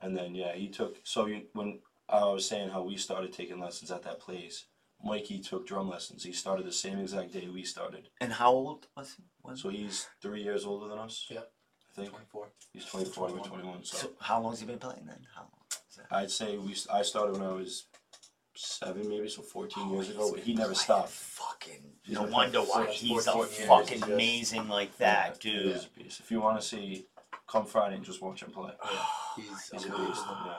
And 0.00 0.16
then 0.16 0.34
yeah, 0.34 0.54
he 0.54 0.68
took. 0.68 0.96
So 1.04 1.26
you, 1.26 1.46
when 1.52 1.80
I 2.08 2.24
was 2.26 2.46
saying 2.48 2.70
how 2.70 2.82
we 2.82 2.96
started 2.96 3.32
taking 3.32 3.60
lessons 3.60 3.90
at 3.90 4.02
that 4.02 4.20
place, 4.20 4.66
Mikey 5.02 5.40
took 5.40 5.66
drum 5.66 5.88
lessons. 5.88 6.22
He 6.24 6.32
started 6.32 6.66
the 6.66 6.72
same 6.72 6.98
exact 6.98 7.32
day 7.32 7.48
we 7.48 7.64
started. 7.64 8.08
And 8.20 8.32
how 8.32 8.52
old 8.52 8.86
was 8.96 9.14
he? 9.16 9.24
Was 9.42 9.60
So 9.62 9.68
he's 9.70 10.06
three 10.22 10.42
years 10.42 10.64
older 10.64 10.88
than 10.88 10.98
us. 10.98 11.26
Yeah. 11.30 11.40
I 11.40 11.94
think 11.96 12.10
twenty 12.10 12.26
four. 12.30 12.48
he's 12.72 12.86
24, 12.86 13.22
we're 13.24 13.28
21. 13.38 13.50
21. 13.50 13.84
So 13.84 13.96
so 13.98 14.10
how 14.20 14.40
long 14.40 14.52
has 14.52 14.60
he 14.60 14.66
been 14.66 14.78
playing 14.78 15.06
then? 15.06 15.20
How 15.34 15.42
long? 15.42 15.50
is 15.70 15.96
that? 15.96 16.06
I'd 16.10 16.30
say 16.30 16.56
we. 16.58 16.74
I 16.92 17.02
started 17.02 17.36
when 17.38 17.46
I 17.48 17.52
was 17.52 17.86
seven, 18.56 19.08
maybe 19.08 19.28
so 19.28 19.42
14 19.42 19.90
years 19.90 20.10
ago. 20.10 20.30
But 20.32 20.40
he 20.42 20.54
never 20.54 20.74
stopped. 20.74 21.10
Fucking 21.10 21.82
He's 22.02 22.16
no 22.16 22.24
been 22.24 22.32
wonder 22.32 22.58
playing 22.62 22.68
why 22.68 22.86
for 22.86 22.92
he's 22.92 23.26
a 23.26 23.32
14 23.32 23.54
years, 23.56 23.68
fucking 23.68 23.98
just- 24.00 24.10
amazing 24.10 24.68
like 24.68 24.96
that, 24.98 25.38
Yeah, 25.44 25.52
dude. 25.52 25.74
He's 25.74 25.84
a 25.84 25.88
piece. 25.88 26.20
If 26.20 26.30
you 26.32 26.40
want 26.40 26.60
to 26.60 26.66
see, 26.66 27.06
come 27.48 27.66
Friday 27.66 27.96
and 27.96 28.04
just 28.04 28.20
watch 28.22 28.42
him 28.42 28.50
play. 28.50 28.72
He's 29.36 29.46
He's 29.72 29.84
a 29.84 29.88
beast. 29.90 30.22
Yeah. 30.28 30.54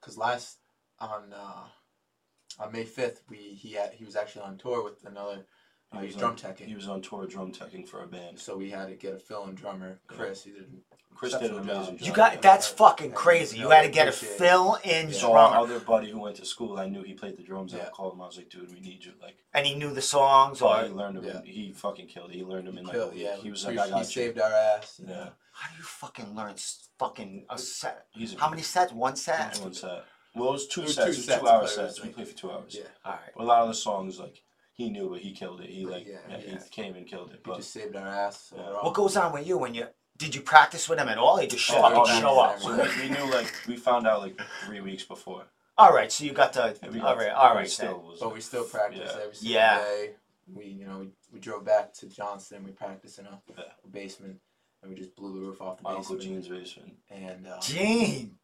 Because 0.00 0.16
last 0.16 0.58
on 1.02 1.32
uh, 1.32 2.62
on 2.62 2.72
May 2.72 2.84
fifth, 2.84 3.22
we 3.28 3.36
he 3.36 3.72
had 3.72 3.92
he 3.94 4.04
was 4.04 4.16
actually 4.16 4.42
on 4.42 4.58
tour 4.58 4.82
with 4.84 5.04
another 5.04 5.46
Uh, 5.94 6.00
He 6.00 6.06
was 6.06 6.16
drum 6.16 6.30
on- 6.30 6.36
teching. 6.38 6.66
He 6.68 6.74
was 6.74 6.88
on 6.88 7.02
tour 7.02 7.26
drum 7.26 7.52
teching 7.52 7.86
for 7.86 8.02
a 8.02 8.06
band. 8.06 8.38
So 8.40 8.56
we 8.56 8.70
had 8.70 8.86
to 8.88 8.94
get 8.94 9.12
a 9.14 9.18
fill-in 9.18 9.54
drummer, 9.54 10.00
Chris. 10.06 10.42
He 10.44 10.50
did 10.52 10.62
an 10.62 10.82
Chris 11.14 11.32
did 11.32 11.50
an 11.50 11.58
exceptional 11.58 11.76
amazing 11.76 11.96
job. 11.96 11.98
job. 11.98 12.06
You 12.08 12.12
got 12.14 12.42
that's 12.42 12.66
fucking 12.66 13.12
crazy. 13.12 13.58
You 13.58 13.68
had 13.68 13.82
to 13.82 13.90
get 13.90 14.06
a 14.06 14.10
appreciate 14.10 14.34
it. 14.36 14.38
fill-in 14.38 15.06
Yeah. 15.08 15.12
So 15.14 15.32
our 15.34 15.50
drummer, 15.50 15.64
other 15.74 15.80
buddy 15.84 16.10
who 16.10 16.18
went 16.18 16.36
to 16.36 16.46
school, 16.46 16.78
I 16.78 16.86
knew 16.86 17.02
he 17.02 17.12
played 17.12 17.36
the 17.36 17.42
drums, 17.42 17.74
and 17.74 17.82
I 17.82 17.84
Yeah. 17.84 17.90
called 17.90 18.14
him. 18.14 18.22
I 18.22 18.26
was 18.26 18.38
like, 18.38 18.48
"Dude, 18.48 18.72
we 18.72 18.80
need 18.80 19.04
you." 19.04 19.12
Like, 19.20 19.36
and 19.52 19.66
he 19.66 19.74
knew 19.74 19.92
the 19.92 20.00
songs. 20.00 20.62
oh, 20.62 20.68
Or 20.68 20.82
he 20.84 20.88
learned 20.88 21.16
them. 21.18 21.24
Yeah. 21.26 21.40
In, 21.40 21.44
he 21.44 21.72
fucking 21.72 22.06
killed 22.06 22.30
it. 22.30 22.36
He 22.36 22.42
learned 22.42 22.68
them 22.68 22.78
in 22.78 22.84
like 22.86 22.94
Kill- 22.94 23.08
a 23.10 23.12
week. 23.12 23.20
yeah, 23.20 23.36
he 23.36 23.50
was 23.50 23.66
we- 23.66 23.74
like, 23.76 23.80
"I 23.80 23.84
he 23.88 23.90
got 23.90 23.98
you." 23.98 24.04
saved 24.22 24.38
our 24.40 24.50
ass. 24.52 24.98
Yeah. 25.06 25.28
how 25.54 25.68
do 25.70 25.76
you 25.76 25.84
fucking 25.84 26.34
learn 26.34 26.52
s- 26.52 26.88
fucking 26.98 27.44
a 27.50 27.58
set? 27.58 28.06
He's 28.12 28.32
a 28.34 28.38
How 28.38 28.48
many 28.48 28.62
sets? 28.62 28.90
One 28.94 29.16
set. 29.16 29.58
One 29.58 29.74
set. 29.74 30.04
Well, 30.34 30.48
it 30.48 30.52
was 30.52 30.66
two 30.66 30.80
It 30.82 30.84
was 30.84 30.94
sets. 30.94 31.04
two 31.06 31.12
it 31.12 31.16
was 31.16 31.24
sets, 31.26 31.40
two 31.40 31.46
hour 31.48 31.52
but 31.52 31.58
it 31.58 31.62
was 31.62 31.74
sets. 31.74 32.00
We 32.00 32.06
like- 32.06 32.14
played 32.14 32.28
for 32.28 32.36
two 32.36 32.50
hours. 32.50 32.74
Yeah. 32.74 32.82
All 33.04 33.12
right. 33.12 33.30
A 33.36 33.44
lot 33.44 33.62
of 33.62 33.68
the 33.68 33.74
songs, 33.74 34.18
like 34.18 34.42
he 34.72 34.88
knew, 34.90 35.10
but 35.10 35.20
he 35.20 35.32
killed 35.32 35.60
it. 35.60 35.68
He 35.70 35.84
But 35.84 35.92
like, 35.92 36.06
yeah, 36.06 36.18
yeah, 36.28 36.36
yeah. 36.38 36.58
he 36.62 36.70
came 36.70 36.94
and 36.94 37.06
killed 37.06 37.30
it. 37.30 37.36
He 37.44 37.50
But 37.50 37.56
just 37.58 37.72
saved 37.72 37.94
our 37.96 38.06
ass. 38.06 38.52
Yeah. 38.56 38.62
overall. 38.62 38.84
What 38.84 38.94
goes 38.94 39.16
on 39.16 39.32
with 39.32 39.46
you 39.46 39.58
when 39.58 39.74
you 39.74 39.86
did 40.16 40.34
you 40.34 40.40
practice 40.42 40.88
with 40.88 40.98
him 40.98 41.08
at 41.08 41.18
all? 41.18 41.36
He 41.38 41.46
just 41.48 41.64
show 41.64 41.80
fucking 41.82 41.96
oh, 41.96 42.20
show 42.20 42.40
up. 42.40 42.60
so 42.60 42.70
we, 42.76 43.02
we 43.02 43.08
knew 43.14 43.30
like 43.30 43.52
we 43.66 43.76
found 43.76 44.06
out 44.06 44.20
like 44.20 44.40
three 44.66 44.80
weeks 44.80 45.04
before. 45.04 45.44
All 45.78 45.92
right, 45.92 46.12
so 46.12 46.24
you 46.24 46.32
got 46.32 46.52
the 46.52 46.76
And 46.82 46.92
we 46.94 47.00
all 47.00 47.14
got- 47.14 47.18
right, 47.18 47.30
all 47.32 47.50
we 47.54 47.60
right. 47.60 47.70
Still 47.70 47.96
then. 47.98 48.06
was, 48.06 48.20
But 48.20 48.34
we 48.34 48.40
still 48.40 48.64
practice 48.64 49.10
Yeah. 49.14 49.22
every 49.22 49.34
single 49.34 49.52
Yeah. 49.54 49.78
day. 49.78 50.10
We, 50.52 50.64
you 50.66 50.86
know, 50.86 50.98
we, 50.98 51.08
we 51.32 51.40
drove 51.40 51.64
back 51.64 51.92
to 51.94 52.06
Johnston. 52.08 52.62
We 52.64 52.72
practiced 52.72 53.18
in 53.18 53.26
a, 53.26 53.40
Yeah. 53.56 53.64
basement, 53.90 54.38
and 54.82 54.90
we 54.90 54.96
just 54.98 55.14
blew 55.16 55.32
the 55.32 55.40
roof 55.46 55.60
off 55.62 55.78
the 55.78 55.82
my 55.84 55.90
uncle 55.94 56.16
basement. 56.16 56.44
Gene's 56.44 56.48
basement. 56.48 56.96
And 57.10 57.46
uh, 57.46 57.60
Gene. 57.60 58.38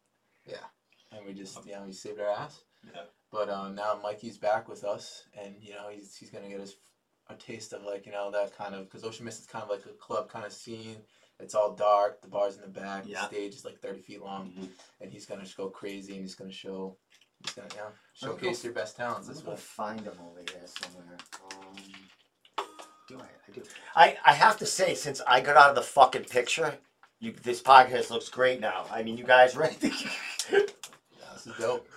And 1.11 1.25
we 1.25 1.33
just, 1.33 1.65
you 1.65 1.73
know, 1.73 1.83
he 1.85 1.91
saved 1.93 2.19
our 2.19 2.29
ass. 2.29 2.61
Yeah. 2.85 3.01
But 3.31 3.49
um, 3.49 3.75
now 3.75 3.99
Mikey's 4.01 4.37
back 4.37 4.67
with 4.67 4.83
us, 4.83 5.23
and 5.39 5.55
you 5.61 5.73
know, 5.73 5.89
he's 5.91 6.15
he's 6.15 6.29
gonna 6.31 6.49
get 6.49 6.61
us 6.61 6.73
a 7.29 7.35
taste 7.35 7.73
of 7.73 7.83
like 7.83 8.05
you 8.05 8.11
know 8.11 8.31
that 8.31 8.57
kind 8.57 8.73
of 8.73 8.85
because 8.85 9.03
Ocean 9.03 9.25
Mist 9.25 9.41
is 9.41 9.45
kind 9.45 9.63
of 9.63 9.69
like 9.69 9.85
a 9.85 9.93
club 9.97 10.29
kind 10.29 10.45
of 10.45 10.51
scene. 10.53 10.97
It's 11.39 11.53
all 11.55 11.73
dark. 11.73 12.21
The 12.21 12.27
bar's 12.27 12.55
in 12.55 12.61
the 12.63 12.67
back. 12.67 13.03
Yeah. 13.05 13.21
The 13.21 13.27
stage 13.27 13.53
is 13.55 13.65
like 13.65 13.79
thirty 13.79 14.01
feet 14.01 14.21
long, 14.21 14.51
Mhm. 14.57 14.69
and 15.01 15.11
he's 15.11 15.25
gonna 15.25 15.43
just 15.43 15.57
go 15.57 15.69
crazy, 15.69 16.13
and 16.13 16.21
he's 16.21 16.35
gonna 16.35 16.51
show. 16.51 16.97
He's 17.43 17.53
gonna 17.53 17.67
yeah, 17.75 17.89
showcase 18.13 18.61
go- 18.61 18.67
your 18.67 18.73
best 18.73 18.97
talents. 18.97 19.27
Let's 19.27 19.39
That's 19.41 19.45
go 19.45 19.51
what. 19.51 19.59
find 19.59 20.01
him 20.01 20.13
over 20.21 20.39
here 20.39 20.65
somewhere. 20.65 21.17
Um, 21.43 21.75
do 23.07 23.19
I? 23.19 23.23
I 23.23 23.51
do. 23.53 23.63
I 23.95 24.17
I 24.25 24.33
have 24.33 24.57
to 24.57 24.65
say, 24.65 24.95
since 24.95 25.21
I 25.27 25.39
got 25.41 25.55
out 25.55 25.69
of 25.69 25.75
the 25.75 25.81
fucking 25.83 26.25
picture, 26.25 26.77
you 27.19 27.31
this 27.43 27.61
podcast 27.61 28.09
looks 28.09 28.29
great 28.29 28.59
now. 28.59 28.85
I 28.91 29.03
mean, 29.03 29.17
you 29.17 29.23
guys 29.23 29.55
ready? 29.55 29.91
Yeah, 31.45 31.51
this 31.53 31.59
is 31.59 31.65
dope. 31.65 31.87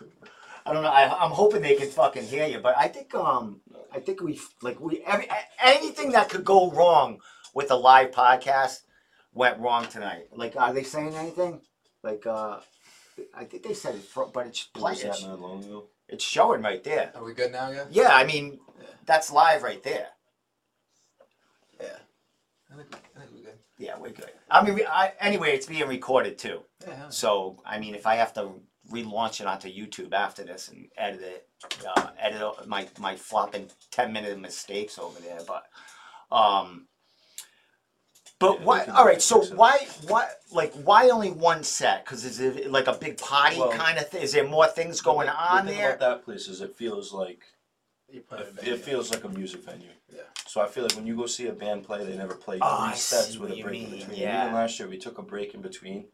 I 0.64 0.72
don't 0.72 0.82
know. 0.84 0.90
I, 0.90 1.24
I'm 1.24 1.30
hoping 1.32 1.62
they 1.62 1.74
can 1.74 1.88
fucking 1.88 2.24
hear 2.24 2.46
you, 2.46 2.58
but 2.60 2.76
I 2.78 2.88
think 2.88 3.14
um 3.14 3.60
I 3.92 3.98
think 4.00 4.20
we 4.22 4.40
like 4.62 4.78
we 4.80 5.02
every, 5.04 5.28
anything 5.62 6.12
that 6.12 6.28
could 6.28 6.44
go 6.44 6.70
wrong 6.70 7.20
with 7.54 7.70
a 7.70 7.76
live 7.76 8.10
podcast 8.12 8.82
went 9.34 9.58
wrong 9.58 9.86
tonight. 9.86 10.28
Like, 10.34 10.54
are 10.56 10.72
they 10.72 10.82
saying 10.84 11.14
anything? 11.16 11.60
Like, 12.02 12.24
uh 12.26 12.60
I 13.34 13.44
think 13.44 13.62
they 13.64 13.74
said 13.74 13.96
it, 13.96 14.02
fro- 14.04 14.30
but 14.32 14.46
it's 14.46 14.68
What 14.74 14.80
play, 14.80 14.92
was 14.92 15.02
that 15.02 15.08
it's, 15.10 15.22
not 15.24 15.40
long 15.40 15.64
ago? 15.64 15.84
it's 16.08 16.24
showing 16.24 16.62
right 16.62 16.82
there. 16.84 17.10
Are 17.14 17.24
we 17.24 17.34
good 17.34 17.52
now, 17.52 17.70
yeah? 17.70 17.84
Yeah, 17.90 18.10
I 18.14 18.24
mean 18.24 18.60
Yeah. 18.80 18.86
that's 19.04 19.32
live 19.32 19.62
right 19.62 19.82
there. 19.82 20.08
Yeah. 21.80 21.96
I 22.72 22.76
think, 22.76 22.94
I 23.16 23.18
think 23.20 23.30
we're 23.34 23.42
good. 23.44 23.58
Yeah, 23.78 23.98
we're 23.98 24.10
good. 24.10 24.30
I 24.50 24.64
mean, 24.64 24.74
we- 24.74 24.86
I, 24.86 25.12
anyway, 25.20 25.50
it's 25.54 25.66
being 25.66 25.88
recorded 25.88 26.38
too. 26.38 26.60
Yeah. 26.86 26.88
yeah. 26.90 27.08
So, 27.08 27.60
I 27.66 27.78
mean, 27.80 27.94
if 27.94 28.06
I 28.06 28.14
have 28.16 28.32
to 28.34 28.50
relaunch 28.92 29.40
it 29.40 29.46
onto 29.46 29.68
YouTube 29.68 30.12
after 30.12 30.44
this 30.44 30.68
and 30.68 30.88
edit 30.96 31.22
it, 31.22 31.48
uh, 31.96 32.10
edit 32.18 32.42
my 32.66 32.86
my 32.98 33.16
flopping 33.16 33.68
ten 33.90 34.12
minute 34.12 34.38
mistakes 34.38 34.98
over 34.98 35.18
there, 35.20 35.40
but, 35.46 35.64
um, 36.36 36.86
but 38.38 38.60
Yeah, 38.60 38.66
why? 38.66 38.84
All 38.86 39.04
right, 39.04 39.22
so 39.22 39.40
fix 39.40 39.52
why 39.52 39.78
why 40.08 40.28
like 40.52 40.72
why 40.74 41.08
only 41.10 41.30
one 41.30 41.62
set? 41.62 42.04
Because 42.04 42.24
is 42.24 42.40
it 42.40 42.70
like 42.70 42.86
a 42.88 42.92
big 42.94 43.18
party 43.18 43.58
Well, 43.58 43.70
kind 43.72 43.98
of 43.98 44.08
thing? 44.08 44.22
Is 44.22 44.32
there 44.32 44.46
more 44.46 44.66
things 44.66 45.00
going 45.00 45.26
The 45.28 45.32
on 45.32 45.66
thing 45.66 45.76
there? 45.78 45.94
about 45.94 46.00
that 46.00 46.24
place 46.24 46.48
is 46.48 46.60
it 46.60 46.76
feels 46.76 47.12
like 47.12 47.42
it, 48.08 48.26
it 48.62 48.78
feels 48.80 49.10
like 49.10 49.24
a 49.24 49.28
music 49.28 49.64
venue. 49.64 49.88
Yeah. 50.12 50.22
So 50.46 50.60
I 50.60 50.66
feel 50.66 50.82
like 50.82 50.96
when 50.96 51.06
you 51.06 51.16
go 51.16 51.24
see 51.26 51.46
a 51.46 51.52
band 51.52 51.84
play, 51.84 52.04
they 52.04 52.14
never 52.16 52.34
play 52.34 52.58
Oh, 52.60 52.80
three 52.80 52.90
I 52.90 52.94
sets 52.94 53.38
with 53.38 53.52
a 53.52 53.56
you 53.56 53.64
break 53.64 53.80
in 53.80 53.90
between. 53.90 54.18
yeah. 54.18 54.42
Even 54.42 54.54
last 54.54 54.78
year, 54.78 54.86
we 54.88 54.98
took 54.98 55.16
a 55.18 55.22
break 55.22 55.54
in 55.54 55.62
between, 55.62 56.04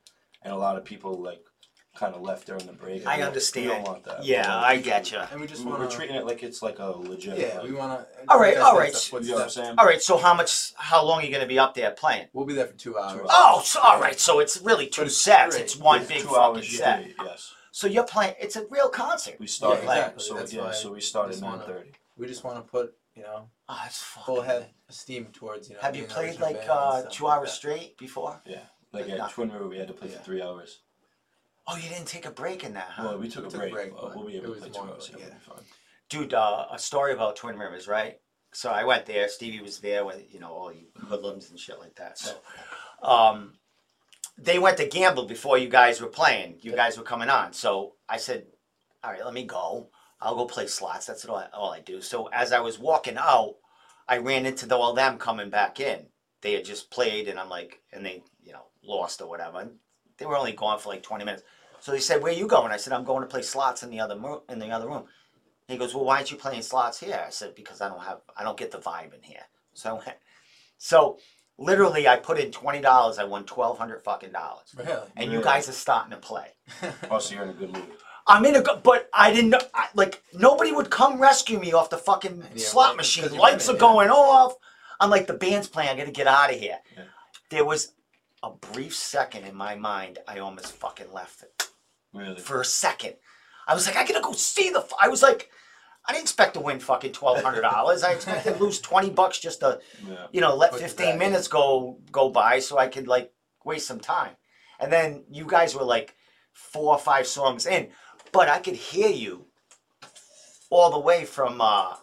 and 0.42 0.52
a 0.52 0.57
lot 0.57 0.76
of 0.76 0.85
people 0.85 1.20
like 1.20 1.42
kind 1.98 2.14
of 2.14 2.22
left 2.22 2.46
during 2.46 2.64
the 2.66 2.72
break. 2.72 3.04
I 3.06 3.16
We 3.16 3.18
don't- 3.20 3.28
understand. 3.28 3.66
We 3.66 3.72
don't 3.72 3.82
want 3.84 4.04
that. 4.04 4.24
Yeah, 4.24 4.54
I 4.56 4.74
want- 4.74 4.84
get 4.84 5.11
you. 5.12 5.18
And 5.18 5.40
we 5.40 5.46
just 5.46 5.64
we- 5.64 5.70
want 5.70 5.80
We're 5.82 5.90
treating 5.90 6.16
it 6.16 6.24
like 6.24 6.42
it's 6.42 6.62
like 6.62 6.78
a 6.78 6.87
legit. 6.87 7.38
Yeah, 7.38 7.54
like, 7.58 7.62
we 7.64 7.72
want 7.72 7.98
to. 7.98 8.06
All 8.32 8.38
right, 8.40 8.56
all 8.56 8.76
right. 8.78 8.94
You 9.12 9.20
know 9.20 9.34
what 9.34 9.42
I'm 9.44 9.50
saying? 9.50 9.74
All 9.78 9.84
right, 9.87 10.00
so 10.00 10.16
how 10.16 10.34
much? 10.34 10.72
How 10.76 11.04
long 11.04 11.20
are 11.20 11.24
you 11.24 11.30
going 11.30 11.42
to 11.42 11.48
be 11.48 11.58
up 11.58 11.74
there 11.74 11.90
playing? 11.90 12.28
We'll 12.32 12.46
be 12.46 12.54
there 12.54 12.66
for 12.66 12.74
two 12.74 12.96
hours. 12.98 13.20
hours. 13.20 13.28
Oh, 13.30 13.62
so, 13.64 13.80
all 13.80 14.00
right. 14.00 14.18
So 14.18 14.38
it's 14.40 14.61
really 14.62 14.87
two 14.87 15.02
it's 15.02 15.16
sets. 15.16 15.56
great. 15.56 15.62
It's 15.64 15.76
one 15.76 16.02
Yeah, 16.02 16.08
big 16.08 16.18
two 16.22 16.28
fucking 16.28 16.42
hours 16.42 16.76
set. 16.78 17.00
straight, 17.02 17.16
Yes. 17.24 17.52
So 17.72 17.87
you're 17.87 18.04
playing. 18.04 18.34
It's 18.40 18.56
a 18.56 18.64
real 18.70 18.88
concert. 18.88 19.37
We 19.38 19.46
started. 19.46 19.84
Yeah, 19.84 19.90
exactly. 19.92 20.24
So 20.24 20.34
That's 20.34 20.52
yeah, 20.52 20.62
why 20.64 20.72
so 20.72 20.92
we 20.92 21.00
started 21.00 21.32
just 21.32 21.42
at 21.42 21.46
wanna- 21.46 21.58
nine 21.58 21.66
thirty. 21.66 21.92
We 22.16 22.26
just 22.26 22.42
want 22.42 22.56
to 22.56 22.62
put, 22.70 22.94
you 23.14 23.22
know, 23.22 23.48
Oh, 23.68 23.78
that's 23.82 23.98
fucking. 24.02 24.24
full 24.34 24.42
head 24.42 24.66
of 24.88 24.94
steam 24.94 25.26
towards, 25.32 25.68
you 25.68 25.74
know. 25.76 25.82
Have 25.82 25.94
you 25.94 26.02
being 26.02 26.11
an 26.11 26.14
played 26.16 26.28
original 26.30 26.46
like 26.48 26.56
band 26.58 26.70
and 26.70 26.78
uh, 26.78 27.00
stuff 27.02 27.12
two 27.12 27.24
like 27.24 27.38
hours 27.38 27.48
that. 27.50 27.54
straight 27.56 27.98
before? 27.98 28.42
Yeah. 28.46 28.56
Like 28.92 29.04
But 29.04 29.11
at 29.12 29.18
nothing. 29.18 29.34
Twin 29.34 29.52
River, 29.52 29.68
we 29.68 29.78
had 29.78 29.87
to 29.88 29.94
play 29.94 30.08
Yeah. 30.08 30.16
for 30.18 30.24
three 30.24 30.42
hours. 30.42 30.78
Oh, 31.70 31.76
you 31.76 31.88
didn't 31.88 32.07
take 32.07 32.24
a 32.26 32.31
break 32.31 32.64
in 32.64 32.72
that, 32.74 32.88
huh? 32.90 33.02
Well, 33.09 33.18
we 33.18 33.28
took 33.28 33.46
a 33.46 33.50
Took 33.50 33.57
a 33.57 33.59
break, 33.59 33.72
break, 33.72 33.90
but 33.92 34.00
but 34.02 34.16
we'll 34.16 34.26
be 34.26 34.35
it 34.37 34.42
able 34.42 34.46
to 34.46 34.50
was 34.52 34.61
play 34.61 34.70
two 34.70 34.78
more 34.85 34.94
hours. 34.94 35.09
of 35.11 35.14
a- 35.16 35.18
Yeah, 35.18 35.24
yeah. 35.26 35.31
we'll 35.48 35.57
be 35.57 35.62
fine. 35.62 35.72
Dude, 36.09 36.35
uh, 36.35 36.66
a 36.72 36.78
story 36.78 37.12
about 37.12 37.37
Twin 37.37 37.59
Rivers, 37.59 37.87
right? 37.87 38.18
So 38.52 38.70
I 38.70 38.85
went 38.85 39.04
there. 39.04 39.28
Stevie 39.28 39.61
was 39.61 39.78
there 39.81 40.04
with 40.07 40.33
you 40.33 40.40
know 40.40 40.50
all 40.52 40.72
you 40.72 40.87
hoodlums 41.09 41.50
and 41.50 41.59
shit 41.61 41.78
like 41.78 41.94
that. 41.96 42.18
So, 42.18 42.35
um, 43.02 43.54
they 44.38 44.59
went 44.59 44.78
to 44.78 44.87
gamble 44.87 45.26
before 45.26 45.59
you 45.59 45.68
guys 45.68 46.00
were 46.00 46.07
playing. 46.09 46.57
You 46.62 46.72
guys 46.72 46.96
were 46.96 47.04
coming 47.04 47.28
on. 47.28 47.52
So 47.52 47.94
I 48.09 48.16
said, 48.16 48.46
"All 49.04 49.11
right, 49.11 49.22
let 49.24 49.35
me 49.35 49.44
go. 49.44 49.90
I'll 50.20 50.35
go 50.37 50.46
play 50.46 50.66
slots. 50.66 51.04
That's 51.07 51.24
all 51.26 51.37
I, 51.37 51.46
all 51.52 51.72
I 51.72 51.81
do." 51.81 52.00
So 52.00 52.28
as 52.28 52.52
I 52.52 52.61
was 52.61 52.78
walking 52.78 53.18
out, 53.18 53.57
I 54.09 54.16
ran 54.16 54.46
into 54.46 54.64
the, 54.66 54.76
all 54.76 54.94
them 54.94 55.18
coming 55.18 55.50
back 55.50 55.78
in. 55.81 56.07
They 56.40 56.54
had 56.54 56.64
just 56.64 56.90
played, 56.90 57.28
and 57.28 57.38
I'm 57.38 57.50
like, 57.50 57.83
and 57.92 58.07
they 58.07 58.22
you 58.42 58.52
know 58.52 58.68
lost 58.83 59.20
or 59.20 59.28
whatever. 59.28 59.61
And 59.61 59.72
they 60.18 60.26
were 60.26 60.37
only 60.37 60.52
gone 60.52 60.78
for 60.78 60.88
like 60.90 61.02
20 61.02 61.24
minutes. 61.24 61.42
So 61.81 61.92
he 61.94 62.00
said, 62.00 62.22
"Where 62.22 62.33
you 62.33 62.46
going?" 62.46 62.72
I 62.72 62.76
said, 62.76 62.92
"I'm 62.92 63.04
going 63.04 63.22
to 63.22 63.28
play 63.28 63.42
slots 63.42 63.83
in 63.83 63.90
the 63.90 64.00
other 64.00 64.16
mo- 64.16 64.42
in 64.48 64.59
the 64.59 64.70
other 64.70 64.87
room." 64.88 65.04
He 65.68 65.76
goes, 65.76 65.94
"Well, 65.94 66.04
why 66.04 66.16
aren't 66.16 66.31
you 66.31 66.37
playing 66.37 66.62
slots 66.62 66.98
here?" 67.00 67.22
I 67.26 67.31
said, 67.31 67.54
"Because 67.54 67.81
I 67.81 67.88
don't 67.88 68.02
have, 68.02 68.20
I 68.37 68.42
don't 68.42 68.57
get 68.59 68.70
the 68.70 68.78
vibe 68.78 69.14
in 69.14 69.22
here." 69.22 69.42
So, 69.74 69.90
I 69.90 69.92
went, 69.94 70.18
so 70.76 71.18
literally, 71.57 72.09
I 72.09 72.16
put 72.16 72.38
in 72.38 72.50
twenty 72.50 72.81
dollars. 72.81 73.18
I 73.18 73.24
won 73.24 73.44
twelve 73.44 73.78
hundred 73.78 74.02
fucking 74.02 74.33
dollars, 74.33 74.74
Really? 74.76 74.90
and 75.16 75.26
you 75.31 75.38
Really? 75.38 75.44
guys 75.44 75.68
are 75.68 75.72
starting 75.72 76.11
to 76.11 76.16
play. 76.18 76.48
Oh, 77.11 77.18
so 77.20 77.35
you're 77.35 77.44
in 77.44 77.50
a 77.50 77.54
good 77.54 77.72
mood. 77.72 77.85
I'm 78.26 78.44
in 78.44 78.57
a, 78.57 78.61
go- 78.62 78.76
but 78.83 79.09
I 79.14 79.33
didn't 79.33 79.50
know, 79.50 79.61
I, 79.72 79.87
like 79.94 80.22
nobody 80.35 80.70
would 80.72 80.90
come 80.90 81.18
rescue 81.20 81.59
me 81.59 81.72
off 81.72 81.88
the 81.90 81.96
fucking 81.96 82.42
Yeah, 82.54 82.64
slot 82.66 82.96
machine. 82.96 83.24
you're 83.24 83.33
Lights 83.40 83.68
are 83.70 83.72
yeah. 83.72 83.78
going 83.78 84.11
off. 84.11 84.54
I'm 85.00 85.09
like, 85.11 85.26
the 85.26 85.33
band's 85.35 85.66
playing. 85.68 85.88
I 85.90 85.96
got 85.96 86.04
to 86.07 86.11
get 86.11 86.26
out 86.26 86.52
of 86.52 86.59
here. 86.61 86.78
Yeah. 86.94 87.04
There 87.50 87.64
was 87.64 87.92
a 88.42 88.51
brief 88.51 88.94
second 88.94 89.44
in 89.44 89.55
my 89.55 89.74
mind. 89.74 90.18
I 90.29 90.38
almost 90.38 90.72
fucking 90.72 91.12
left 91.12 91.42
it 91.42 91.68
Really. 92.12 92.40
for 92.40 92.61
a 92.61 92.64
second. 92.64 93.14
I 93.66 93.74
was 93.74 93.87
like, 93.87 93.96
I 93.96 94.05
gotta 94.07 94.20
go 94.22 94.33
see 94.33 94.70
the. 94.70 94.79
f-" 94.81 94.92
I 95.01 95.09
was 95.09 95.22
like, 95.22 95.51
I 96.07 96.12
didn't 96.12 96.22
expect 96.24 96.55
to 96.55 96.61
win 96.61 96.81
fucking 96.81 97.12
twelve 97.12 97.42
hundred 97.42 97.62
dollars. 97.62 98.03
I 98.03 98.12
expected 98.12 98.55
to 98.55 98.61
lose 98.64 98.81
twenty 98.81 99.11
bucks 99.11 99.38
just 99.38 99.61
to, 99.61 99.81
Yeah. 100.07 100.27
you 100.33 100.40
know, 100.40 100.55
let 100.57 100.70
Put 100.70 100.81
it 100.81 100.85
fifteen 100.85 101.07
back 101.07 101.12
in. 101.14 101.18
minutes 101.18 101.48
go 101.48 101.98
go 102.11 102.31
by 102.31 102.61
so 102.61 102.79
I 102.79 102.88
could 102.88 103.09
like 103.09 103.33
waste 103.64 103.87
some 103.87 104.01
time. 104.01 104.33
And 104.81 104.92
then 104.92 105.24
you 105.31 105.44
guys 105.46 105.74
were 105.74 105.85
like 105.85 106.14
four 106.53 106.94
or 106.94 106.98
five 106.98 107.27
songs 107.27 107.66
in, 107.66 107.88
but 108.33 108.48
I 108.48 108.59
could 108.61 108.74
hear 108.77 109.11
you 109.11 109.46
all 110.70 110.90
the 110.90 110.98
way 110.98 111.24
from, 111.24 111.61
uh, 111.61 111.96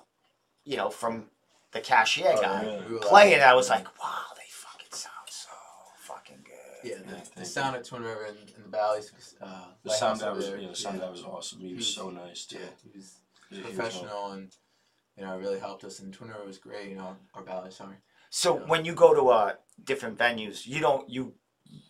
you 0.65 0.75
know, 0.77 0.89
from 0.89 1.25
the 1.71 1.79
cashier 1.79 2.33
Oh, 2.37 2.41
guy 2.41 2.63
yeah. 2.91 2.97
Playing. 3.01 3.41
I 3.41 3.53
was 3.53 3.69
like, 3.69 3.85
wow, 4.01 4.23
they 4.35 4.43
fucking 4.49 4.87
sound 4.91 5.29
so 5.29 5.49
fucking 6.89 7.03
good. 7.03 7.11
Yeah, 7.11 7.17
Yeah, 7.17 7.23
the, 7.23 7.29
the 7.29 7.35
thank 7.35 7.47
sound 7.47 7.75
at 7.75 7.83
Twin 7.85 8.01
River 8.03 8.25
in, 8.25 8.35
in 8.55 8.63
the 8.63 8.69
valleys. 8.69 9.11
Uh, 9.41 9.65
The 9.83 9.89
sound 9.91 10.19
lighthouse 10.19 10.21
guy 10.21 10.27
over 10.27 10.35
was, 10.37 10.49
there, 10.49 10.57
yeah, 10.59 10.69
the 10.69 10.75
sound 10.75 10.97
yeah. 10.99 11.05
guy 11.05 11.11
was 11.11 11.23
awesome. 11.23 11.59
He 11.59 11.73
was 11.73 11.87
so 11.93 12.09
nice 12.09 12.45
too. 12.45 12.57
Yeah, 12.57 12.65
he 12.83 12.97
was 12.97 13.13
He 13.49 13.57
was 13.61 13.65
professional 13.73 14.31
and 14.31 14.51
you 15.17 15.23
know 15.25 15.37
really 15.37 15.59
helped 15.59 15.83
us. 15.83 15.99
And 15.99 16.13
Twin 16.13 16.29
River 16.29 16.45
was 16.45 16.57
great. 16.57 16.89
You 16.89 16.95
know, 16.95 17.15
our 17.33 17.43
valley. 17.43 17.71
Sorry. 17.71 17.97
So 18.29 18.57
Yeah. 18.59 18.65
when 18.65 18.85
you 18.85 18.93
go 18.93 19.13
to 19.13 19.29
uh, 19.29 19.53
different 19.83 20.17
venues, 20.17 20.65
you 20.67 20.79
don't 20.81 21.09
you 21.09 21.33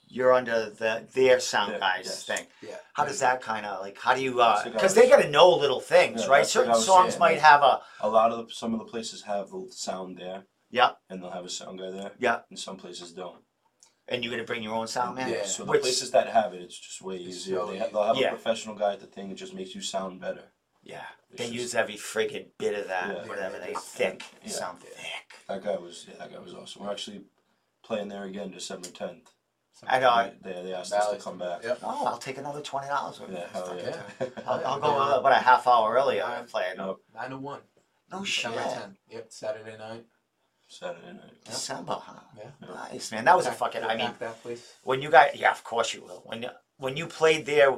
you're 0.07 0.31
under 0.31 0.69
the 0.69 1.05
their 1.13 1.39
sound 1.39 1.73
Yeah, 1.73 1.79
guys 1.79 2.05
yes. 2.05 2.23
thing. 2.25 2.45
Yeah. 2.61 2.77
How 2.93 3.03
does 3.05 3.19
that 3.19 3.41
kind 3.41 3.65
of 3.65 3.81
like? 3.81 3.97
How 3.99 4.13
do 4.15 4.21
you? 4.21 4.35
That's 4.35 4.63
the 4.63 4.69
Because 4.69 4.93
guy- 4.93 5.01
they 5.01 5.09
got 5.09 5.21
to 5.21 5.29
know 5.29 5.49
little 5.49 5.81
things, 5.81 6.21
Yeah, 6.21 6.27
right? 6.29 6.37
that's 6.39 6.53
the 6.53 6.59
Certain 6.59 6.71
guy 6.71 6.77
was 6.77 6.85
songs 6.85 7.09
saying, 7.13 7.19
might 7.19 7.39
have 7.39 7.61
a 7.63 7.81
A 8.01 8.09
lot 8.09 8.31
of 8.31 8.47
the, 8.47 8.53
some 8.53 8.73
of 8.73 8.79
the 8.79 8.85
places 8.85 9.23
have 9.23 9.49
the 9.49 9.67
sound 9.71 10.17
there, 10.17 10.45
yeah, 10.69 10.91
and 11.09 11.21
they'll 11.21 11.31
have 11.31 11.43
a 11.45 11.49
sound 11.49 11.79
guy 11.79 11.91
there. 11.91 12.11
Yeah. 12.19 12.39
And 12.49 12.57
some 12.59 12.77
places 12.77 13.11
don't. 13.11 13.41
And 14.07 14.23
you 14.23 14.29
got 14.29 14.37
to 14.37 14.43
bring 14.43 14.63
your 14.63 14.73
own 14.75 14.87
sound 14.87 15.15
man. 15.15 15.29
Yeah. 15.29 15.45
So 15.45 15.63
the 15.65 15.71
Which- 15.71 15.81
places 15.81 16.11
that 16.11 16.27
have 16.27 16.53
it, 16.53 16.61
it's 16.61 16.77
just 16.77 17.01
way 17.01 17.17
easier. 17.17 17.57
so 17.57 17.67
They 17.67 17.77
have, 17.77 17.91
they'll 17.91 18.03
have 18.03 18.17
Yeah. 18.17 18.27
a 18.27 18.29
professional 18.31 18.75
guy 18.75 18.93
at 18.93 18.99
the 18.99 19.07
thing. 19.07 19.31
It 19.31 19.35
just 19.35 19.53
makes 19.53 19.73
you 19.75 19.81
sound 19.81 20.19
better. 20.21 20.51
Yeah, 20.83 21.03
It's 21.31 21.39
they 21.39 21.45
just- 21.45 21.55
use 21.55 21.75
every 21.75 21.95
friggin' 21.95 22.49
bit 22.59 22.75
of 22.77 22.87
that, 22.89 23.07
Yeah. 23.09 23.27
whatever 23.27 23.57
Yeah, 23.57 23.65
they 23.65 23.73
just- 23.73 23.87
thick, 23.87 24.23
yeah. 24.43 24.51
sound 24.51 24.79
Yeah. 24.83 24.89
thick. 24.95 25.47
That 25.47 25.63
guy 25.63 25.75
was 25.77 26.05
yeah, 26.07 26.17
that 26.17 26.31
guy 26.31 26.39
was 26.39 26.53
awesome. 26.53 26.83
We're 26.83 26.91
actually 26.91 27.25
playing 27.83 28.09
there 28.09 28.23
again 28.25 28.51
December 28.51 28.89
tenth. 28.89 29.31
I 29.87 29.99
know. 29.99 30.31
They, 30.41 30.53
they 30.63 30.73
asked 30.73 30.93
us 30.93 30.99
to 31.05 31.11
Valley 31.11 31.21
come 31.21 31.37
back. 31.37 31.61
Yep. 31.63 31.79
Oh, 31.83 32.05
I'll 32.05 32.17
take 32.17 32.37
another 32.37 32.61
twenty 32.61 32.87
dollars. 32.87 33.19
Yeah, 33.29 33.47
hell 33.51 33.75
yeah. 33.77 34.01
I'll, 34.47 34.65
I'll 34.65 34.79
go 34.79 34.87
uh, 35.01 35.19
about 35.19 35.31
a 35.33 35.35
half 35.35 35.67
hour 35.67 35.93
earlier 35.95 36.23
and 36.23 36.47
play 36.47 36.63
it. 36.71 36.77
Nine 36.77 37.29
to 37.31 37.37
one. 37.37 37.61
No 38.11 38.23
shit. 38.23 38.53
December 38.53 38.69
10th. 38.85 38.95
Yep. 39.09 39.25
Saturday 39.31 39.77
night. 39.77 40.05
Saturday 40.67 41.13
night. 41.13 41.43
December, 41.45 41.97
huh? 42.01 42.19
Yeah. 42.37 42.67
Nice 42.91 43.11
man. 43.11 43.25
That 43.25 43.35
was 43.37 43.45
a 43.45 43.49
Pack- 43.49 43.57
fucking. 43.59 43.81
we'll 43.81 43.91
I 43.91 43.95
mean, 43.97 44.07
pack 44.07 44.19
that 44.19 44.41
place. 44.41 44.73
when 44.83 45.01
you 45.01 45.09
got 45.09 45.37
yeah, 45.37 45.51
of 45.51 45.63
course 45.63 45.93
you 45.93 46.01
will. 46.01 46.21
When 46.25 46.43
you 46.43 46.49
when 46.77 46.97
you 46.97 47.07
played 47.07 47.45
there, 47.45 47.77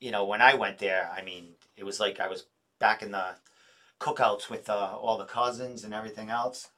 you 0.00 0.10
know, 0.10 0.24
when 0.24 0.40
I 0.40 0.54
went 0.54 0.78
there, 0.78 1.10
I 1.16 1.22
mean, 1.22 1.54
it 1.76 1.84
was 1.84 2.00
like 2.00 2.20
I 2.20 2.28
was 2.28 2.46
back 2.78 3.02
in 3.02 3.10
the 3.12 3.34
cookouts 4.00 4.48
with 4.50 4.68
uh, 4.70 4.96
all 5.00 5.18
the 5.18 5.24
cousins 5.24 5.84
and 5.84 5.92
everything 5.94 6.30
else. 6.30 6.68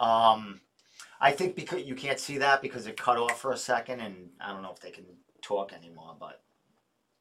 Um, 0.00 0.60
I 1.20 1.30
think 1.32 1.54
because 1.56 1.82
you 1.82 1.94
can't 1.94 2.18
see 2.18 2.38
that 2.38 2.62
because 2.62 2.86
it 2.86 2.96
cut 2.96 3.16
off 3.18 3.40
for 3.40 3.52
a 3.52 3.56
second, 3.56 4.00
and 4.00 4.30
I 4.40 4.52
don't 4.52 4.62
know 4.62 4.72
if 4.72 4.80
they 4.80 4.90
can 4.90 5.04
talk 5.42 5.72
anymore, 5.72 6.16
but. 6.18 6.40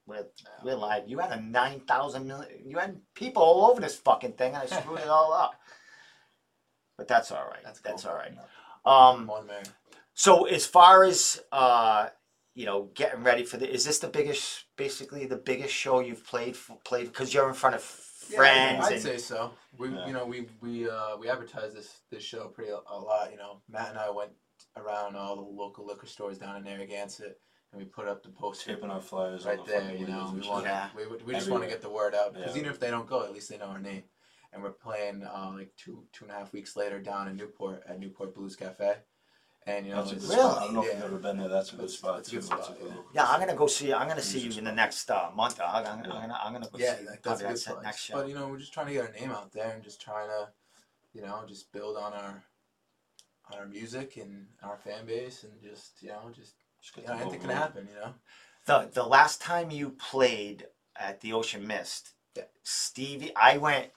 We're, 0.06 0.26
we're 0.66 0.76
live. 0.76 1.04
You 1.08 1.20
had 1.20 1.32
a 1.32 1.40
nine 1.40 1.80
thousand 1.80 2.28
million. 2.28 2.50
You 2.66 2.78
had 2.78 3.00
people 3.16 3.42
all 3.42 3.72
over 3.72 3.80
this 3.80 3.96
fucking 3.96 4.34
thing, 4.34 4.54
and 4.54 4.62
I 4.62 4.66
screwed 4.66 5.00
it 5.00 5.08
all 5.08 5.32
up. 5.32 5.54
But 6.98 7.08
that's 7.08 7.32
all 7.32 7.46
right. 7.50 7.64
That's 7.64 7.80
That's, 7.82 8.04
cool. 8.04 8.12
all 8.12 8.18
right. 8.18 8.34
Um, 8.86 9.28
One 9.28 9.48
man. 9.48 9.64
so 10.14 10.46
as 10.46 10.66
far 10.66 11.04
as 11.04 11.42
uh, 11.52 12.10
you 12.56 12.66
know, 12.66 12.90
getting 12.94 13.24
ready 13.24 13.44
for 13.44 13.58
the, 13.58 13.68
is 13.72 13.84
this 13.86 13.98
the 14.00 14.08
biggest, 14.08 14.66
basically 14.78 15.26
the 15.26 15.38
biggest 15.38 15.74
show 15.74 16.00
you've 16.02 16.26
played 16.26 16.56
for, 16.56 16.78
played 16.86 17.08
because 17.08 17.34
you're 17.34 17.48
in 17.48 17.56
front 17.56 17.76
of 17.76 17.82
friends 17.82 18.86
I'd 18.86 18.94
and 18.94 19.02
say 19.02 19.18
so. 19.18 19.52
We, 19.78 19.90
Yeah. 19.90 20.06
you 20.08 20.14
know, 20.14 20.26
we 20.26 20.48
we 20.62 20.88
uh, 20.90 21.18
we 21.18 21.30
advertised 21.30 21.76
this 21.76 22.02
this 22.12 22.24
show 22.24 22.48
pretty 22.50 22.72
a, 22.72 22.76
a 22.76 22.98
lot. 23.00 23.32
You 23.32 23.38
know, 23.38 23.62
Matt 23.70 23.90
and 23.90 23.98
I 23.98 24.10
went 24.12 24.32
around 24.78 25.16
all 25.16 25.36
the 25.36 25.42
local 25.42 25.86
liquor 25.86 26.06
stores 26.08 26.38
down 26.38 26.56
in 26.58 26.64
Narragansett, 26.64 27.40
and 27.72 27.82
we 27.82 27.86
put 27.86 28.08
up 28.08 28.22
the 28.22 28.30
poster 28.30 28.76
Taping 28.76 28.92
our 28.92 29.02
flyers 29.02 29.46
on 29.46 29.58
right 29.58 29.66
the 29.66 29.72
there. 29.72 29.82
fucking 29.82 30.00
You 30.00 30.08
know, 30.08 30.18
windows 30.18 30.32
we 30.34 30.40
and 30.42 30.50
want 30.50 30.64
shit. 30.66 30.72
Yeah. 30.74 30.90
we, 30.96 31.08
we 31.08 31.24
we 31.24 31.34
just 31.34 31.50
want 31.50 31.64
to 31.64 31.68
Everywhere. 31.68 31.70
get 31.70 31.82
the 31.82 31.90
word 31.90 32.14
out 32.16 32.34
because 32.36 32.54
Yeah. 32.56 32.60
even 32.62 32.72
if 32.72 32.80
they 32.80 32.92
don't 32.92 33.08
go, 33.08 33.24
at 33.24 33.34
least 33.34 33.50
they 33.50 33.58
know 33.58 33.66
our 33.66 33.80
name. 33.80 34.04
And 34.54 34.62
we're 34.62 34.72
playing 34.72 35.24
uh, 35.24 35.52
like 35.56 35.72
two 35.78 36.06
two 36.14 36.26
and 36.26 36.32
a 36.32 36.38
half 36.38 36.54
weeks 36.54 36.76
later 36.76 37.00
down 37.00 37.28
in 37.28 37.36
Newport 37.36 37.82
at 37.88 38.00
Newport 38.00 38.36
Blues 38.36 38.56
Cafe, 38.56 38.98
and 39.66 39.86
you 39.88 39.94
know, 39.94 40.04
That's 40.04 40.12
a 40.12 40.16
good 40.16 40.24
it's- 40.26 40.38
Really? 40.38 40.52
spot. 40.52 40.62
I 40.62 40.66
don't 40.66 40.74
know 40.76 40.84
if 40.84 40.94
you've 40.94 41.04
ever 41.04 41.18
been 41.18 41.38
there. 41.40 41.48
That's 41.50 41.70
a 41.74 41.76
good 41.76 41.86
It's- 41.86 41.98
spot 41.98 42.20
it's 42.20 42.28
a 42.28 42.32
too. 42.32 42.40
good 42.42 42.50
That's 42.52 42.66
spot, 42.68 42.78
a 42.80 42.84
yeah. 42.84 42.90
local 42.96 43.12
yeah, 43.16 43.26
I'm 43.32 43.40
gonna 43.40 43.56
go 43.56 43.66
see. 43.68 43.92
I'm 43.94 44.08
gonna 44.08 44.22
see 44.22 44.40
you 44.42 44.58
in 44.60 44.64
the 44.66 44.72
next 44.72 45.10
uh, 45.10 45.32
month. 45.34 45.60
I'm 45.60 45.84
gonna, 45.84 46.08
Yeah. 46.08 46.14
I'm 46.14 46.22
gonna, 46.22 46.40
I'm 46.44 46.54
gonna 46.54 46.70
go 46.72 46.78
yeah, 46.78 46.98
see. 47.00 47.06
like, 47.06 47.24
that's 47.24 47.42
a 47.42 47.44
probably 47.44 47.48
good 47.56 47.58
that 47.66 47.74
place. 47.74 47.84
next 47.84 48.02
show. 48.04 48.14
But 48.14 48.28
you 48.30 48.36
know, 48.36 48.48
we're 48.48 48.60
just 48.60 48.74
trying 48.74 48.88
to 48.88 48.94
get 48.94 49.06
our 49.08 49.12
name 49.12 49.32
out 49.32 49.52
there 49.52 49.72
and 49.72 49.84
just 49.84 50.00
trying 50.00 50.28
to, 50.30 50.50
you 51.14 51.22
know, 51.24 51.44
just 51.48 51.72
build 51.72 51.98
on 51.98 52.14
our 52.14 52.44
on 53.52 53.60
our 53.60 53.66
music 53.66 54.18
and 54.18 54.46
our 54.62 54.78
fan 54.78 55.06
base 55.08 55.44
and 55.44 55.54
just 55.62 56.02
you 56.04 56.10
know 56.10 56.30
just 56.32 56.54
Just 56.80 56.94
get 56.96 57.06
you 57.06 57.10
know, 57.10 57.16
the 57.18 57.22
anything 57.24 57.40
ball 57.40 57.48
can 57.50 57.58
rolling. 57.58 57.62
happen. 57.64 57.88
You 57.92 58.00
know. 58.00 58.14
the 58.66 58.90
the 58.94 59.04
last 59.04 59.42
time 59.42 59.72
you 59.72 59.90
played 59.90 60.68
at 60.96 61.22
the 61.22 61.34
Ocean 61.34 61.66
Mist, 61.66 62.14
Yeah. 62.36 62.44
Stevie, 62.62 63.36
I 63.36 63.58
went 63.58 63.92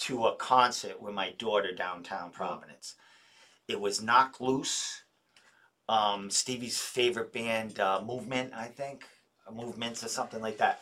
to 0.00 0.26
a 0.26 0.36
concert 0.36 1.00
with 1.00 1.14
my 1.14 1.30
daughter 1.38 1.72
downtown 1.74 2.30
Providence. 2.30 2.94
It 3.68 3.80
was 3.80 4.02
Knocked 4.02 4.40
Loose, 4.40 5.02
um, 5.88 6.30
Stevie's 6.30 6.80
favorite 6.80 7.32
band, 7.32 7.78
uh, 7.80 8.00
Movement, 8.04 8.52
I 8.54 8.66
think, 8.66 9.04
Movements 9.52 10.04
or 10.04 10.08
something 10.08 10.40
like 10.40 10.58
that. 10.58 10.80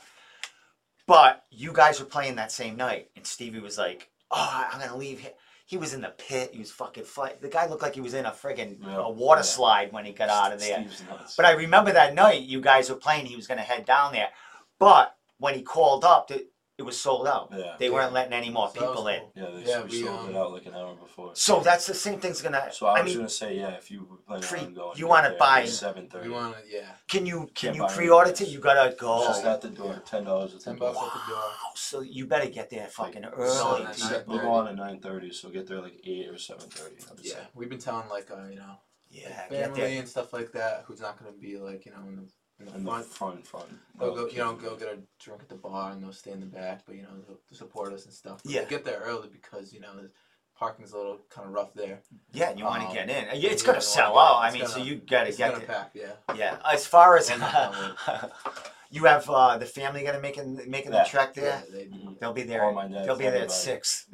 But 1.07 1.45
you 1.51 1.73
guys 1.73 1.99
were 2.01 2.07
playing 2.07 2.37
that 2.37 2.53
same 2.53 2.77
night, 2.77 3.11
and 3.17 3.27
Stevie 3.27 3.61
was 3.61 3.79
like, 3.79 4.11
"Oh, 4.31 4.69
I'm 4.71 4.79
gonna 4.79 4.97
leave." 4.97 5.21
Here. 5.21 5.33
He 5.65 5.79
was 5.79 5.95
in 5.95 6.03
the 6.03 6.11
pit. 6.11 6.51
He 6.53 6.59
was 6.59 6.71
fucking. 6.71 7.05
The 7.41 7.49
guy 7.49 7.67
looked 7.67 7.83
like 7.83 7.95
he 7.95 8.03
was 8.03 8.13
in 8.15 8.27
a 8.27 8.31
friggin' 8.31 8.79
Yeah. 8.83 8.97
a 8.99 9.11
water 9.11 9.39
Yeah. 9.41 9.43
slide 9.45 9.93
when 9.93 10.05
he 10.05 10.13
got 10.13 10.29
out 10.29 10.53
of 10.53 10.61
there. 10.61 10.81
Steve's 10.85 11.03
nuts. 11.09 11.35
But 11.37 11.47
I 11.47 11.53
remember 11.53 11.93
that 11.93 12.13
night 12.15 12.43
you 12.43 12.61
guys 12.61 12.91
were 12.91 12.97
playing. 12.97 13.25
He 13.27 13.37
was 13.37 13.47
going 13.47 13.59
to 13.59 13.65
head 13.65 13.85
down 13.87 14.13
there, 14.13 14.31
but 14.79 15.17
when 15.39 15.55
he 15.55 15.63
called 15.63 16.05
up, 16.05 16.31
it 16.79 16.83
was 16.85 16.99
sold 17.01 17.27
out. 17.27 17.49
yeah, 17.53 17.75
They 17.79 17.91
weren't 17.91 18.13
letting 18.13 18.33
any 18.33 18.51
more 18.51 18.69
So 18.73 18.81
that 18.81 18.89
was 18.91 18.97
people 18.99 19.09
in. 19.09 19.21
cool. 19.21 19.33
yeah, 19.35 19.51
they 19.65 19.69
Yeah, 19.71 19.83
we, 19.83 19.89
we, 19.91 20.03
sold 20.05 20.21
um, 20.21 20.31
it 20.31 20.37
out 20.37 20.53
like 20.53 20.67
an 20.67 20.75
hour 20.75 20.95
before. 20.95 21.31
So 21.35 21.59
that's 21.61 21.87
the 21.87 21.95
same 21.95 22.21
thing's 22.21 22.41
gonna. 22.41 22.69
So 22.73 22.87
I 22.87 23.01
I 23.01 23.03
was 23.03 23.11
mean, 23.11 23.19
gonna 23.19 23.29
say, 23.29 23.57
yeah, 23.57 23.71
if 23.71 23.91
you 23.91 24.07
were 24.09 24.19
planning 24.19 24.45
pre- 24.49 24.61
on 24.61 24.75
going, 24.75 24.97
you 24.99 25.09
wanna 25.09 25.35
buy- 25.39 25.65
seven 25.67 26.09
thirty. 26.09 26.29
We 26.29 26.35
want 26.35 26.55
to 26.57 26.63
yeah. 26.71 26.93
can 27.09 27.27
you 27.27 27.39
can 27.47 27.75
Can't 27.75 27.77
you 27.77 27.83
buy 27.83 27.93
pre-order 27.95 28.29
anything. 28.29 28.47
it? 28.47 28.53
You 28.53 28.61
gotta 28.61 28.95
go. 28.97 29.25
Just 29.27 29.45
at 29.45 29.61
the 29.61 29.71
door, 29.71 30.01
ten 30.07 30.23
dollars 30.25 30.53
at 30.55 30.61
the 30.61 30.65
Ten 30.67 30.77
door. 30.77 30.93
bucks 30.93 31.05
at 31.07 31.13
the 31.27 31.33
door. 31.33 31.43
Wow, 31.43 31.73
so 31.75 32.01
you 32.01 32.27
better 32.27 32.49
get 32.49 32.71
there 32.71 32.87
fucking 32.87 33.23
Going 33.23 33.35
early. 33.35 33.85
at 33.85 33.97
dude. 33.97 34.05
We'll 34.29 34.37
thirty. 34.39 34.47
go 34.49 34.53
on 34.53 34.69
at 34.69 34.77
nine 34.77 35.01
thirty, 35.01 35.33
so 35.33 35.49
get 35.51 35.67
there 35.67 35.81
like 35.81 36.01
eight 36.05 36.29
or 36.29 36.39
seven 36.39 36.69
thirty. 36.71 36.97
I 37.09 37.15
would 37.15 37.25
Yeah, 37.25 37.33
say. 37.33 37.39
we've 37.55 37.69
been 37.69 37.81
telling 37.81 38.09
like 38.09 38.31
uh, 38.31 38.47
you 38.49 38.57
know 38.57 38.77
Yeah, 39.11 39.29
like 39.29 39.51
get 39.51 39.65
family 39.65 39.81
there. 39.81 39.99
and 39.99 40.09
stuff 40.09 40.33
like 40.33 40.53
that 40.53 40.85
who's 40.87 41.01
not 41.01 41.19
gonna 41.19 41.33
be 41.37 41.57
like 41.59 41.85
you 41.87 41.93
know 41.93 42.07
in 42.09 42.17
the 42.17 42.29
in 42.61 42.67
the 42.67 42.75
In 42.75 42.85
the 42.85 42.91
front. 42.91 43.07
front, 43.07 43.47
front. 43.47 43.69
They'll 43.99 44.15
go, 44.15 44.27
you 44.29 44.39
know, 44.39 44.55
go 44.55 44.77
get 44.77 44.89
a 44.89 44.99
drink 45.23 45.43
at 45.43 45.49
the 45.49 45.55
bar 45.55 45.93
and 45.93 46.03
they'll 46.03 46.13
stay 46.13 46.33
in 46.33 46.41
the 46.41 46.47
back, 46.47 46.83
but 46.87 46.97
you 46.97 47.03
know, 47.03 47.09
they'll 47.27 47.39
support 47.57 47.93
us 47.93 48.05
and 48.05 48.13
stuff. 48.15 48.41
But 48.43 48.53
Yeah. 48.53 48.65
get 48.65 48.85
there 48.85 49.01
early 49.05 49.29
because 49.29 49.73
you 49.73 49.81
know, 49.81 49.95
the 49.97 50.11
parking's 50.59 50.93
a 50.93 50.97
little 50.97 51.19
kind 51.31 51.47
of 51.47 51.53
rough 51.55 51.73
there. 51.75 52.01
Yeah, 52.33 52.51
and 52.51 52.59
you 52.59 52.65
want 52.65 52.83
to 52.83 52.89
Um, 52.89 52.95
get 52.95 53.09
in. 53.11 53.25
Yeah, 53.41 53.51
It's 53.51 53.63
yeah, 53.63 53.67
gonna 53.67 53.67
you 53.67 53.67
wanna 53.69 53.81
sell 53.83 54.13
get- 54.15 54.19
out. 54.21 54.37
I 54.37 54.47
it's 54.49 54.55
mean, 54.57 54.67
so 54.67 54.73
gonna- 54.79 54.85
you 54.85 54.97
gotta 54.97 55.29
It's 55.29 55.37
get 55.39 55.53
gonna 55.53 55.67
there. 55.67 55.77
pack, 55.77 55.91
yeah. 55.95 56.35
Yeah, 56.35 56.59
as 56.73 56.87
far 56.87 57.17
as 57.17 57.31
And, 57.31 57.43
uh, 57.45 57.93
you 58.91 59.05
have 59.05 59.29
uh, 59.31 59.57
the 59.59 59.67
family 59.67 60.03
gonna 60.03 60.19
making 60.21 60.57
making 60.69 60.93
Yeah. 60.93 61.05
the 61.05 61.09
trek 61.11 61.35
there. 61.35 61.45
Yeah, 61.45 61.63
they, 61.71 61.85
Mhm. 61.87 62.19
They'll 62.19 62.33
be 62.33 62.43
there. 62.43 62.65
All 62.65 62.73
my 62.73 62.89
dads, 62.89 63.07
They'll 63.07 63.17
be 63.17 63.25
there 63.25 63.35
at 63.45 63.51
everybody. 63.53 63.53
six. 63.61 64.07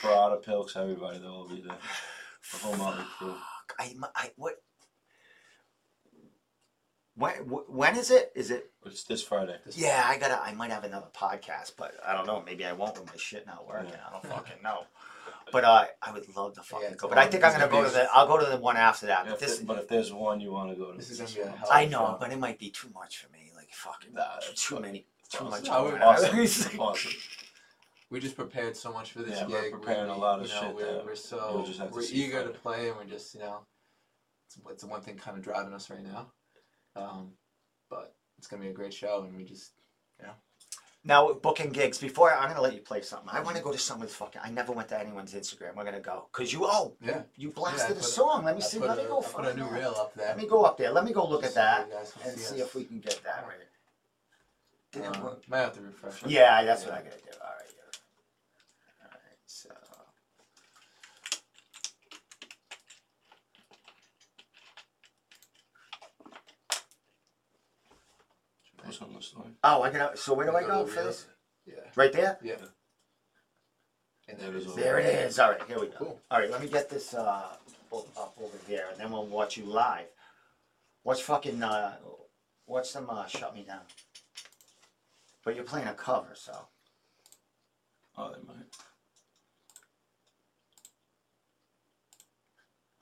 For 0.00 0.10
Otter 0.12 0.36
Pilks, 0.36 0.74
everybody, 0.76 1.18
they'll 1.18 1.30
all 1.30 1.48
be 1.48 1.60
there. 1.62 1.78
The 2.52 2.58
whole 2.58 2.76
Motley 2.76 3.04
crew. 3.18 3.34
I, 3.76 3.96
I 4.14 4.30
what? 4.36 4.54
When 7.16 7.32
when 7.32 7.96
is 7.96 8.10
it? 8.10 8.30
Is 8.34 8.50
it? 8.50 8.70
It's 8.84 9.04
this 9.04 9.22
Friday. 9.22 9.56
this- 9.64 9.76
Yeah, 9.78 10.04
I 10.06 10.18
gotta. 10.18 10.38
I 10.40 10.52
might 10.52 10.70
have 10.70 10.84
another 10.84 11.06
podcast, 11.16 11.72
but 11.78 11.94
I 12.06 12.12
don't 12.14 12.26
know. 12.26 12.42
Maybe 12.44 12.64
I 12.66 12.72
won't 12.72 12.98
with 13.00 13.08
my 13.08 13.16
shit 13.16 13.46
not 13.46 13.66
working. 13.66 13.90
Yeah. 13.90 14.00
I 14.08 14.12
don't 14.12 14.26
fucking 14.26 14.62
know. 14.62 14.84
But 15.50 15.64
uh, 15.64 15.86
I 16.02 16.12
would 16.12 16.36
love 16.36 16.54
to 16.54 16.62
fucking 16.62 16.84
Yeah, 16.84 16.92
it's 16.92 17.00
go. 17.00 17.08
But 17.08 17.18
I 17.18 17.26
think 17.28 17.42
I'm 17.42 17.52
gonna 17.52 17.68
gonna 17.68 17.82
go 17.84 17.88
to 17.88 17.94
the. 17.94 18.08
I'll 18.12 18.26
go 18.26 18.38
to 18.38 18.44
the 18.50 18.58
one 18.58 18.76
after 18.76 19.06
that. 19.06 19.24
Yeah, 19.24 19.30
But 19.30 19.34
if 19.34 19.40
this. 19.40 19.56
there- 19.58 19.66
but 19.66 19.78
if 19.78 19.88
there's 19.88 20.12
one 20.12 20.40
you 20.40 20.52
want 20.52 20.70
to 20.70 20.76
go 20.76 20.90
to, 20.92 20.98
This 20.98 21.10
is 21.10 21.18
gonna 21.20 21.32
be 21.32 21.40
a 21.40 21.56
hell 21.56 21.68
I 21.72 21.82
of 21.82 21.88
a 21.88 21.92
know, 21.92 21.98
show. 21.98 22.16
but 22.20 22.32
it 22.32 22.38
might 22.38 22.58
be 22.58 22.70
too 22.70 22.90
much 22.94 23.18
for 23.18 23.32
me. 23.32 23.50
Like 23.56 23.70
fucking 23.72 24.12
Nah, 24.12 24.36
it's 24.50 24.66
too 24.66 24.74
fine. 24.74 24.82
many. 24.82 25.06
Too 25.30 25.38
awesome. 25.44 25.50
much. 25.50 25.64
No, 25.64 25.70
going 25.70 25.92
we're- 25.94 26.02
on. 26.04 26.14
Awesome. 26.16 26.80
awesome. 26.80 27.12
We 28.10 28.20
just 28.20 28.36
prepared 28.36 28.76
so 28.76 28.92
much 28.92 29.12
for 29.12 29.22
this 29.22 29.38
Yeah, 29.40 29.46
gig. 29.46 29.72
we're 29.72 29.78
preparing 29.78 30.10
a 30.10 30.16
lot 30.16 30.40
of 30.40 30.46
you 30.46 30.52
know, 30.54 30.60
shit 30.60 30.74
We're, 30.76 30.84
that 30.84 31.04
we're 31.04 31.10
you'll 31.10 31.16
so 31.16 31.64
just 31.66 31.78
have 31.80 31.88
to 31.88 31.94
we're 31.94 32.02
see 32.02 32.24
eager 32.24 32.42
to 32.42 32.44
Friday. 32.50 32.58
play, 32.58 32.88
and 32.88 32.96
we're 32.98 33.04
just 33.04 33.34
you 33.34 33.40
know, 33.40 33.60
it's, 34.46 34.58
it's 34.70 34.82
the 34.82 34.88
one 34.88 35.00
thing 35.00 35.16
kind 35.16 35.36
of 35.36 35.42
driving 35.42 35.72
us 35.72 35.88
right 35.90 36.02
now. 36.04 36.30
Um, 36.96 37.32
but 37.90 38.14
it's 38.38 38.46
gonna 38.46 38.62
be 38.62 38.68
a 38.68 38.72
great 38.72 38.94
show, 38.94 39.22
and 39.26 39.36
we 39.36 39.44
just 39.44 39.72
yeah. 40.20 40.30
Now 41.04 41.32
booking 41.34 41.70
gigs. 41.70 41.98
Before 41.98 42.32
I'm 42.34 42.48
gonna 42.48 42.60
let 42.60 42.74
you 42.74 42.80
play 42.80 43.02
something. 43.02 43.28
I 43.30 43.40
want 43.40 43.56
to 43.56 43.62
go 43.62 43.70
to 43.70 43.78
someone's 43.78 44.14
fucking. 44.14 44.40
I 44.44 44.50
never 44.50 44.72
went 44.72 44.88
to 44.88 44.98
anyone's 44.98 45.34
Instagram. 45.34 45.76
We're 45.76 45.84
gonna 45.84 46.00
go 46.00 46.28
because 46.32 46.52
you. 46.52 46.64
Oh, 46.64 46.96
yeah. 47.00 47.22
you 47.36 47.48
Yeah, 47.48 47.54
blasted 47.54 47.96
a 47.98 48.02
song. 48.02 48.44
Let 48.44 48.56
me 48.56 48.62
I 48.62 48.64
see. 48.66 48.78
Let 48.80 48.98
a, 48.98 49.02
me 49.02 49.08
go 49.08 49.20
I 49.20 49.22
put 49.32 49.44
a 49.46 49.54
new 49.56 49.66
reel 49.68 49.94
up 49.96 50.14
there. 50.14 50.28
Let 50.28 50.38
me 50.38 50.46
go 50.48 50.64
up 50.64 50.76
there. 50.78 50.90
Let 50.90 51.04
me 51.04 51.12
go 51.12 51.28
look 51.28 51.44
at 51.44 51.54
Just 51.54 51.54
so 51.54 51.60
that 51.60 52.28
and 52.28 52.38
see 52.38 52.62
us. 52.62 52.68
if 52.68 52.74
we 52.74 52.84
can 52.84 52.98
get 52.98 53.20
that 53.24 53.46
right. 53.46 53.68
Damn, 54.92 55.24
Uh, 55.24 55.34
might 55.48 55.58
have 55.58 55.74
to 55.74 55.82
refresh. 55.82 56.24
Yeah, 56.26 56.64
that's 56.64 56.84
what 56.84 56.94
I 56.94 56.98
gotta 57.02 57.10
do. 57.10 57.30
All 57.40 57.50
right. 57.50 57.72
yeah. 57.76 59.04
All 59.04 59.10
right. 59.12 59.38
So. 59.46 59.70
What's 68.86 69.02
on 69.02 69.12
this 69.14 69.34
line? 69.36 69.54
Oh, 69.64 69.82
I 69.82 69.90
got. 69.90 70.18
So 70.18 70.34
where 70.34 70.46
do 70.46 70.56
I 70.56 70.62
go 70.62 70.84
the 70.84 70.92
for 70.92 71.02
this? 71.02 71.26
Yeah. 71.66 71.74
Right 71.96 72.12
there. 72.12 72.38
Yeah. 72.42 72.54
And 74.28 74.38
There 74.38 74.50
there 74.50 74.50
it 74.50 74.54
it 74.54 74.56
is 74.58 74.62
is. 74.64 74.70
over 74.72 74.80
There 74.80 74.98
it 74.98 75.06
is. 75.06 75.38
All 75.38 75.50
right, 75.50 75.62
here 75.68 75.80
we 75.80 75.86
go. 75.86 75.92
Cool. 75.98 76.20
All 76.30 76.38
right, 76.40 76.50
let 76.50 76.60
me 76.60 76.68
get 76.68 76.88
this 76.90 77.14
uh, 77.14 77.42
o- 77.92 78.06
up 78.16 78.36
over 78.40 78.56
there, 78.68 78.88
and 78.90 78.98
then 79.00 79.10
we'll 79.12 79.26
watch 79.26 79.56
you 79.56 79.64
live. 79.64 80.06
Watch 81.04 81.22
fucking 81.22 81.62
uh, 81.62 81.96
watch 82.66 82.92
them 82.92 83.06
uh, 83.10 83.26
shut 83.26 83.54
me 83.54 83.62
down. 83.62 83.80
But 85.44 85.54
you're 85.54 85.64
playing 85.64 85.86
a 85.86 85.94
cover, 85.94 86.30
so. 86.34 86.66
Oh, 88.18 88.30
they 88.32 88.38
might. 88.46 88.56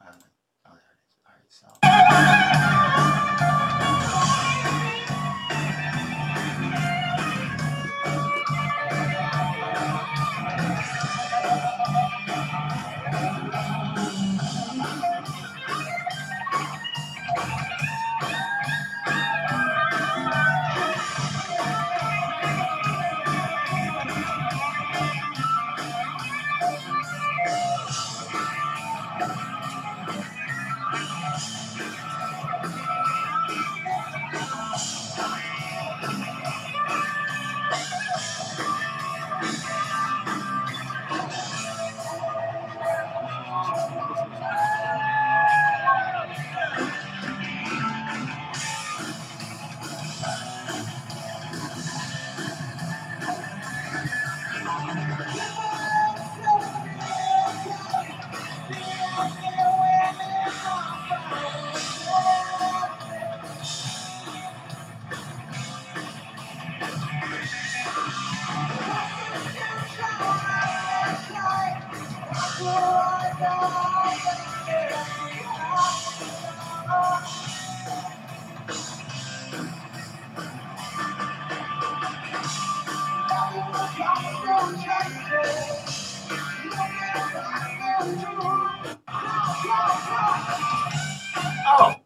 Uh, 0.01 0.13
oh, 0.67 0.73
there 0.73 1.37
it 1.39 1.49
is. 1.49 1.63
All 1.65 2.84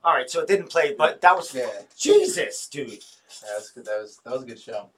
right, 0.05 0.31
so. 0.31 0.39
so 0.39 0.43
it 0.43 0.49
didn't 0.49 0.71
play, 0.71 0.95
but 0.97 1.21
that 1.21 1.37
was 1.37 1.55
Yeah. 1.55 1.69
Jesus, 1.97 2.69
dude. 2.69 2.89
Yeah, 2.91 3.49
that's 3.55 3.71
good. 3.71 3.85
That 3.85 3.99
was 4.01 4.21
that 4.25 4.33
was 4.33 4.43
a 4.43 4.47
good 4.47 4.61
show. 4.61 4.91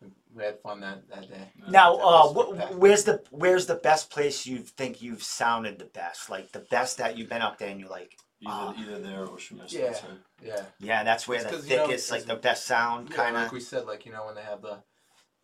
We- 0.00 0.12
We 0.34 0.44
had 0.44 0.60
fun 0.60 0.80
that, 0.80 1.08
that 1.08 1.28
day. 1.28 1.50
Now, 1.68 1.96
That 1.96 2.02
uh, 2.02 2.32
was 2.32 2.54
wh- 2.54 2.58
packed. 2.58 2.74
where's 2.74 3.04
the 3.04 3.22
where's 3.30 3.66
the 3.66 3.74
best 3.76 4.10
place 4.10 4.46
you 4.46 4.58
think 4.58 5.02
you've 5.02 5.22
sounded 5.22 5.78
the 5.78 5.86
best? 5.86 6.30
Like 6.30 6.52
the 6.52 6.60
best 6.76 6.98
that 6.98 7.16
you've 7.16 7.28
been 7.28 7.42
up 7.42 7.58
there, 7.58 7.70
and 7.70 7.80
you're 7.80 7.88
like, 7.90 8.16
Either, 8.40 8.52
Ah. 8.52 8.74
either 8.78 8.98
there 9.00 9.24
or 9.26 9.36
Shemistan. 9.38 9.72
Yeah. 9.72 9.92
so. 9.94 10.06
Yeah. 10.40 10.64
yeah, 10.78 11.02
that's 11.02 11.26
where 11.26 11.40
It's 11.40 11.50
the 11.50 11.56
'cause, 11.56 11.68
you 11.68 11.76
know, 11.76 11.86
thickest, 11.88 12.10
like 12.12 12.20
it's- 12.22 12.36
the 12.36 12.40
best 12.40 12.66
sound, 12.66 13.08
Yeah, 13.10 13.16
kind 13.16 13.34
like 13.34 13.50
we 13.50 13.58
said, 13.60 13.84
like 13.86 14.06
you 14.06 14.12
know 14.12 14.24
when 14.26 14.36
they 14.36 14.42
have 14.42 14.62
the 14.62 14.78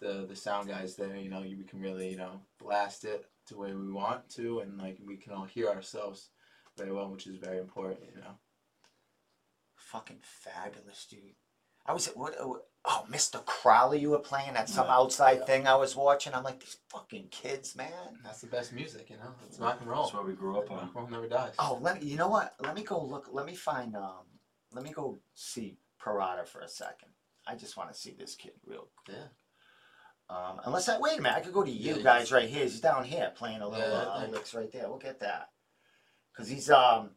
the 0.01 0.27
the 0.29 0.37
sound 0.37 0.69
guys 0.69 0.95
there, 0.95 1.17
you 1.17 1.29
know, 1.31 1.43
you, 1.43 1.57
we 1.57 1.65
can 1.65 1.81
really 1.81 2.09
you 2.11 2.17
know 2.17 2.43
blast 2.61 3.05
it 3.05 3.27
the 3.49 3.57
way 3.59 3.73
we 3.75 3.91
want 3.91 4.29
to, 4.37 4.61
and 4.61 4.79
like 4.79 4.99
we 5.05 5.17
can 5.17 5.33
all 5.33 5.45
hear 5.45 5.69
ourselves 5.69 6.29
very 6.77 6.93
well, 6.93 7.09
which 7.11 7.27
is 7.27 7.37
very 7.37 7.59
important, 7.59 8.01
you 8.15 8.21
know. 8.21 8.39
Fucking 9.77 10.19
fabulous, 10.23 11.07
dude. 11.09 11.21
I 11.87 11.93
was 11.93 12.09
at 12.09 12.17
what? 12.17 12.35
Oh, 12.41 12.61
oh, 12.87 13.05
Mr. 13.11 13.45
Crowley, 13.45 14.01
you 14.01 14.11
were 14.11 14.19
playing 14.19 14.57
at 14.57 14.69
some 14.69 14.87
Yeah, 14.87 14.95
outside 14.95 15.39
yeah. 15.41 15.45
thing 15.45 15.67
I 15.67 15.75
was 15.77 15.95
watching. 15.95 16.35
I'm 16.35 16.43
like, 16.43 16.59
these 16.61 16.79
fucking 16.89 17.29
kids, 17.31 17.77
man. 17.77 18.19
That's 18.25 18.41
the 18.41 18.47
best 18.47 18.73
music, 18.73 19.11
you 19.11 19.17
know. 19.17 19.35
It's 19.47 19.59
rock 19.59 19.79
and 19.81 19.91
roll. 19.91 20.05
That's 20.05 20.15
what 20.15 20.27
we 20.27 20.33
grew 20.33 20.59
up 20.59 20.71
on. 20.71 20.79
Rock 20.79 20.87
and 20.87 20.97
roll 20.97 21.09
never 21.11 21.29
dies. 21.29 21.53
Oh, 21.59 21.79
let 21.83 22.03
me. 22.03 22.09
You 22.09 22.17
know 22.17 22.29
what? 22.29 22.55
Let 22.61 22.75
me 22.75 22.83
go 22.83 23.03
look. 23.05 23.29
Let 23.31 23.45
me 23.47 23.55
find. 23.55 23.95
Um, 23.97 24.25
let 24.73 24.83
me 24.83 24.91
go 24.91 25.19
see 25.35 25.77
Parada 26.03 26.47
for 26.47 26.61
a 26.61 26.69
second. 26.69 27.09
I 27.47 27.55
just 27.55 27.77
want 27.77 27.93
to 27.93 27.99
see 27.99 28.17
this 28.19 28.35
kid 28.35 28.53
real. 28.67 28.89
Yeah. 29.09 29.27
Um, 30.31 30.59
unless 30.65 30.89
I 30.89 30.99
wait 30.99 31.19
a 31.19 31.23
minute, 31.23 31.37
I 31.37 31.41
could 31.41 31.53
go 31.53 31.63
to 31.63 31.71
you 31.71 31.97
Yeah, 31.97 32.03
guys 32.03 32.33
right 32.33 32.49
here. 32.49 32.63
He's 32.63 32.81
down 32.81 33.05
here 33.05 33.31
playing 33.37 33.61
a 33.61 33.69
little 33.69 33.87
Yeah, 33.87 33.95
uh, 33.95 34.19
thanks. 34.21 34.33
licks 34.33 34.55
right 34.55 34.73
there. 34.73 34.89
We'll 34.89 34.97
get 34.99 35.21
that. 35.21 35.51
Cause 36.37 36.49
he's 36.49 36.69
um. 36.71 37.11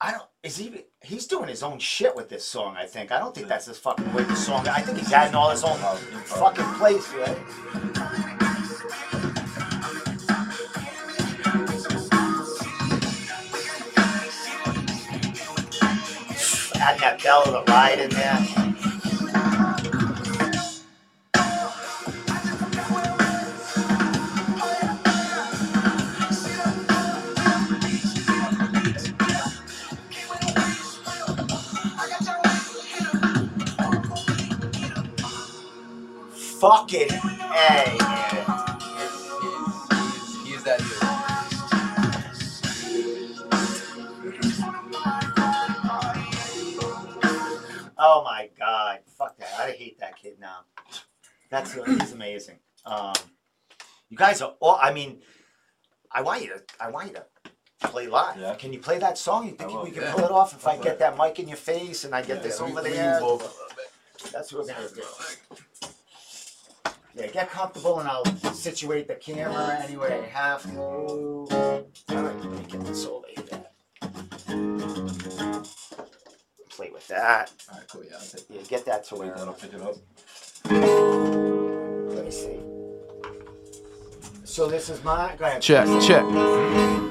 I 0.00 0.12
don't. 0.12 0.24
Is 0.42 0.58
he? 0.58 0.84
He's 1.02 1.26
doing 1.26 1.48
his 1.48 1.62
own 1.62 1.78
shit 1.78 2.14
with 2.14 2.28
this 2.28 2.44
song. 2.44 2.76
I 2.76 2.86
think. 2.86 3.10
I 3.10 3.18
don't 3.18 3.34
think 3.34 3.48
that's 3.48 3.66
his 3.66 3.78
fucking 3.78 4.12
with 4.12 4.28
the 4.28 4.36
song. 4.36 4.68
I 4.68 4.80
think 4.82 4.98
he's 4.98 5.12
adding 5.12 5.34
all 5.34 5.50
his 5.50 5.64
own 5.64 5.78
fucking 5.78 6.64
place, 6.74 7.08
right? 7.14 7.38
Adding 16.76 17.00
that 17.00 17.20
bell 17.22 17.42
of 17.44 17.52
the 17.52 17.72
ride 17.72 17.98
in 17.98 18.10
there. 18.10 18.67
Fucking 36.68 37.08
A, 37.10 37.18
man. 37.18 37.96
He's, 38.92 39.14
he's, 39.40 40.46
he's 40.46 40.62
that 40.64 40.78
dude. 40.80 42.08
Oh 47.96 48.22
my 48.24 48.48
god. 48.58 48.98
Fuck 49.16 49.38
that. 49.38 49.48
I 49.58 49.70
hate 49.72 49.98
that 50.00 50.16
kid 50.20 50.34
now. 50.40 50.58
That's 51.50 51.72
he's 51.72 52.12
amazing. 52.12 52.58
Um 52.84 53.14
you 54.10 54.16
guys 54.16 54.42
are 54.42 54.54
all 54.60 54.78
I 54.80 54.92
mean 54.92 55.20
I 56.12 56.22
want 56.22 56.42
you 56.42 56.48
to 56.50 56.62
I 56.80 56.90
want 56.90 57.08
you 57.08 57.14
to 57.14 57.88
play 57.88 58.06
live. 58.08 58.38
Yeah. 58.38 58.54
Can 58.54 58.72
you 58.72 58.78
play 58.78 58.98
that 58.98 59.18
song? 59.18 59.46
You 59.46 59.52
think 59.52 59.72
will. 59.72 59.84
we 59.84 59.90
can 59.90 60.02
Yeah. 60.02 60.12
pull 60.12 60.24
it 60.24 60.30
off 60.30 60.52
if 60.52 60.66
I 60.66 60.76
Go 60.76 60.82
get 60.82 60.98
that 61.00 61.16
mic 61.16 61.38
in 61.38 61.48
your 61.48 61.56
face 61.56 62.04
and 62.04 62.14
I 62.14 62.20
get 62.22 62.36
Yeah, 62.38 62.42
this 62.42 62.60
over 62.60 62.82
there? 62.82 63.14
move 63.20 63.22
over 63.22 63.44
a 63.44 63.48
little 63.48 63.76
bit. 63.76 64.32
That's 64.32 64.52
what 64.52 64.66
we're 64.66 64.74
gonna 64.74 64.88
do. 64.94 65.02
Yeah, 67.18 67.26
get 67.28 67.50
comfortable 67.50 67.98
and 68.00 68.08
I'll 68.08 68.24
situate 68.54 69.08
the 69.08 69.14
camera 69.16 69.78
any 69.82 69.96
way 69.96 70.20
I 70.22 70.26
have 70.28 70.62
to. 70.62 70.78
Alright, 70.78 71.84
let 72.10 72.44
me 72.44 72.62
get 72.68 72.84
this 72.84 73.06
over 73.06 73.26
here. 73.34 73.44
Play 76.70 76.90
with 76.90 77.08
that. 77.08 77.50
All 77.70 77.78
right, 77.78 77.88
cool. 77.88 78.04
Yeah, 78.04 78.16
I'll 78.20 78.56
Yeah, 78.56 78.62
get 78.68 78.84
that 78.84 79.04
to 79.06 79.16
Wait, 79.16 79.28
where. 79.28 79.36
that'll 79.36 79.54
pick 79.54 79.72
it 79.74 79.80
up. 79.82 79.96
Let 82.14 82.24
me 82.24 82.30
see. 82.30 82.60
So 84.44 84.68
this 84.68 84.88
is 84.88 85.02
my. 85.02 85.34
Go 85.36 85.44
ahead. 85.44 85.60
Check, 85.62 85.86
check. 86.00 86.22
Oh, 86.24 87.10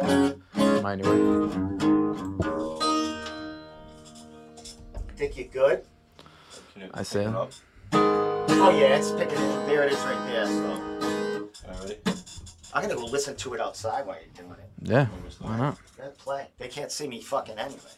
yeah. 0.00 0.32
Mine 0.80 1.00
anyway. 1.00 1.18
Think 5.16 5.36
you're 5.38 5.48
good? 5.48 5.84
Can 6.72 6.82
you 6.82 6.88
I 6.94 6.98
pick 6.98 7.06
see. 7.06 7.24
up? 7.24 7.52
Oh 8.58 8.70
yeah, 8.70 8.96
it's 8.96 9.10
picking. 9.10 9.38
it. 9.38 9.66
There 9.66 9.84
it 9.84 9.92
is, 9.92 9.98
right 9.98 10.26
there. 10.28 10.46
So 10.46 11.48
Alright. 11.68 12.00
I'm 12.72 12.82
gonna 12.82 12.94
go 12.94 13.04
listen 13.04 13.36
to 13.36 13.54
it 13.54 13.60
outside 13.60 14.06
while 14.06 14.16
you're 14.16 14.46
doing 14.46 14.58
it. 14.58 14.70
Yeah. 14.82 15.06
Why 15.40 15.50
done. 15.50 15.58
not? 15.58 15.78
Good 15.96 16.18
play. 16.18 16.46
They 16.58 16.68
can't 16.68 16.90
see 16.90 17.06
me 17.06 17.20
fucking 17.20 17.58
anyways. 17.58 17.96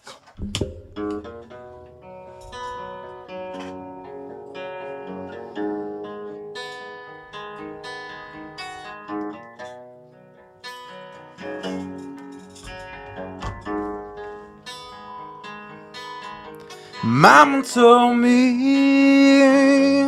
Mama 17.05 17.63
told 17.63 18.19
me 18.19 20.03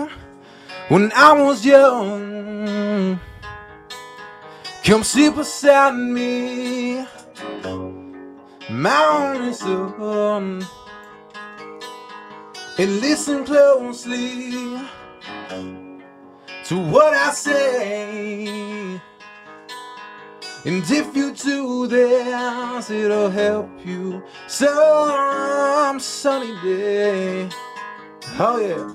when 0.91 1.13
I 1.15 1.33
was 1.41 1.65
young, 1.65 3.21
come 4.83 5.05
sit 5.05 5.37
beside 5.37 5.95
me, 5.95 7.07
my 8.69 9.05
only 9.05 9.53
son, 9.53 10.67
and 12.77 13.01
listen 13.01 13.45
closely 13.45 14.81
to 16.65 16.77
what 16.77 17.15
I 17.15 17.31
say. 17.31 19.01
And 20.65 20.83
if 20.91 21.15
you 21.15 21.33
do 21.33 21.87
this, 21.87 22.91
it'll 22.91 23.31
help 23.31 23.71
you 23.87 24.25
some 24.49 26.01
sunny 26.01 26.53
day. 26.65 27.49
Oh 28.41 28.59
yeah. 28.59 28.93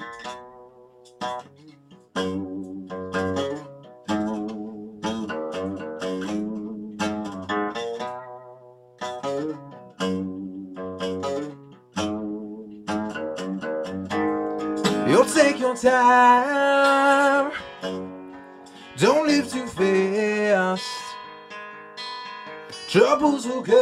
Troubles 23.25 23.47
will 23.47 23.63
come 23.63 23.75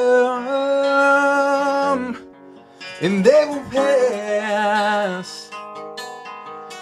and 3.01 3.25
they 3.25 3.45
will 3.45 3.63
pass. 3.69 5.51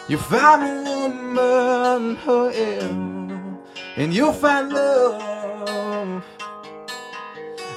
You 0.08 0.19
find 0.19 0.62
a 0.62 0.84
woman, 0.88 2.19
oh 2.28 2.52
yeah, 2.54 2.86
and 3.95 4.13
you'll 4.13 4.34
find 4.34 4.71
love. 4.71 6.24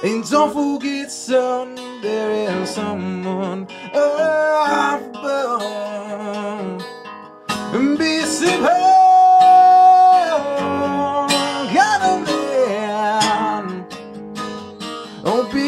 And 0.03 0.23
don't 0.29 0.53
forget, 0.53 1.11
son, 1.11 1.73
there 2.03 2.61
is 2.61 2.69
someone 2.69 3.67
above. 3.89 5.25
And 7.73 7.97
be 7.97 8.21
simple, 8.21 9.04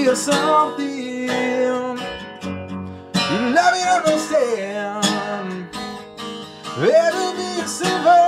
A 0.07 0.15
something 0.15 0.87
you 0.87 1.27
love 3.27 3.73
and 3.73 4.05
understand. 4.05 5.67
Be 6.79 7.67
simple, 7.67 8.26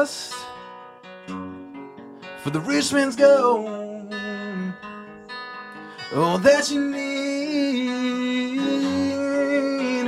lust 0.00 0.34
for 2.42 2.50
the 2.50 2.60
rich 2.60 2.92
man's 2.92 3.16
gold. 3.16 4.14
All 6.16 6.38
that 6.38 6.70
you 6.70 6.80
need 6.90 7.88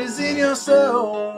is 0.06 0.18
in 0.18 0.36
your 0.38 0.54
soul. 0.54 1.32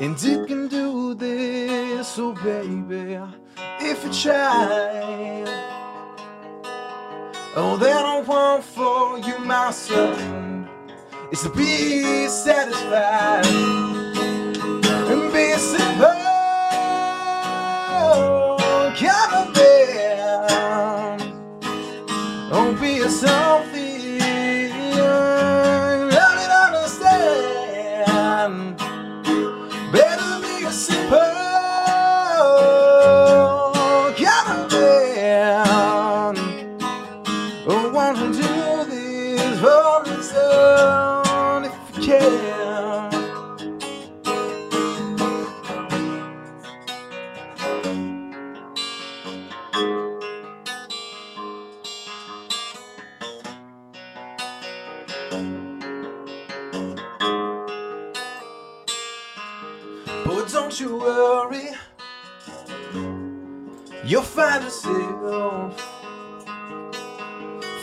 And 0.00 0.20
you 0.22 0.46
can 0.46 0.68
do 0.68 1.14
this, 1.14 2.18
oh 2.18 2.32
baby, 2.32 3.20
if 3.90 4.04
you 4.04 4.12
try. 4.22 5.44
Oh, 7.56 7.76
that 7.76 8.04
I 8.14 8.20
want 8.20 8.64
for 8.64 9.18
you, 9.26 9.38
my 9.44 9.70
son, 9.70 10.68
is 11.30 11.42
to 11.42 11.50
be 11.50 12.26
satisfied 12.28 13.83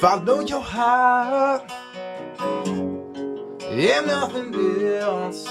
Follow 0.02 0.40
your 0.40 0.62
heart 0.62 1.72
and 3.62 4.08
nothing 4.08 4.52
else. 4.98 5.48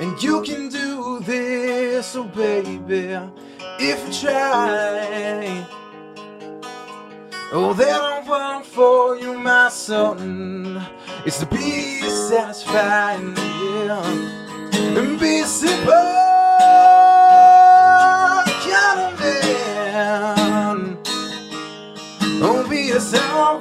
And 0.00 0.22
you 0.22 0.42
can 0.42 0.68
do 0.68 1.18
this, 1.24 2.14
oh 2.14 2.22
baby, 2.22 3.18
if 3.80 3.98
you 4.06 4.12
try. 4.28 5.66
Oh, 7.50 7.74
that 7.74 8.00
I 8.00 8.20
want 8.20 8.64
for 8.64 9.16
you, 9.16 9.36
my 9.40 9.68
son, 9.68 10.86
is 11.24 11.38
to 11.38 11.46
be 11.46 12.00
satisfied, 12.02 13.22
yeah, 13.36 14.96
and 14.96 15.18
be 15.18 15.42
simple. 15.42 16.25
Don't 22.98 23.55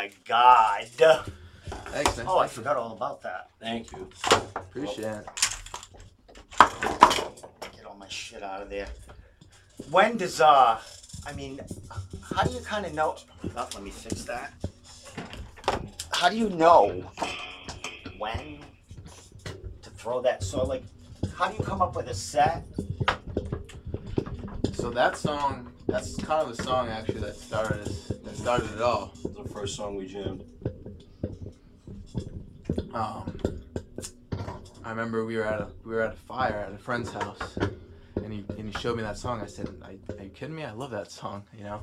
my 0.00 0.10
god. 0.26 0.84
Thanks, 1.92 2.16
man. 2.16 2.26
Oh, 2.28 2.38
I 2.38 2.46
forgot 2.46 2.76
all 2.76 2.92
about 2.92 3.22
that. 3.22 3.50
Thank 3.60 3.92
you. 3.92 4.08
Appreciate 4.56 5.04
it. 5.04 5.26
Get 7.76 7.84
all 7.86 7.96
my 7.98 8.08
shit 8.08 8.42
out 8.42 8.62
of 8.62 8.70
there. 8.70 8.88
When 9.90 10.16
does 10.16 10.40
uh 10.40 10.80
I 11.26 11.32
mean 11.32 11.60
how 12.22 12.44
do 12.44 12.52
you 12.54 12.60
kinda 12.60 12.92
know 12.94 13.16
oh, 13.56 13.68
let 13.74 13.82
me 13.82 13.90
fix 13.90 14.22
that. 14.24 14.52
How 16.12 16.30
do 16.30 16.36
you 16.36 16.48
know 16.48 17.10
when 18.16 18.60
to 19.82 19.90
throw 19.90 20.22
that 20.22 20.42
so 20.42 20.64
like 20.64 20.84
how 21.34 21.48
do 21.48 21.56
you 21.58 21.64
come 21.64 21.82
up 21.82 21.94
with 21.94 22.08
a 22.08 22.14
set? 22.14 22.64
So 24.72 24.90
that 24.90 25.18
song, 25.18 25.70
that's 25.90 26.16
kind 26.16 26.48
of 26.48 26.56
the 26.56 26.62
song 26.62 26.88
actually 26.88 27.20
that 27.20 27.36
started 27.36 27.86
that 27.86 28.36
started 28.36 28.72
it 28.72 28.80
all. 28.80 29.12
The 29.24 29.48
first 29.48 29.76
song 29.76 29.96
we 29.96 30.06
jammed. 30.06 30.44
Um, 32.94 33.38
I 34.84 34.90
remember 34.90 35.24
we 35.24 35.36
were 35.36 35.44
at 35.44 35.60
a 35.60 35.68
we 35.84 35.94
were 35.94 36.02
at 36.02 36.14
a 36.14 36.16
fire 36.16 36.64
at 36.68 36.72
a 36.72 36.78
friend's 36.78 37.12
house, 37.12 37.56
and 38.16 38.32
he 38.32 38.44
and 38.56 38.72
he 38.72 38.80
showed 38.80 38.96
me 38.96 39.02
that 39.02 39.18
song. 39.18 39.40
I 39.40 39.46
said, 39.46 39.68
"Are 39.82 39.90
are 40.16 40.24
you 40.24 40.30
kidding 40.30 40.54
me? 40.54 40.64
I 40.64 40.72
love 40.72 40.90
that 40.92 41.10
song. 41.10 41.44
You 41.56 41.64
know, 41.64 41.80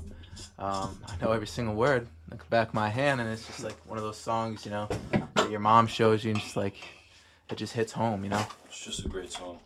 um, 0.58 0.98
I 1.08 1.24
know 1.24 1.32
every 1.32 1.48
single 1.48 1.76
word 1.76 2.08
like 2.32 2.50
back 2.50 2.74
my 2.74 2.90
hand, 2.90 3.22
and 3.22 3.30
it's 3.30 3.46
just 3.46 3.64
like 3.64 3.76
one 3.86 3.98
of 3.98 4.04
those 4.04 4.18
songs, 4.18 4.66
you 4.66 4.72
know, 4.72 4.88
that 5.36 5.52
your 5.52 5.60
mom 5.60 5.88
shows 5.88 6.24
you, 6.24 6.32
and 6.32 6.40
just 6.40 6.56
like 6.56 6.76
it 7.50 7.56
just 7.56 7.74
hits 7.74 7.92
home. 7.92 8.24
You 8.24 8.30
know. 8.30 8.46
It's 8.68 8.84
just 8.84 9.06
a 9.06 9.10
great 9.10 9.32
song. 9.32 9.60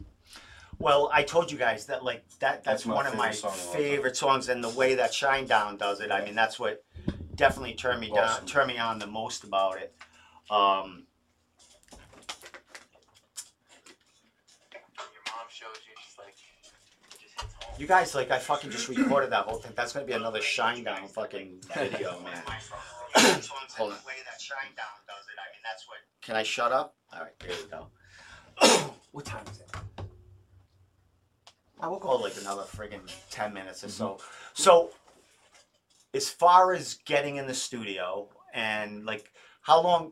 Well, 0.82 1.12
I 1.14 1.22
told 1.22 1.52
you 1.52 1.58
guys 1.60 1.86
that 1.86 2.04
like 2.04 2.24
that 2.40 2.64
that's, 2.64 2.84
That's 2.84 2.86
my 2.88 2.96
one 2.96 3.06
of 3.06 3.16
my 3.16 3.32
favorite 3.32 3.36
song 3.36 3.52
of 3.54 3.60
all 3.68 3.74
time. 3.74 3.82
favorite 3.82 4.18
songs 4.18 4.50
and 4.50 4.64
the 4.64 4.70
way 4.70 4.96
that 4.96 5.12
Shinedown 5.12 5.78
does 5.78 6.02
it, 6.02 6.12
I 6.12 6.26
mean 6.26 6.34
that's 6.36 6.60
what 6.60 6.84
definitely 7.36 7.76
turned 7.76 8.00
me 8.02 8.08
down 8.08 8.18
Awesome. 8.30 8.46
turned 8.48 8.68
me 8.70 8.78
on 8.80 8.98
the 8.98 9.06
most 9.08 9.44
about 9.44 9.78
it. 9.78 9.94
Um 10.50 11.06
Your 14.72 15.22
mom 15.28 15.46
shows 15.50 15.78
you, 15.88 15.94
just 16.04 16.18
like 16.18 16.34
it 17.14 17.20
just 17.22 17.40
hits 17.40 17.54
home. 17.64 17.76
You 17.78 17.86
guys, 17.88 18.16
like, 18.16 18.32
I 18.32 18.40
fucking 18.40 18.72
just 18.72 18.88
recorded 18.90 19.30
that 19.32 19.46
whole 19.46 19.58
thing. 19.60 19.74
That's 19.76 19.94
gonna 19.94 20.06
be 20.06 20.14
another 20.14 20.40
Shinedown 20.56 21.08
fucking 21.10 21.62
video, 21.76 22.20
man. 22.22 22.42
Hold 23.78 23.92
on. 23.92 23.98
Can 26.22 26.36
I 26.36 26.44
shut 26.44 26.72
up? 26.72 26.96
All 27.14 27.20
right, 27.22 27.38
there 27.40 27.50
we 27.50 27.70
go. 27.70 27.88
what 29.12 29.26
time 29.26 29.44
is 29.52 29.60
it? 29.60 29.70
I 31.82 31.88
will 31.88 32.00
go 32.00 32.16
like 32.16 32.38
another 32.40 32.64
friggin' 32.64 33.02
ten 33.30 33.54
minutes 33.54 33.84
or 33.84 33.90
so. 33.90 34.06
Mm-hmm. 34.06 34.24
So, 34.54 34.92
as 36.14 36.30
far 36.30 36.74
as 36.74 36.96
getting 37.06 37.38
in 37.38 37.48
the 37.48 37.54
studio 37.54 38.28
and 38.54 39.06
like, 39.06 39.32
how 39.62 39.82
long? 39.82 40.12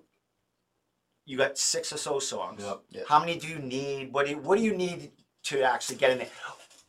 You 1.26 1.38
got 1.38 1.60
six 1.60 1.94
or 1.94 1.98
so 1.98 2.18
songs. 2.18 2.64
Yep. 2.64 2.80
Yep. 2.90 3.06
How 3.08 3.20
many 3.20 3.38
do 3.38 3.48
you 3.48 3.60
need? 3.60 4.12
What 4.12 4.26
do 4.26 4.32
you, 4.32 4.38
What 4.40 4.58
do 4.58 4.64
you 4.64 4.76
need 4.76 5.12
to 5.44 5.62
actually 5.62 5.98
get 5.98 6.10
in 6.12 6.18
there? 6.20 6.28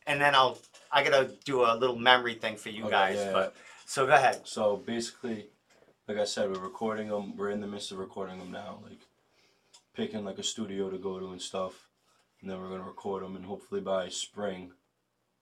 And 0.06 0.18
then 0.20 0.34
I'll 0.34 0.58
I 0.90 1.04
gotta 1.04 1.30
do 1.44 1.62
a 1.64 1.76
little 1.76 1.96
memory 1.96 2.34
thing 2.34 2.56
for 2.56 2.70
you 2.70 2.84
Okay, 2.84 2.90
guys. 2.90 3.16
yeah, 3.16 3.32
but 3.32 3.54
so 3.86 4.06
go 4.06 4.14
ahead. 4.14 4.40
So 4.44 4.76
basically, 4.76 5.48
like 6.08 6.16
I 6.18 6.24
said, 6.24 6.50
we're 6.50 6.58
recording 6.58 7.08
them. 7.08 7.36
We're 7.36 7.50
in 7.50 7.60
the 7.60 7.66
midst 7.66 7.92
of 7.92 7.98
recording 7.98 8.38
them 8.38 8.50
now. 8.50 8.80
Like 8.82 8.98
picking 9.94 10.24
like 10.24 10.38
a 10.38 10.42
studio 10.42 10.90
to 10.90 10.98
go 10.98 11.18
to 11.18 11.30
and 11.32 11.40
stuff, 11.42 11.89
and 12.40 12.50
then 12.50 12.60
we're 12.60 12.68
gonna 12.68 12.84
record 12.84 13.22
them. 13.22 13.36
And 13.36 13.44
hopefully 13.44 13.80
by 13.80 14.08
spring, 14.08 14.72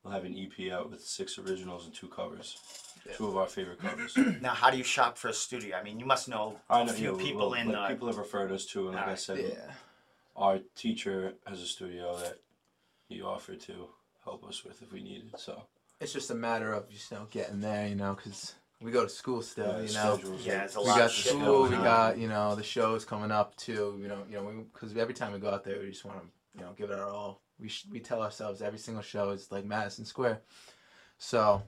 we'll 0.02 0.12
have 0.12 0.24
an 0.24 0.36
EP 0.36 0.70
out 0.72 0.90
with 0.90 1.02
six 1.02 1.38
originals 1.38 1.84
and 1.86 1.94
two 1.94 2.08
covers. 2.08 2.56
Two 3.16 3.28
of 3.28 3.36
our 3.36 3.46
favorite 3.46 3.78
covers. 3.80 4.16
Now, 4.42 4.50
how 4.54 4.70
do 4.70 4.76
you 4.76 4.84
shop 4.84 5.16
for 5.16 5.28
a 5.28 5.32
studio? 5.32 5.76
I 5.76 5.82
mean, 5.82 5.98
you 5.98 6.04
must 6.04 6.28
know 6.28 6.60
I 6.68 6.82
a 6.82 6.84
know 6.84 6.92
few 6.92 7.16
yeah, 7.16 7.22
people 7.22 7.50
well, 7.50 7.54
in 7.60 7.68
like, 7.70 7.88
the. 7.88 7.94
people 7.94 8.08
have 8.08 8.18
referred 8.18 8.52
us 8.52 8.66
to, 8.66 8.86
and 8.88 8.94
like 8.96 8.96
I 8.96 9.02
Alright, 9.06 9.18
said, 9.18 9.38
Yeah. 9.38 9.72
our 10.36 10.58
teacher 10.76 11.34
has 11.46 11.62
a 11.62 11.66
studio 11.66 12.18
that 12.18 12.34
he 13.08 13.22
offered 13.22 13.60
to 13.62 13.88
help 14.24 14.44
us 14.46 14.62
with 14.64 14.82
if 14.82 14.92
we 14.92 15.02
needed. 15.02 15.30
So 15.38 15.62
It's 16.00 16.12
just 16.12 16.30
a 16.30 16.34
matter 16.34 16.72
of 16.72 16.90
just 16.90 17.10
you 17.10 17.16
know 17.16 17.26
getting 17.30 17.60
there, 17.60 17.86
you 17.88 17.94
know, 17.94 18.14
because 18.14 18.54
we 18.82 18.90
go 18.90 19.04
to 19.04 19.08
school 19.08 19.40
still, 19.40 19.66
yeah, 19.66 19.88
you 19.88 19.94
know. 19.94 20.14
schedules 20.16 20.44
Yeah, 20.46 20.60
are- 20.60 20.64
it's 20.64 20.76
a 20.76 20.80
we 20.80 20.86
lot 20.88 20.98
got 20.98 21.04
of 21.06 21.12
shit 21.12 21.32
school, 21.32 21.40
going 21.44 21.70
we 21.70 21.76
on. 21.78 21.84
got 21.84 22.18
you 22.18 22.28
know 22.28 22.54
the 22.56 22.62
shows 22.62 23.04
coming 23.06 23.30
up 23.30 23.56
too. 23.56 23.98
You 24.02 24.08
know, 24.08 24.24
you 24.28 24.36
know, 24.36 24.64
because 24.72 24.94
every 24.96 25.14
time 25.14 25.32
we 25.32 25.38
go 25.38 25.48
out 25.50 25.64
there, 25.64 25.80
we 25.80 25.88
just 25.90 26.04
want 26.04 26.20
to 26.20 26.26
you 26.54 26.60
know 26.60 26.72
give 26.76 26.90
it 26.90 26.98
our 26.98 27.10
all. 27.10 27.42
we 27.58 27.68
sh- 27.68 27.86
we 27.90 28.00
tell 28.00 28.22
ourselves 28.22 28.62
every 28.62 28.78
single 28.78 29.02
show 29.02 29.30
is 29.30 29.50
like 29.50 29.64
Madison 29.64 30.04
Square. 30.04 30.40
So, 31.18 31.62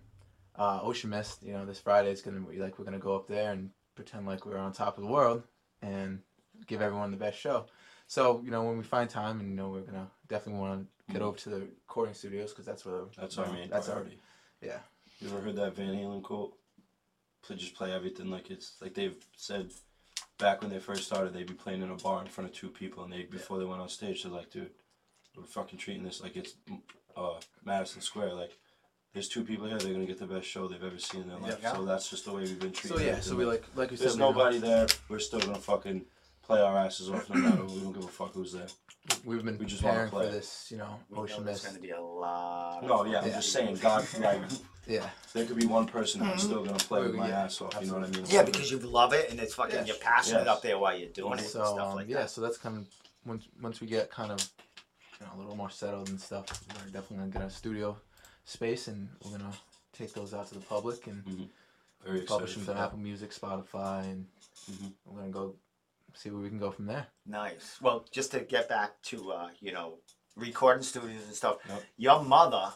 uh, 0.57 0.81
Ocean 0.83 1.11
Mist, 1.11 1.43
you 1.43 1.53
know, 1.53 1.67
this 1.67 1.81
Friday 1.81 2.13
is 2.13 2.23
gonna 2.23 2.41
be 2.41 2.59
like 2.59 2.79
we're 2.79 2.85
gonna 2.85 2.99
go 2.99 3.17
up 3.17 3.29
there 3.29 3.53
and 3.53 3.71
pretend 3.95 4.27
like 4.27 4.47
we're 4.47 4.59
on 4.59 4.73
top 4.73 4.97
of 4.97 5.05
the 5.05 5.11
world 5.11 5.43
and 5.83 6.21
give 6.67 6.81
everyone 6.81 7.11
the 7.11 7.17
best 7.17 7.39
show. 7.39 7.67
So 8.07 8.41
you 8.45 8.51
know, 8.51 8.65
when 8.65 8.77
we 8.77 8.85
find 8.85 9.09
time, 9.09 9.41
and 9.41 9.49
you 9.49 9.57
know, 9.57 9.69
we're 9.69 9.83
gonna 9.83 10.11
definitely 10.29 10.61
want 10.61 10.87
to 11.09 11.13
get 11.13 11.23
over 11.23 11.37
to 11.39 11.49
the 11.51 11.61
recording 11.61 12.15
studios 12.15 12.51
because 12.51 12.65
that's 12.65 12.85
where 12.85 12.97
the, 12.97 13.09
That's 13.17 13.39
our 13.39 13.53
main 13.53 13.69
that's 13.71 13.89
our 13.89 14.05
yeah. 14.61 14.79
You 15.21 15.29
ever 15.29 15.41
heard 15.41 15.57
that 15.57 15.77
Van 15.77 15.95
Halen 15.95 16.23
quote? 16.23 16.57
To 17.45 17.55
just 17.55 17.75
play 17.75 17.91
everything 17.93 18.31
like 18.31 18.51
it's 18.51 18.75
like 18.83 18.95
they've 18.95 19.17
said 19.35 19.71
back 20.41 20.61
when 20.63 20.71
they 20.71 20.79
first 20.81 21.05
started, 21.05 21.33
they'd 21.33 21.47
be 21.47 21.55
playing 21.55 21.83
in 21.83 21.91
a 21.91 21.95
bar 21.95 22.21
in 22.23 22.27
front 22.29 22.51
of 22.51 22.57
two 22.57 22.69
people, 22.69 23.05
and 23.05 23.13
they 23.13 23.23
before 23.23 23.59
they 23.59 23.65
went 23.65 23.81
on 23.81 23.89
stage, 23.89 24.23
they're 24.23 24.33
like, 24.33 24.51
"Dude, 24.51 24.71
we're 25.37 25.45
fucking 25.45 25.79
treating 25.79 26.03
this 26.05 26.21
like 26.23 26.37
it's 26.37 26.55
uh, 27.17 27.35
Madison 27.65 28.01
Square. 28.01 28.35
Like, 28.35 28.57
there's 29.13 29.29
two 29.29 29.45
people 29.45 29.67
here, 29.67 29.79
they're 29.79 29.93
gonna 29.93 30.07
get 30.07 30.19
the 30.19 30.27
best 30.27 30.47
show 30.49 30.67
they've 30.67 30.83
ever 30.83 30.99
seen 30.99 31.23
in 31.23 31.29
their 31.29 31.39
life. 31.39 31.59
Yeah. 31.63 31.75
So 31.75 31.85
that's 31.85 32.09
just 32.11 32.25
the 32.25 32.33
way 32.33 32.43
we've 32.43 32.59
been 32.59 32.73
treating. 32.73 32.99
So 32.99 33.03
yeah, 33.05 33.11
everything. 33.11 33.31
so 33.33 33.37
we 33.37 33.45
like 33.45 33.65
like 33.77 33.91
we 33.91 33.97
said, 33.97 34.05
There's 34.07 34.15
we 34.15 34.21
know- 34.21 34.31
nobody 34.33 34.59
there. 34.59 34.87
We're 35.09 35.19
still 35.21 35.41
gonna 35.41 35.59
fucking 35.59 36.05
play 36.43 36.61
our 36.61 36.77
asses 36.79 37.11
off 37.11 37.29
no 37.31 37.37
matter. 37.37 37.65
We 37.65 37.81
don't 37.81 37.93
give 37.93 38.05
a 38.05 38.09
fuck 38.09 38.35
who's 38.35 38.53
there. 38.53 38.67
We've 39.25 39.45
been 39.45 39.59
we 39.59 39.67
just 39.67 39.83
wanna 39.83 40.05
preparing 40.07 40.11
for 40.11 40.17
play. 40.31 40.31
this, 40.39 40.69
you 40.71 40.79
know, 40.79 40.99
We 41.09 41.17
know 41.17 41.23
Ocean 41.25 41.45
there's 41.45 41.63
Mist. 41.63 41.65
going 41.67 41.77
to 41.77 41.83
be 41.83 41.91
a 41.91 42.01
lot. 42.01 42.83
No, 42.85 43.01
of 43.03 43.09
yeah, 43.09 43.21
I'm 43.21 43.29
Yeah. 43.29 43.35
just 43.37 43.53
saying, 43.53 43.77
God, 43.77 44.07
like, 44.21 44.41
Yeah, 44.91 45.09
there 45.35 45.47
could 45.47 45.57
be 45.57 45.67
one 45.67 45.87
person 45.87 46.21
that's 46.21 46.43
still 46.43 46.65
gonna 46.65 46.77
play 46.79 47.03
with 47.03 47.15
my 47.15 47.29
Yeah, 47.29 47.45
ass 47.45 47.61
off. 47.61 47.79
You 47.81 47.87
know 47.87 47.95
what 48.01 48.05
I 48.09 48.11
mean? 48.11 48.25
Yeah, 48.29 48.43
because 48.43 48.71
you 48.73 48.79
love 48.81 49.13
it 49.13 49.31
and 49.31 49.39
it's 49.39 49.55
fucking 49.55 49.77
Yes. 49.77 49.87
you're 49.87 49.97
passionate 49.99 50.41
Yes. 50.47 50.49
up 50.49 50.63
there 50.63 50.79
while 50.81 50.99
you're 50.99 51.11
doing 51.11 51.39
it 51.39 51.43
so 51.49 51.61
and 51.61 51.69
stuff 51.69 51.89
um, 51.91 51.95
like 51.95 52.09
yeah, 52.09 52.23
that. 52.23 52.31
so 52.31 52.41
that's 52.41 52.59
kind 52.59 52.77
of 52.79 52.89
once 53.25 53.47
once 53.63 53.81
we 53.81 53.87
get 53.87 54.11
kind 54.11 54.33
of 54.33 54.41
you 55.21 55.27
know 55.27 55.33
a 55.35 55.39
little 55.39 55.55
more 55.57 55.71
settled 55.71 56.09
and 56.09 56.21
stuff, 56.21 56.47
we're 56.69 56.85
definitely 56.91 57.19
gonna 57.19 57.29
get 57.31 57.43
a 57.43 57.51
studio 57.51 57.97
space 58.45 58.89
and 58.89 59.09
we're 59.25 59.39
gonna 59.39 59.53
take 59.93 60.13
those 60.13 60.35
out 60.35 60.49
to 60.49 60.55
the 60.55 60.61
public 60.61 61.07
and 61.07 61.23
very 62.05 62.23
excited 62.23 62.27
publish 62.29 62.55
them 62.55 62.65
for 62.65 62.73
to 62.73 62.75
that. 62.79 62.85
Apple 62.87 62.99
Music, 62.99 63.31
Spotify, 63.31 64.03
and 64.05 64.27
Mhm. 64.69 64.93
we're 65.05 65.21
gonna 65.21 65.31
go 65.31 65.55
see 66.15 66.31
where 66.31 66.43
we 66.43 66.49
can 66.49 66.59
go 66.59 66.73
from 66.73 66.87
there. 66.87 67.07
Nice. 67.27 67.79
Well, 67.81 68.05
just 68.11 68.33
to 68.33 68.41
get 68.41 68.69
back 68.69 69.01
to 69.03 69.31
uh, 69.31 69.51
you 69.61 69.71
know 69.71 69.99
recording 70.35 70.83
studios 70.83 71.23
and 71.27 71.35
stuff. 71.37 71.59
Yep. 71.69 71.83
Your 71.97 72.25
mother, 72.25 72.73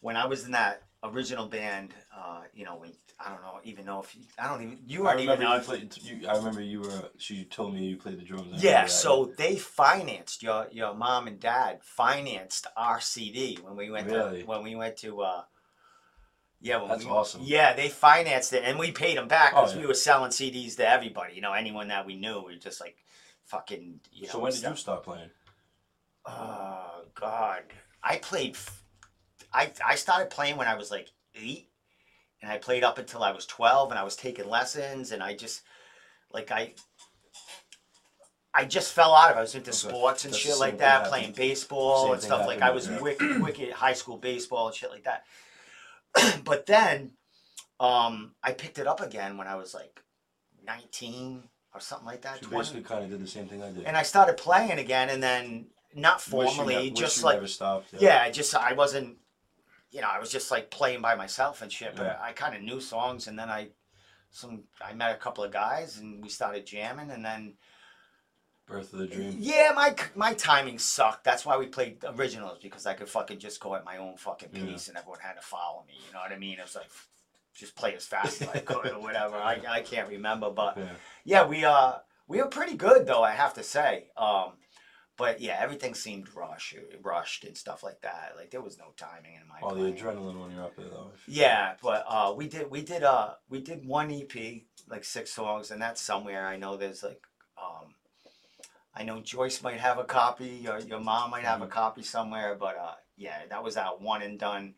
when 0.00 0.14
I 0.16 0.26
was 0.26 0.44
in 0.44 0.50
that 0.50 0.82
original 1.02 1.46
band, 1.46 1.94
uh, 2.16 2.42
you 2.54 2.64
know, 2.64 2.76
when 2.76 2.92
I 3.20 3.30
don't 3.30 3.42
know 3.42 3.60
even 3.64 3.84
know 3.84 4.00
if 4.00 4.14
you, 4.14 4.22
I 4.38 4.48
don't 4.48 4.62
even 4.62 4.78
you 4.86 5.06
I 5.06 5.12
even 5.14 5.20
remember 5.28 5.44
you 5.44 5.48
out. 5.50 5.64
played. 5.64 5.96
You, 6.02 6.28
I 6.28 6.36
remember 6.36 6.60
you 6.60 6.80
were. 6.80 7.10
She 7.18 7.44
told 7.44 7.74
me 7.74 7.84
you 7.86 7.96
played 7.96 8.18
the 8.18 8.24
drums. 8.24 8.46
I 8.46 8.56
remember 8.56 8.62
Yeah, 8.66 8.84
that. 8.84 8.90
so 8.90 9.32
they 9.36 9.56
financed 9.56 10.42
your 10.42 10.68
your 10.72 10.94
mom 10.94 11.26
and 11.26 11.38
dad 11.38 11.80
financed 11.82 12.66
our 12.76 13.00
CD 13.00 13.58
when 13.62 13.76
we 13.76 13.90
went 13.90 14.06
Really? 14.06 14.40
to 14.42 14.46
when 14.46 14.62
we 14.62 14.74
went 14.74 14.96
to. 14.98 15.20
Uh, 15.22 15.42
yeah, 16.60 16.78
when 16.78 16.88
That's 16.88 17.04
we, 17.04 17.10
awesome. 17.10 17.42
Yeah, 17.44 17.72
they 17.74 17.88
financed 17.88 18.52
it, 18.52 18.64
and 18.64 18.80
we 18.80 18.90
paid 18.90 19.16
them 19.16 19.28
back 19.28 19.52
Oh, 19.54 19.60
because 19.60 19.74
yeah. 19.74 19.80
we 19.82 19.86
were 19.86 19.94
selling 19.94 20.32
CDs 20.32 20.74
to 20.76 20.88
everybody. 20.88 21.34
You 21.34 21.40
know, 21.40 21.52
anyone 21.52 21.86
that 21.88 22.04
we 22.04 22.16
knew, 22.16 22.38
we 22.44 22.54
were 22.54 22.58
just 22.58 22.80
like, 22.80 22.96
fucking. 23.44 24.00
You 24.12 24.26
know, 24.26 24.32
So 24.32 24.38
when 24.40 24.50
did 24.50 24.58
stuff. 24.58 24.70
you 24.72 24.76
start 24.76 25.04
playing? 25.04 25.30
Oh 26.26 27.04
God, 27.14 27.62
I 28.02 28.16
played. 28.16 28.54
f- 28.56 28.82
I 29.52 29.72
I 29.86 29.94
started 29.96 30.30
playing 30.30 30.56
when 30.56 30.68
I 30.68 30.74
was 30.76 30.90
like 30.90 31.08
eight, 31.34 31.68
and 32.42 32.50
I 32.50 32.58
played 32.58 32.84
up 32.84 32.98
until 32.98 33.22
I 33.22 33.32
was 33.32 33.46
twelve, 33.46 33.90
and 33.90 33.98
I 33.98 34.02
was 34.04 34.16
taking 34.16 34.48
lessons, 34.48 35.12
and 35.12 35.22
I 35.22 35.34
just 35.34 35.62
like 36.32 36.50
I. 36.50 36.74
I 38.54 38.64
just 38.64 38.92
fell 38.92 39.14
out 39.14 39.30
of 39.30 39.36
it. 39.36 39.38
I 39.38 39.42
was 39.42 39.54
into 39.54 39.70
Okay. 39.70 39.76
sports 39.76 40.24
and 40.24 40.32
That's 40.32 40.42
shit 40.42 40.58
like 40.58 40.78
that, 40.78 40.90
happened- 40.90 41.10
playing 41.10 41.32
baseball 41.32 42.04
same 42.04 42.12
and 42.14 42.22
stuff 42.22 42.46
like. 42.46 42.60
I 42.62 42.70
was 42.70 42.88
me. 42.88 42.98
wicked, 42.98 43.40
wicked 43.42 43.72
high 43.72 43.92
school 43.92 44.16
baseball 44.16 44.66
and 44.68 44.74
shit 44.74 44.90
like 44.90 45.04
that. 45.04 45.24
but 46.44 46.66
then, 46.66 47.12
um, 47.78 48.34
I 48.42 48.52
picked 48.52 48.78
it 48.78 48.86
up 48.86 49.00
again 49.00 49.36
when 49.36 49.46
I 49.46 49.54
was 49.56 49.74
like 49.74 50.00
nineteen 50.66 51.44
or 51.74 51.80
something 51.80 52.06
like 52.06 52.22
that. 52.22 52.40
20. 52.42 52.56
basically 52.56 52.82
kind 52.82 53.04
of 53.04 53.10
did 53.10 53.20
the 53.22 53.26
same 53.28 53.46
thing 53.46 53.62
I 53.62 53.70
did. 53.70 53.84
and 53.84 53.96
I 53.96 54.02
started 54.02 54.36
playing 54.38 54.78
again, 54.78 55.10
and 55.10 55.22
then 55.22 55.66
not 55.94 56.20
formally, 56.20 56.90
just 56.90 57.22
like 57.22 57.36
never 57.36 57.46
stopped. 57.46 57.90
yeah, 57.98 58.22
I 58.22 58.30
just 58.30 58.54
I 58.56 58.72
wasn't, 58.72 59.18
you 59.90 60.00
know, 60.00 60.08
I 60.08 60.18
was 60.18 60.30
just 60.30 60.50
like 60.50 60.70
playing 60.70 61.00
by 61.00 61.14
myself 61.14 61.62
and 61.62 61.72
shit. 61.72 61.96
But 61.96 62.04
Yeah. 62.04 62.18
I 62.20 62.32
kind 62.32 62.54
of 62.54 62.62
knew 62.62 62.80
songs, 62.80 63.26
and 63.26 63.38
then 63.38 63.48
I, 63.48 63.68
some 64.30 64.64
I 64.84 64.92
met 64.94 65.12
a 65.14 65.18
couple 65.18 65.44
of 65.44 65.52
guys, 65.52 65.98
and 65.98 66.22
we 66.22 66.28
started 66.28 66.66
jamming, 66.66 67.10
and 67.10 67.24
then 67.24 67.54
Birth 68.66 68.92
of 68.92 68.98
the 68.98 69.06
Dream. 69.06 69.34
yeah, 69.38 69.72
my 69.74 69.94
my 70.14 70.34
timing 70.34 70.78
sucked. 70.78 71.24
That's 71.24 71.46
why 71.46 71.56
we 71.56 71.66
played 71.66 72.04
originals 72.06 72.58
because 72.62 72.84
I 72.84 72.92
could 72.92 73.08
fucking 73.08 73.38
just 73.38 73.60
go 73.60 73.74
at 73.74 73.84
my 73.84 73.96
own 73.96 74.16
fucking 74.18 74.50
Yeah. 74.52 74.64
pace, 74.66 74.88
and 74.88 74.98
everyone 74.98 75.20
had 75.20 75.34
to 75.34 75.40
follow 75.40 75.84
me. 75.88 75.94
You 76.06 76.12
know 76.12 76.20
what 76.20 76.32
I 76.32 76.36
mean? 76.38 76.58
It 76.58 76.62
was 76.62 76.74
like 76.76 76.90
just 77.54 77.74
play 77.74 77.94
as 77.96 78.06
fast 78.06 78.42
as 78.42 78.48
I 78.48 78.58
could 78.58 78.86
or 78.92 79.00
whatever. 79.00 79.36
I 79.36 79.62
I 79.66 79.80
can't 79.80 80.08
remember, 80.10 80.50
but 80.50 80.76
Yeah. 80.76 80.92
yeah, 81.24 81.46
we 81.46 81.64
uh 81.64 81.94
we 82.26 82.42
were 82.42 82.48
pretty 82.48 82.76
good 82.76 83.06
though, 83.06 83.22
I 83.22 83.30
have 83.30 83.54
to 83.54 83.62
say. 83.62 84.08
Um, 84.18 84.52
but 85.18 85.40
yeah, 85.40 85.58
everything 85.60 85.94
seemed 85.94 86.34
rushed, 86.34 86.76
rushed 87.02 87.44
and 87.44 87.56
stuff 87.56 87.82
like 87.82 88.00
that. 88.02 88.34
Like 88.36 88.50
there 88.50 88.62
was 88.62 88.78
no 88.78 88.92
timing 88.96 89.34
in 89.34 89.46
my. 89.48 89.60
All 89.60 89.74
the 89.74 89.92
adrenaline 89.92 90.40
when 90.40 90.52
you're 90.52 90.64
up 90.64 90.76
there, 90.76 90.86
though. 90.86 91.10
Yeah, 91.26 91.74
but 91.82 92.04
uh, 92.08 92.32
we 92.34 92.48
did 92.48 92.70
we 92.70 92.82
did 92.82 93.02
uh 93.02 93.34
we 93.50 93.60
did 93.60 93.84
one 93.84 94.10
EP 94.12 94.62
like 94.88 95.04
six 95.04 95.32
songs, 95.32 95.70
and 95.70 95.82
that's 95.82 96.00
somewhere. 96.00 96.46
I 96.46 96.56
know 96.56 96.76
there's 96.76 97.02
like 97.02 97.22
um, 97.60 97.94
I 98.94 99.02
know 99.02 99.20
Joyce 99.20 99.62
might 99.62 99.80
have 99.80 99.98
a 99.98 100.04
copy, 100.04 100.66
or 100.68 100.78
your 100.78 101.00
mom 101.00 101.30
might 101.30 101.44
have 101.44 101.62
a 101.62 101.66
copy 101.66 102.02
somewhere, 102.02 102.56
but 102.58 102.76
uh, 102.78 102.94
yeah, 103.16 103.40
that 103.50 103.62
was 103.62 103.74
that 103.74 104.00
one 104.00 104.22
and 104.22 104.38
done 104.38 104.74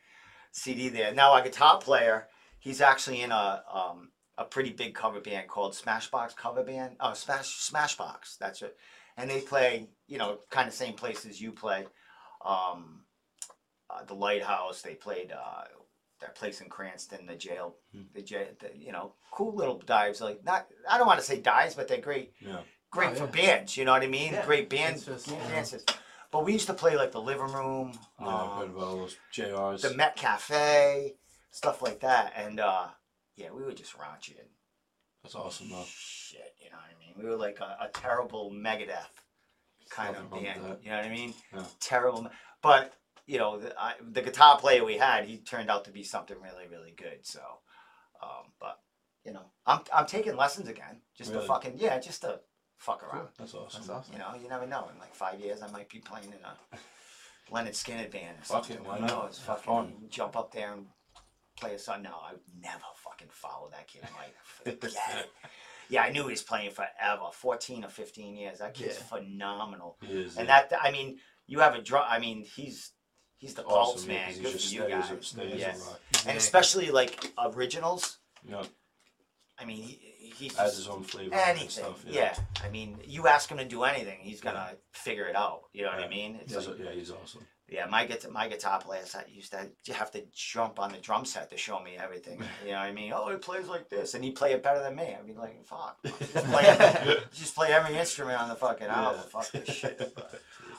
CD 0.53 0.88
there. 0.88 1.14
Now 1.14 1.32
our 1.32 1.43
guitar 1.43 1.78
player, 1.78 2.28
he's 2.59 2.80
actually 2.80 3.20
in 3.20 3.30
a 3.30 3.62
um 3.72 4.11
a 4.41 4.45
pretty 4.45 4.70
big 4.70 4.95
cover 4.95 5.20
band 5.20 5.49
called 5.49 5.74
Smashbox 5.74 6.34
Cover 6.34 6.64
Band. 6.64 6.97
Oh, 6.99 7.12
Smash 7.12 7.70
Smashbox, 7.70 8.38
that's 8.38 8.62
it. 8.62 8.74
And 9.16 9.28
they 9.28 9.43
play, 9.43 9.91
you 10.11 10.19
know, 10.19 10.39
kind 10.51 10.69
of 10.69 10.75
same 10.75 10.93
places 10.95 11.41
you 11.41 11.53
play. 11.53 11.87
Um, 12.45 13.03
uh, 13.89 14.05
the 14.05 14.15
Lighthouse. 14.15 14.83
They 14.83 14.95
played 14.95 15.33
uh, 15.33 15.65
that 16.21 16.35
place 16.35 16.61
in 16.61 16.69
Cranston, 16.69 17.27
the 17.27 17.35
jail, 17.37 17.77
Hmm. 17.93 18.03
the 18.15 18.23
jail, 18.23 18.47
the, 18.59 18.71
you 18.77 18.93
know, 18.93 19.15
cool 19.31 19.55
little 19.55 19.79
dives. 19.79 20.21
Like 20.21 20.45
not, 20.45 20.67
I 20.89 20.99
don't 20.99 21.07
want 21.07 21.21
to 21.21 21.25
say 21.25 21.41
dives, 21.41 21.75
but 21.75 21.89
they're 21.89 22.01
great, 22.01 22.33
Yeah. 22.41 22.61
great 22.91 23.11
Oh, 23.11 23.15
for 23.27 23.37
yeah. 23.37 23.47
bands. 23.57 23.77
You 23.77 23.85
know 23.85 23.93
what 23.93 24.03
I 24.03 24.07
mean? 24.09 24.33
Yeah, 24.35 24.45
Great 24.45 24.69
bands. 24.69 25.07
just, 25.07 25.29
band 25.29 25.43
you 25.43 25.49
dances. 25.55 25.85
But 26.31 26.45
we 26.45 26.53
used 26.53 26.67
to 26.69 26.75
play 26.75 26.97
like 26.97 27.11
the 27.13 27.21
living 27.21 27.53
room, 27.53 27.93
Yeah, 28.21 28.27
I've 28.29 28.53
heard 28.59 28.71
um, 28.71 28.77
about 28.77 28.97
those 28.97 29.17
JRs. 29.33 29.81
the 29.83 29.95
Met 29.95 30.15
Cafe, 30.17 31.15
stuff 31.51 31.83
like 31.83 32.01
that, 32.01 32.33
and 32.37 32.61
uh, 32.61 32.89
yeah, 33.37 33.51
we 33.51 33.63
were 33.65 33.73
just 33.73 33.97
raunchy 33.99 34.39
and 34.39 34.49
That's 35.25 35.35
awesome, 35.35 35.71
though. 35.71 35.85
shit. 35.89 36.55
You 36.63 36.71
know 36.71 36.77
what 36.77 36.95
I 36.95 36.99
mean? 37.01 37.15
We 37.19 37.29
were 37.29 37.37
like 37.37 37.59
a, 37.61 37.77
a 37.87 37.89
terrible 37.93 38.53
Megadeth 38.53 39.17
kind 39.91 40.16
of 40.16 40.30
Nothing 40.30 40.30
wrong 40.47 40.55
with 40.62 40.62
band. 40.68 40.78
You 40.82 40.91
know 40.91 40.97
what 40.97 41.05
I 41.07 41.11
mean? 41.11 41.34
Yeah. 41.55 41.62
Terrible, 41.80 42.30
but 42.62 42.95
you 43.26 43.38
know 43.38 43.59
the, 43.59 43.78
I, 43.78 43.95
the 44.01 44.22
guitar 44.22 44.59
player 44.59 44.84
we 44.84 44.97
had, 44.97 45.24
he 45.26 45.38
turned 45.38 45.70
out 45.70 45.84
to 45.84 45.91
be 45.91 46.03
something 46.03 46.36
really, 46.43 46.66
really 46.70 46.95
good. 46.97 47.18
So, 47.22 47.41
um, 48.22 48.53
but 48.61 48.78
you 49.24 49.32
know, 49.32 49.45
I'm 49.66 49.80
I'm 49.95 50.07
taking 50.07 50.36
lessons 50.36 50.68
again, 50.68 51.01
just 51.16 51.32
to 51.32 51.41
fucking 51.41 51.74
yeah, 51.76 51.99
just 51.99 52.22
to 52.22 52.41
fuck 52.78 53.03
around. 53.03 53.28
That's 53.38 53.55
awesome. 53.55 53.80
That's 53.82 53.91
awesome. 53.91 54.12
You 54.14 54.18
know, 54.20 54.34
you 54.43 54.49
never 54.49 54.66
know. 54.66 54.88
In 54.93 54.99
like 54.99 55.14
five 55.14 55.38
years, 55.41 55.62
I 55.62 55.70
might 55.70 55.88
be 55.88 55.99
playing 55.99 56.28
in 56.28 56.38
a 56.45 56.76
Lynyrd 57.55 57.70
Skynyrd 57.74 58.11
band 58.11 58.38
or 58.41 58.45
Fuck 58.45 58.70
it, 58.70 58.84
why 58.84 58.95
Who 58.97 59.01
not? 59.03 59.24
knows? 59.26 59.38
Have 59.47 59.61
Fucking 59.61 59.64
fun. 59.93 59.95
jump 60.09 60.36
up 60.36 60.53
there 60.53 60.72
and 60.72 60.86
play 61.59 61.74
a 61.74 61.78
song. 61.78 62.03
No, 62.03 62.11
I 62.11 62.32
would 62.32 62.41
never 62.62 62.84
fucking 63.05 63.28
follow 63.30 63.68
that 63.70 63.86
kid. 63.88 64.03
Like, 64.16 64.80
forget 64.80 65.18
it. 65.24 65.30
Yeah, 65.91 66.03
I 66.03 66.11
knew 66.11 66.22
he 66.24 66.30
was 66.30 66.43
playing 66.43 66.70
forever, 66.70 67.24
fourteen 67.32 67.84
or 67.84 67.88
fifteen 67.88 68.36
years. 68.36 68.59
That 68.59 68.74
kid's 68.74 68.97
Yeah. 68.97 69.03
phenomenal. 69.18 69.99
He 70.07 70.12
is. 70.12 70.36
And 70.38 70.47
yeah. 70.49 70.66
that, 70.70 70.78
I 70.82 70.91
mean, 70.91 71.18
you 71.47 71.59
have 71.61 71.74
a 71.74 71.82
drum. 71.82 72.05
I 72.09 72.18
mean, 72.18 72.45
he's 72.45 72.93
he's 73.38 73.55
the 73.55 73.62
pulse 73.62 73.97
awesome, 73.97 74.11
yeah, 74.11 74.16
man. 74.18 74.26
'cause 74.28 74.36
Good 74.38 74.53
he's 74.53 74.53
just 74.62 74.68
for 74.68 74.74
you 74.74 74.80
steady 74.80 74.93
guys. 74.93 75.11
as 75.11 75.18
a, 75.18 75.22
steady 75.22 75.59
yeah. 75.59 75.74
a 75.74 75.78
rock. 75.78 76.01
And 76.26 76.38
especially 76.38 76.91
like 76.91 77.32
originals. 77.38 78.18
Yeah. 78.49 78.62
I 79.59 79.64
mean, 79.66 79.82
he, 79.82 80.32
he's 80.36 80.59
Adds 80.59 80.70
just 80.70 80.76
his 80.78 80.88
own 80.88 81.03
flavor 81.03 81.34
and 81.34 81.51
anything. 81.59 81.68
stuff. 81.68 82.03
yeah. 82.07 82.34
I 82.64 82.68
mean, 82.70 82.99
you 83.05 83.26
ask 83.28 83.51
him 83.51 83.59
to 83.59 83.64
do 83.64 83.82
anything, 83.84 84.18
he's 84.20 84.41
gonna 84.41 84.74
figure 84.93 85.26
it 85.26 85.36
out. 85.36 85.62
You 85.72 85.82
know 85.82 85.88
what 85.91 85.99
I 85.99 86.03
Yeah. 86.05 86.09
mean? 86.09 86.36
It's 86.43 86.55
He's, 86.55 86.66
like, 86.66 86.78
yeah, 86.78 86.93
he's 86.93 87.11
awesome. 87.11 87.47
Yeah, 87.71 87.87
my 87.87 88.05
guitar, 88.05 88.31
my 88.31 88.49
guitar 88.49 88.81
players, 88.81 89.14
I 89.14 89.25
used 89.31 89.53
to 89.53 89.93
have 89.95 90.11
to 90.12 90.23
jump 90.35 90.79
on 90.81 90.91
the 90.93 90.99
drum 90.99 91.25
set 91.25 91.51
to 91.51 91.57
show 91.57 91.81
me 91.81 91.97
everything. 91.99 92.43
You 92.64 92.73
know 92.73 92.79
what 92.79 92.87
I 92.87 92.93
mean? 92.93 93.12
Oh, 93.14 93.31
he 93.31 93.37
plays 93.37 93.68
like 93.68 93.89
this, 93.89 94.14
and 94.14 94.25
he 94.25 94.31
play 94.33 94.53
it 94.53 94.62
better 94.62 94.81
than 94.81 94.97
me. 94.97 95.14
I'd 95.18 95.27
be 95.27 95.35
like, 95.35 95.64
fuck, 95.64 95.99
just 96.05 96.47
play, 96.47 97.16
just 97.33 97.55
play 97.55 97.68
every 97.73 97.97
instrument 97.97 98.41
on 98.41 98.49
the 98.49 98.55
fucking 98.57 98.87
album. 98.89 99.21
Yeah. 99.25 99.29
Fuck 99.41 99.51
this 99.53 99.75
shit. 99.75 100.18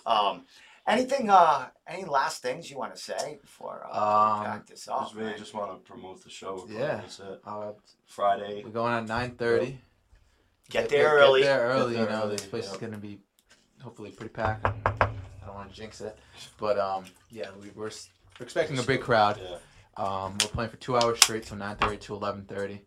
Um, 0.04 0.46
anything? 0.88 1.30
Uh, 1.30 1.68
any 1.86 2.06
last 2.06 2.42
things 2.42 2.72
you 2.72 2.78
want 2.80 2.96
to 2.96 3.00
say 3.00 3.38
before 3.40 3.86
uh, 3.86 3.94
we 3.94 4.00
Um, 4.00 4.46
pack 4.46 4.66
this 4.66 4.88
off? 4.88 5.04
just 5.04 5.16
really 5.16 5.30
man? 5.30 5.38
just 5.40 5.54
want 5.54 5.72
to 5.72 5.92
promote 5.92 6.24
the 6.24 6.30
show. 6.32 6.66
Yeah. 6.68 6.98
That's 6.98 7.20
it. 7.20 7.40
Uh, 7.46 7.74
Friday. 8.08 8.64
we're 8.66 8.72
going 8.72 8.94
at 8.94 9.06
nine 9.08 9.36
thirty. 9.36 9.80
Get 10.72 10.90
there 10.90 11.10
early. 11.18 11.42
Get 11.42 11.58
there 11.58 11.68
early. 11.68 11.94
Get 11.94 12.00
you 12.02 12.10
know, 12.10 12.24
early, 12.24 12.36
this 12.38 12.46
place 12.48 12.72
is 12.72 12.78
gonna 12.78 12.98
be 12.98 13.20
hopefully 13.84 14.10
pretty 14.10 14.34
packed. 14.34 14.66
I 15.72 15.84
don't 15.84 15.90
want 15.90 16.00
want 16.00 16.00
to 16.00 16.00
jinx 16.00 16.02
it. 16.02 16.18
But 16.58 16.78
um, 16.80 17.06
yeah, 17.30 17.50
we, 17.62 17.70
we're, 17.76 17.88
s- 17.88 18.10
we're 18.40 18.44
expecting 18.46 18.78
a 18.80 18.84
big 18.84 19.02
crowd. 19.02 19.40
Yeah. 19.42 19.58
Um, 19.98 20.38
we're 20.42 20.48
playing 20.50 20.70
for 20.72 20.78
two 20.78 20.98
hours 20.98 21.20
straight, 21.20 21.46
so 21.46 21.56
9:30 21.56 22.00
to 22.02 22.14
11:30. 22.14 22.82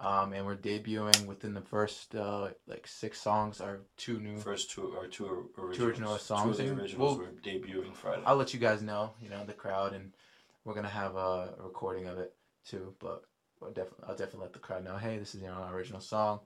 Um, 0.00 0.32
and 0.32 0.46
we're 0.46 0.56
debuting 0.56 1.26
within 1.26 1.54
the 1.54 1.60
first 1.60 2.14
uh, 2.14 2.50
like 2.68 2.86
six 2.86 3.20
songs. 3.20 3.60
Our 3.60 3.80
two 3.96 4.20
new. 4.20 4.38
First 4.38 4.70
two 4.70 4.94
or 4.96 5.06
two 5.08 5.50
originals. 5.58 5.76
Two 5.76 5.86
original 5.86 6.16
Two 6.16 6.22
songs, 6.22 6.58
of 6.60 6.66
the 6.66 6.72
originals 6.82 7.18
we'll- 7.18 7.26
were 7.26 7.32
debuting 7.42 7.94
Friday. 7.94 8.22
I'll 8.24 8.36
let 8.36 8.54
you 8.54 8.60
guys 8.60 8.82
know, 8.82 9.12
you 9.20 9.28
know, 9.28 9.44
the 9.44 9.52
crowd, 9.52 9.94
and 9.94 10.12
we're 10.64 10.74
gonna 10.74 10.88
have 10.88 11.16
a, 11.16 11.54
a 11.58 11.62
recording 11.64 12.06
of 12.06 12.18
it 12.18 12.34
too. 12.64 12.94
But 13.00 13.22
we'll 13.60 13.70
definitely, 13.72 14.04
I'll 14.08 14.16
definitely 14.16 14.42
let 14.42 14.52
the 14.52 14.58
crowd 14.60 14.84
know, 14.84 14.96
hey, 14.96 15.18
this 15.18 15.34
is 15.34 15.40
you 15.42 15.48
know 15.48 15.54
our 15.54 15.74
original 15.74 16.00
song. 16.00 16.40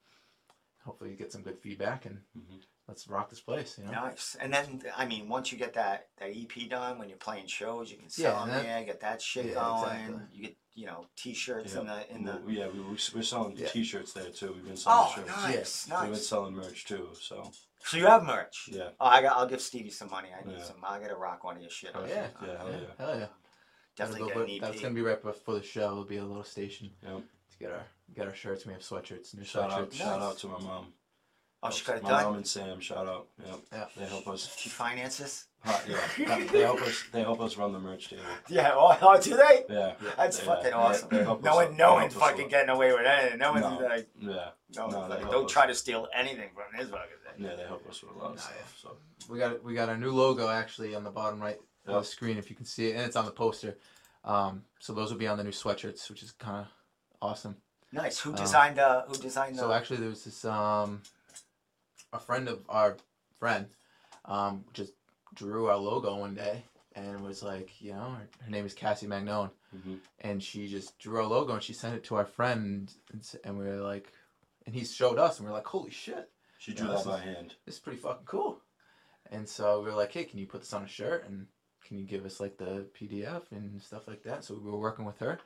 Hopefully, 0.84 1.11
you 1.11 1.16
get 1.16 1.30
some 1.32 1.43
good 1.43 1.59
feedback, 1.59 2.07
and 2.07 2.20
Mhm. 2.36 2.62
Let's 2.93 3.09
rock 3.09 3.30
this 3.30 3.40
place. 3.40 3.78
You 3.78 3.84
know. 3.86 3.93
Nice. 3.93 4.36
And 4.40 4.53
then, 4.53 4.82
I 4.97 5.07
mean, 5.07 5.28
once 5.28 5.51
you 5.51 5.57
get 5.59 5.72
that, 5.74 6.09
that 6.18 6.30
EP 6.36 6.68
done, 6.68 6.99
when 6.99 7.09
you're 7.09 7.16
playing 7.18 7.47
shows, 7.47 7.90
you 7.90 7.97
can 7.97 8.07
Yeah, 8.16 8.30
sell 8.32 8.40
them 8.40 8.49
that- 8.51 8.62
there, 8.64 8.84
get 8.84 9.01
that 9.01 9.22
shit 9.22 9.47
Yeah, 9.47 9.55
going. 9.55 9.82
exactly. 10.01 10.20
You 10.32 10.43
get, 10.43 10.57
you 10.74 10.86
know, 10.86 11.07
t-shirts 11.16 11.72
Yeah. 11.74 11.80
in 11.80 11.86
the, 11.86 12.14
in 12.14 12.24
the. 12.24 12.43
Yeah, 12.49 12.68
we, 12.68 12.80
we, 12.80 12.99
we're 13.14 13.22
selling 13.22 13.57
Yeah. 13.57 13.68
T-shirts 13.68 14.12
there 14.12 14.30
too. 14.30 14.53
We've 14.53 14.64
been 14.66 14.76
selling 14.76 15.07
Oh, 15.09 15.12
shirts. 15.14 15.88
nice, 15.88 16.03
We've 16.03 16.11
been 16.12 16.20
selling 16.20 16.55
merch 16.55 16.84
too. 16.84 17.09
So 17.20 17.51
So 17.84 17.97
you 17.97 18.07
have 18.07 18.24
merch? 18.24 18.68
yeah, 18.70 18.90
Oh, 19.01 19.07
I 19.07 19.22
got, 19.22 19.36
I'll 19.36 19.47
give 19.49 19.61
Stevie 19.62 19.90
some 19.90 20.11
money. 20.11 20.28
I 20.38 20.47
need 20.47 20.59
Yeah. 20.59 20.64
some. 20.64 20.76
I 20.84 20.99
gotta 21.01 21.16
rock 21.16 21.45
one 21.45 21.57
of 21.57 21.62
your 21.62 21.70
shit. 21.70 21.93
Oh, 21.95 22.05
yeah. 22.05 22.28
yeah, 22.43 22.59
hell 22.59 22.70
yeah, 22.70 22.76
yeah. 22.80 22.86
hell 23.07 23.18
yeah. 23.18 23.26
Definitely 23.97 24.28
get 24.28 24.36
an 24.36 24.51
EP. 24.51 24.61
That's 24.61 24.80
gonna 24.80 24.95
be 24.95 25.03
right 25.03 25.22
before 25.22 25.55
the 25.55 25.62
show. 25.62 25.90
It'll 25.93 26.05
be 26.05 26.16
a 26.18 26.24
little 26.24 26.45
station 26.45 26.90
Yep. 27.03 27.22
to 27.53 27.59
get 27.59 27.70
our 27.72 27.84
get 28.14 28.26
our 28.26 28.34
shirts. 28.34 28.64
We 28.66 28.72
have 28.74 28.82
sweatshirts, 28.82 29.34
new 29.34 29.45
Shout 29.45 29.70
out, 29.70 29.90
sweatshirts. 29.90 29.95
shout 29.95 30.20
Nice. 30.20 30.30
out 30.30 30.38
to 30.38 30.49
my 30.49 30.59
mom. 30.61 30.93
Oh, 31.63 31.71
she 31.71 31.85
got 31.85 31.97
it 31.99 32.03
my 32.03 32.09
done. 32.11 32.25
mom 32.25 32.35
and 32.37 32.47
Sam. 32.47 32.81
Shout 32.81 33.07
out. 33.07 33.29
Yep. 33.45 33.59
Yeah. 33.73 33.85
They 33.97 34.05
help 34.07 34.27
us. 34.29 34.55
She 34.59 34.69
finances. 34.69 35.47
Huh, 35.65 35.79
yeah. 36.19 36.45
they 36.53 36.61
help 36.63 36.81
us. 36.83 37.05
They 37.13 37.21
help 37.23 37.41
us 37.41 37.57
run 37.57 37.73
the 37.73 37.79
merch 37.79 38.09
table. 38.11 38.23
Yeah. 38.49 38.73
Oh, 38.75 38.99
oh, 39.03 39.21
do 39.21 39.37
they? 39.37 39.65
Yeah. 39.73 39.93
That's 40.17 40.39
they- 40.39 40.45
fucking 40.47 40.65
they- 40.65 40.73
awesome. 40.73 41.09
they 41.11 41.23
help 41.23 41.43
no 41.45 41.51
us- 41.51 41.57
one, 41.57 41.71
they 41.73 41.77
no 41.77 41.85
help 41.85 41.97
one 41.97 42.05
us 42.07 42.17
a 42.17 42.19
fucking 42.19 42.41
lot. 42.43 42.51
getting 42.51 42.71
away 42.71 42.93
with 42.93 43.07
anything. 43.07 43.39
No 43.39 43.53
one's 43.53 43.63
No. 43.63 43.79
like, 43.87 44.09
Yeah. 44.21 44.49
no, 44.77 44.87
No, 44.89 44.99
like, 45.01 45.09
they 45.11 45.19
help 45.21 45.31
don't 45.33 45.45
us. 45.47 45.53
try 45.53 45.67
to 45.67 45.75
steal 45.75 46.09
anything 46.15 46.51
from 46.55 46.65
this 46.77 46.89
fucking 46.91 47.07
thing. 47.37 47.45
Yeah, 47.47 47.55
they 47.57 47.63
help 47.63 47.89
us 47.89 48.03
with 48.03 48.13
a 48.17 48.19
lot 48.19 48.31
of 48.31 48.37
Nah, 48.37 48.43
stuff. 48.43 48.79
So 48.83 48.97
We 49.29 49.39
got 49.39 49.63
we 49.63 49.75
got 49.75 49.89
our 49.89 49.97
new 49.97 50.11
logo 50.13 50.49
actually 50.49 50.95
on 50.97 51.05
the 51.05 51.11
bottom 51.11 51.41
right 51.41 51.59
of 51.87 51.95
Yep. 51.95 52.01
the 52.03 52.05
screen 52.09 52.39
if 52.39 52.51
you 52.51 52.57
can 52.57 52.67
see 52.67 52.89
it, 52.89 52.97
and 52.97 53.03
it's 53.07 53.17
on 53.17 53.25
the 53.25 53.31
poster. 53.31 53.79
Um, 54.25 54.65
so 54.81 54.93
those 54.93 55.11
will 55.13 55.19
be 55.19 55.27
on 55.29 55.39
the 55.39 55.45
new 55.45 55.51
sweatshirts, 55.51 56.09
which 56.11 56.23
is 56.25 56.33
kind 56.33 56.59
of 56.59 56.67
awesome. 57.21 57.57
Nice. 57.93 58.19
Who 58.21 58.31
Um, 58.31 58.37
designed? 58.37 58.79
Uh, 58.81 59.03
who 59.07 59.15
designed 59.15 59.57
the? 59.57 59.61
So 59.61 59.73
actually, 59.73 59.99
there 59.99 60.09
was 60.09 60.25
this 60.25 60.45
um, 60.45 61.03
a 62.13 62.19
friend 62.19 62.49
of 62.49 62.61
our 62.69 62.97
friend, 63.39 63.67
um, 64.25 64.65
just 64.73 64.93
drew 65.35 65.67
our 65.69 65.77
logo 65.77 66.17
one 66.17 66.35
day 66.35 66.65
and 66.95 67.23
was 67.23 67.43
like, 67.43 67.81
you 67.81 67.93
know, 67.93 68.11
her, 68.11 68.29
her 68.45 68.51
name 68.51 68.67
is 68.67 68.75
Cassie 68.75 69.07
Magnone, 69.07 69.51
Mhm. 69.75 69.99
and 70.21 70.43
she 70.43 70.69
just 70.69 70.99
drew 70.99 71.17
our 71.19 71.27
logo 71.27 71.55
and 71.55 71.63
she 71.63 71.73
sent 71.73 71.95
it 71.97 72.05
to 72.05 72.17
our 72.17 72.27
friend, 72.27 72.93
and, 73.13 73.27
and 73.45 73.59
we 73.59 73.65
were 73.65 73.81
like, 73.81 74.13
and 74.67 74.75
he 74.75 74.85
showed 74.85 75.19
us, 75.19 75.39
and 75.39 75.47
we 75.49 75.53
are 75.53 75.57
like, 75.57 75.67
holy 75.67 75.91
shit, 75.91 76.31
she 76.59 76.75
drew 76.75 76.87
Yeah, 76.87 76.93
that 76.93 76.99
this 76.99 77.07
by 77.07 77.19
is- 77.19 77.25
hand. 77.25 77.55
this 77.65 77.75
is 77.77 77.81
pretty 77.81 77.99
fucking 77.99 78.27
cool. 78.27 78.61
And 79.31 79.49
so 79.49 79.81
we 79.81 79.87
were 79.87 79.95
like, 79.95 80.13
hey, 80.13 80.25
can 80.25 80.39
you 80.39 80.47
put 80.47 80.61
this 80.61 80.75
on 80.75 80.83
a 80.83 80.89
shirt 80.89 81.25
and 81.27 81.47
can 81.83 81.99
you 81.99 82.05
give 82.05 82.27
us 82.27 82.39
like 82.39 82.59
the 82.59 82.87
PDF 82.95 83.51
and 83.51 83.81
stuff 83.83 84.07
like 84.07 84.23
that? 84.25 84.45
So 84.45 84.55
we 84.55 84.71
were 84.71 84.79
working 84.79 85.07
with 85.07 85.19
her, 85.21 85.39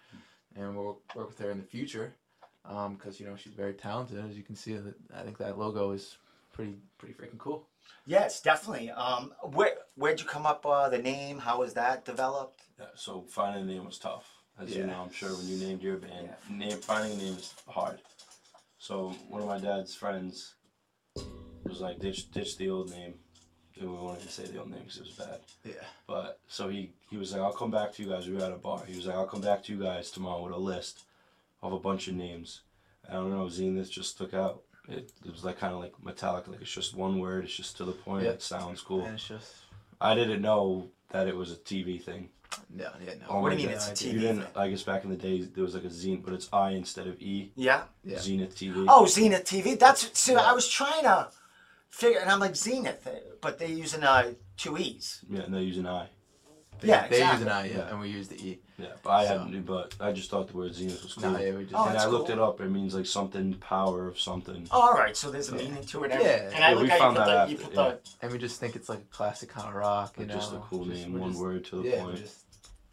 and 0.57 0.77
we'll 0.77 1.01
work 1.15 1.29
with 1.29 1.39
her 1.39 1.51
in 1.53 1.59
the 1.59 1.65
future, 1.65 2.13
because 2.65 3.21
you 3.21 3.27
know 3.27 3.37
she's 3.37 3.53
very 3.55 3.75
talented. 3.75 4.19
As 4.29 4.37
you 4.37 4.43
can 4.43 4.57
see, 4.57 4.77
I 5.15 5.23
think 5.23 5.39
that 5.39 5.57
logo 5.57 5.93
is 5.93 6.19
pretty 6.57 6.75
pretty 6.99 7.15
freaking 7.15 7.39
cool. 7.39 7.69
yes, 8.07 8.41
definitely. 8.41 8.91
Um, 8.91 9.33
where 9.43 9.75
where'd 9.95 10.19
you 10.21 10.27
come 10.27 10.47
up? 10.47 10.65
Uh, 10.65 10.89
the 10.89 10.99
name? 10.99 11.39
How 11.39 11.59
was 11.61 11.75
that 11.75 12.05
developed? 12.05 12.63
Yeah, 12.81 12.87
so 12.95 13.25
finding 13.29 13.63
a 13.63 13.67
name 13.67 13.85
was 13.85 13.99
tough. 13.99 14.25
As 14.59 14.71
you 14.75 14.81
Yeah. 14.81 14.87
know, 14.87 15.03
I'm 15.03 15.13
sure 15.13 15.31
when 15.37 15.47
you 15.47 15.59
named 15.59 15.83
your 15.83 15.97
band, 15.99 16.31
name 16.51 16.79
finding 16.79 17.13
a 17.13 17.23
name 17.23 17.35
is 17.35 17.55
hard. 17.69 18.01
So 18.79 19.11
one 19.29 19.43
of 19.43 19.49
my 19.49 19.59
dad's 19.59 19.95
friends 19.95 20.55
was 21.65 21.81
like, 21.81 21.99
ditch, 21.99 22.31
ditch 22.31 22.57
the 22.57 22.71
old 22.71 22.91
name. 22.91 23.15
And 23.79 23.91
we 23.91 23.99
wanted 23.99 24.23
to 24.23 24.29
say 24.29 24.45
the 24.45 24.59
old 24.61 24.71
name 24.71 24.81
because 24.81 24.97
it 24.97 25.03
was 25.03 25.11
bad. 25.13 25.41
Yeah. 25.65 25.85
But 26.07 26.41
so 26.49 26.69
he 26.71 26.93
he 27.11 27.19
was 27.19 27.33
like, 27.33 27.43
I'll 27.43 27.53
come 27.53 27.71
back 27.71 27.93
to 27.93 28.03
you 28.03 28.09
guys. 28.09 28.27
We 28.27 28.35
were 28.35 28.45
at 28.45 28.53
a 28.53 28.57
bar. 28.57 28.83
He 28.87 28.97
was 28.97 29.07
like, 29.07 29.17
I'll 29.17 29.27
come 29.27 29.43
back 29.43 29.63
to 29.65 29.73
you 29.75 29.83
guys 29.83 30.11
tomorrow 30.11 30.43
with 30.45 30.55
a 30.55 30.59
list 30.59 31.05
of 31.63 31.73
a 31.75 31.79
bunch 31.79 32.09
of 32.09 32.15
names. 32.15 32.63
I 33.09 33.13
don't 33.15 33.31
know. 33.31 33.45
Zeneth 33.47 33.91
just 33.91 34.13
stuck 34.17 34.33
out. 34.33 34.63
It, 34.89 35.13
it 35.25 35.33
was 35.33 35.45
like 35.45 35.59
kind 35.59 35.75
of 35.75 35.81
like 35.81 35.93
metallic, 36.03 36.47
like 36.49 36.61
it's 36.61 36.71
just 36.73 36.95
one 36.95 37.19
word. 37.19 37.45
It's 37.45 37.55
just 37.57 37.77
to 37.79 37.85
the 37.85 37.93
point. 37.93 38.25
Yeah. 38.25 38.31
It 38.31 38.43
sounds 38.43 38.81
cool. 38.81 39.05
And 39.05 39.15
it's 39.15 39.27
just 39.29 39.53
I 40.01 40.15
didn't 40.15 40.43
know 40.43 40.89
that 41.11 41.27
it 41.27 41.37
was 41.37 41.51
a 41.53 41.57
TV 41.57 42.01
thing. 42.03 42.29
no, 42.73 42.91
yeah, 43.05 43.15
no. 43.21 43.27
Oh 43.29 43.41
What 43.41 43.51
do 43.51 43.57
you 43.57 43.67
mean 43.67 43.75
it's 43.75 43.89
a. 43.89 43.93
TV 43.93 44.13
You 44.13 44.21
didn't. 44.21 44.39
thing? 44.43 44.47
I 44.55 44.69
guess 44.71 44.83
back 44.85 45.03
in 45.05 45.11
the 45.11 45.17
day 45.17 45.41
there 45.43 45.65
was 45.65 45.75
like 45.75 45.85
a 45.85 45.91
Zenith, 45.91 46.25
but 46.25 46.35
it's 46.35 46.49
I 46.53 46.71
instead 46.71 47.07
of 47.09 47.21
E. 47.21 47.51
Yeah. 47.57 47.83
Yeah. 48.05 48.19
Zenith 48.21 48.55
TV. 48.57 48.85
Oh, 48.89 49.07
Zenith 49.07 49.45
TV. 49.45 49.79
That's 49.79 50.17
so. 50.19 50.35
Yeah. 50.35 50.43
I 50.43 50.53
was 50.53 50.69
trying 50.69 51.03
to 51.03 51.29
figure, 51.91 52.21
and 52.21 52.31
I'm 52.31 52.39
like 52.39 52.55
Zenith, 52.55 53.09
but 53.41 53.59
they're 53.59 53.69
using 53.69 54.05
uh 54.05 54.35
two 54.57 54.79
e's. 54.79 55.25
Yeah, 55.29 55.41
and 55.43 55.53
they're 55.55 55.61
using 55.63 55.87
I. 55.87 56.09
They, 56.81 56.89
Yeah, 56.89 57.09
they 57.09 57.19
use 57.33 57.41
an 57.43 57.49
I, 57.49 57.67
yeah, 57.69 57.77
Yeah. 57.79 57.89
and 57.91 58.01
we 58.01 58.09
use 58.11 58.29
the 58.29 58.37
E. 58.37 58.61
Yeah, 58.79 58.89
but 59.03 59.11
I 59.11 59.27
So- 59.27 59.39
hadn't. 59.39 59.63
But 59.65 59.95
I 60.01 60.13
just 60.13 60.31
thought 60.31 60.49
the 60.49 60.57
word 60.57 60.75
Zenith 60.75 61.03
was 61.03 61.15
cool. 61.15 61.31
No, 61.31 61.39
yeah, 61.39 61.55
we 61.55 61.63
just 61.65 61.75
Oh, 61.75 61.87
and 61.87 61.95
that's 61.95 62.05
I 62.05 62.09
looked 62.09 62.29
it 62.31 62.39
up. 62.39 62.61
It 62.61 62.69
means 62.69 62.95
like 62.95 63.07
something 63.07 63.55
power 63.55 64.07
of 64.07 64.21
something. 64.21 64.69
Oh, 64.71 64.81
all 64.81 64.93
right, 64.95 65.17
so 65.17 65.31
there's 65.31 65.51
a 65.51 65.57
Yeah. 65.57 65.63
meaning 65.69 65.85
to 65.87 66.05
it. 66.05 66.11
Yeah. 66.11 66.17
And 66.55 66.63
I 66.65 66.69
Yeah, 66.71 66.75
look 66.75 66.83
we 66.83 66.89
how 66.91 66.95
you 66.97 67.01
found 67.01 67.17
put 67.17 67.27
that 67.27 67.47
the, 67.47 67.53
you 67.53 67.57
after, 67.59 67.69
put 67.69 67.75
yeah. 67.75 67.89
the 67.91 67.99
and 68.23 68.33
we 68.33 68.39
just 68.39 68.61
think 68.61 68.77
it's 68.77 68.89
like 68.89 68.99
a 68.99 69.15
classic 69.17 69.49
kind 69.49 69.69
of 69.69 69.75
rock, 69.75 70.15
you 70.19 70.27
know. 70.27 70.35
just 70.35 70.53
a 70.53 70.59
cool 70.59 70.85
just- 70.85 71.01
name, 71.07 71.19
one 71.19 71.31
just- 71.31 71.41
word 71.43 71.65
to 71.67 71.83
the 71.83 71.89
yeah, 71.89 72.03
point. 72.03 72.15
we're 72.15 72.21
just 72.21 72.37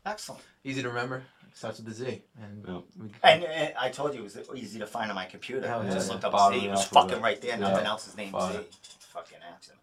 excellent. 0.05 0.41
easy 0.63 0.81
to 0.81 0.87
remember. 0.89 1.23
Starts 1.55 1.77
with 1.77 1.85
the 1.87 1.93
Z, 1.93 2.23
and 2.41 2.65
Yeah. 2.67 2.79
we, 2.99 3.11
And, 3.21 3.43
and 3.43 3.73
I 3.77 3.89
told 3.89 4.15
you 4.15 4.21
it 4.21 4.23
was 4.23 4.37
easy 4.55 4.79
to 4.79 4.87
find 4.87 5.11
on 5.11 5.15
my 5.15 5.25
computer. 5.25 5.67
Oh, 5.71 5.81
I 5.81 5.85
yeah. 5.85 5.93
just 5.93 6.09
looked 6.09 6.23
up 6.23 6.31
Bottom 6.31 6.59
Z. 6.59 6.65
It 6.65 6.71
was 6.71 6.85
fucking 6.85 7.21
right 7.21 7.39
there. 7.41 7.51
Yeah. 7.51 7.57
Nothing 7.57 7.85
else 7.85 8.07
is 8.07 8.17
named 8.17 8.31
Z. 8.33 8.59
Fucking 9.13 9.37
accident. 9.53 9.79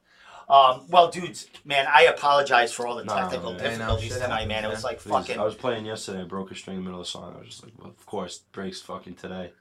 Um, 0.50 0.86
well, 0.88 1.10
dudes, 1.10 1.46
man, 1.64 1.86
I 1.88 2.02
apologize 2.02 2.72
for 2.72 2.86
all 2.86 2.96
the 2.96 3.04
No, 3.04 3.14
technical 3.14 3.52
man. 3.52 3.62
No, 3.62 3.68
difficulties 3.70 4.12
shit 4.12 4.22
tonight, 4.22 4.48
man. 4.48 4.64
It 4.64 4.68
was 4.68 4.82
like 4.84 4.98
Please, 4.98 5.10
fucking. 5.10 5.38
I 5.38 5.44
was 5.44 5.54
playing 5.54 5.86
yesterday. 5.86 6.20
I 6.22 6.24
broke 6.24 6.50
a 6.50 6.54
string 6.54 6.76
in 6.78 6.82
the 6.82 6.90
middle 6.90 7.00
of 7.00 7.06
the 7.06 7.10
song. 7.10 7.34
I 7.36 7.38
was 7.38 7.48
just 7.48 7.62
like, 7.64 7.72
well, 7.78 7.88
of 7.88 8.04
course, 8.06 8.38
breaks 8.52 8.80
fucking 8.80 9.14
today. 9.14 9.52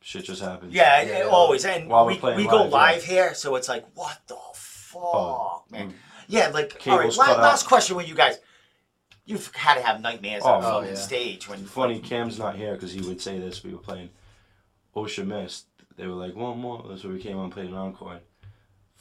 Shit 0.00 0.24
just 0.24 0.42
happened. 0.42 0.72
Yeah, 0.72 1.00
it- 1.00 1.08
yeah. 1.08 1.22
always. 1.30 1.64
And 1.64 1.88
While 1.88 2.04
we're 2.06 2.12
we, 2.12 2.18
playing 2.18 2.36
we 2.38 2.46
go 2.46 2.64
live, 2.64 2.70
yeah. 2.70 2.76
live 2.76 3.04
here, 3.04 3.34
so 3.34 3.54
it's 3.56 3.68
like, 3.68 3.86
what 3.94 4.18
the 4.26 4.36
fuck, 4.54 5.02
Oh, 5.02 5.62
man? 5.70 5.90
mm. 5.90 5.94
Yeah, 6.28 6.48
like, 6.48 6.76
all 6.86 6.96
right, 6.96 7.02
Cables 7.02 7.18
la- 7.18 7.24
cut 7.26 7.36
out. 7.36 7.42
last 7.42 7.66
question 7.66 7.96
with 7.96 8.08
you 8.08 8.14
guys. 8.14 8.38
You've 9.24 9.52
had 9.54 9.74
to 9.74 9.82
have 9.82 10.00
nightmares 10.00 10.42
on 10.44 10.62
oh, 10.64 10.80
fucking 10.80 10.88
yeah. 10.90 10.94
stage 11.00 11.48
when. 11.48 11.64
Funny, 11.64 11.98
Cam's 12.00 12.38
not 12.38 12.56
here 12.56 12.74
because 12.74 12.92
he 12.92 13.00
would 13.00 13.20
say 13.20 13.38
this. 13.38 13.62
We 13.64 13.72
were 13.72 13.78
playing 13.78 14.10
Ocean 14.94 15.28
Mist. 15.28 15.66
They 15.96 16.06
were 16.06 16.14
like, 16.14 16.34
one 16.36 16.58
more. 16.60 16.84
That's 16.88 17.02
where 17.04 17.12
we 17.12 17.20
came 17.20 17.36
on 17.36 17.44
and 17.44 17.52
played 17.52 17.68
an 17.68 17.74
encore. 17.74 18.20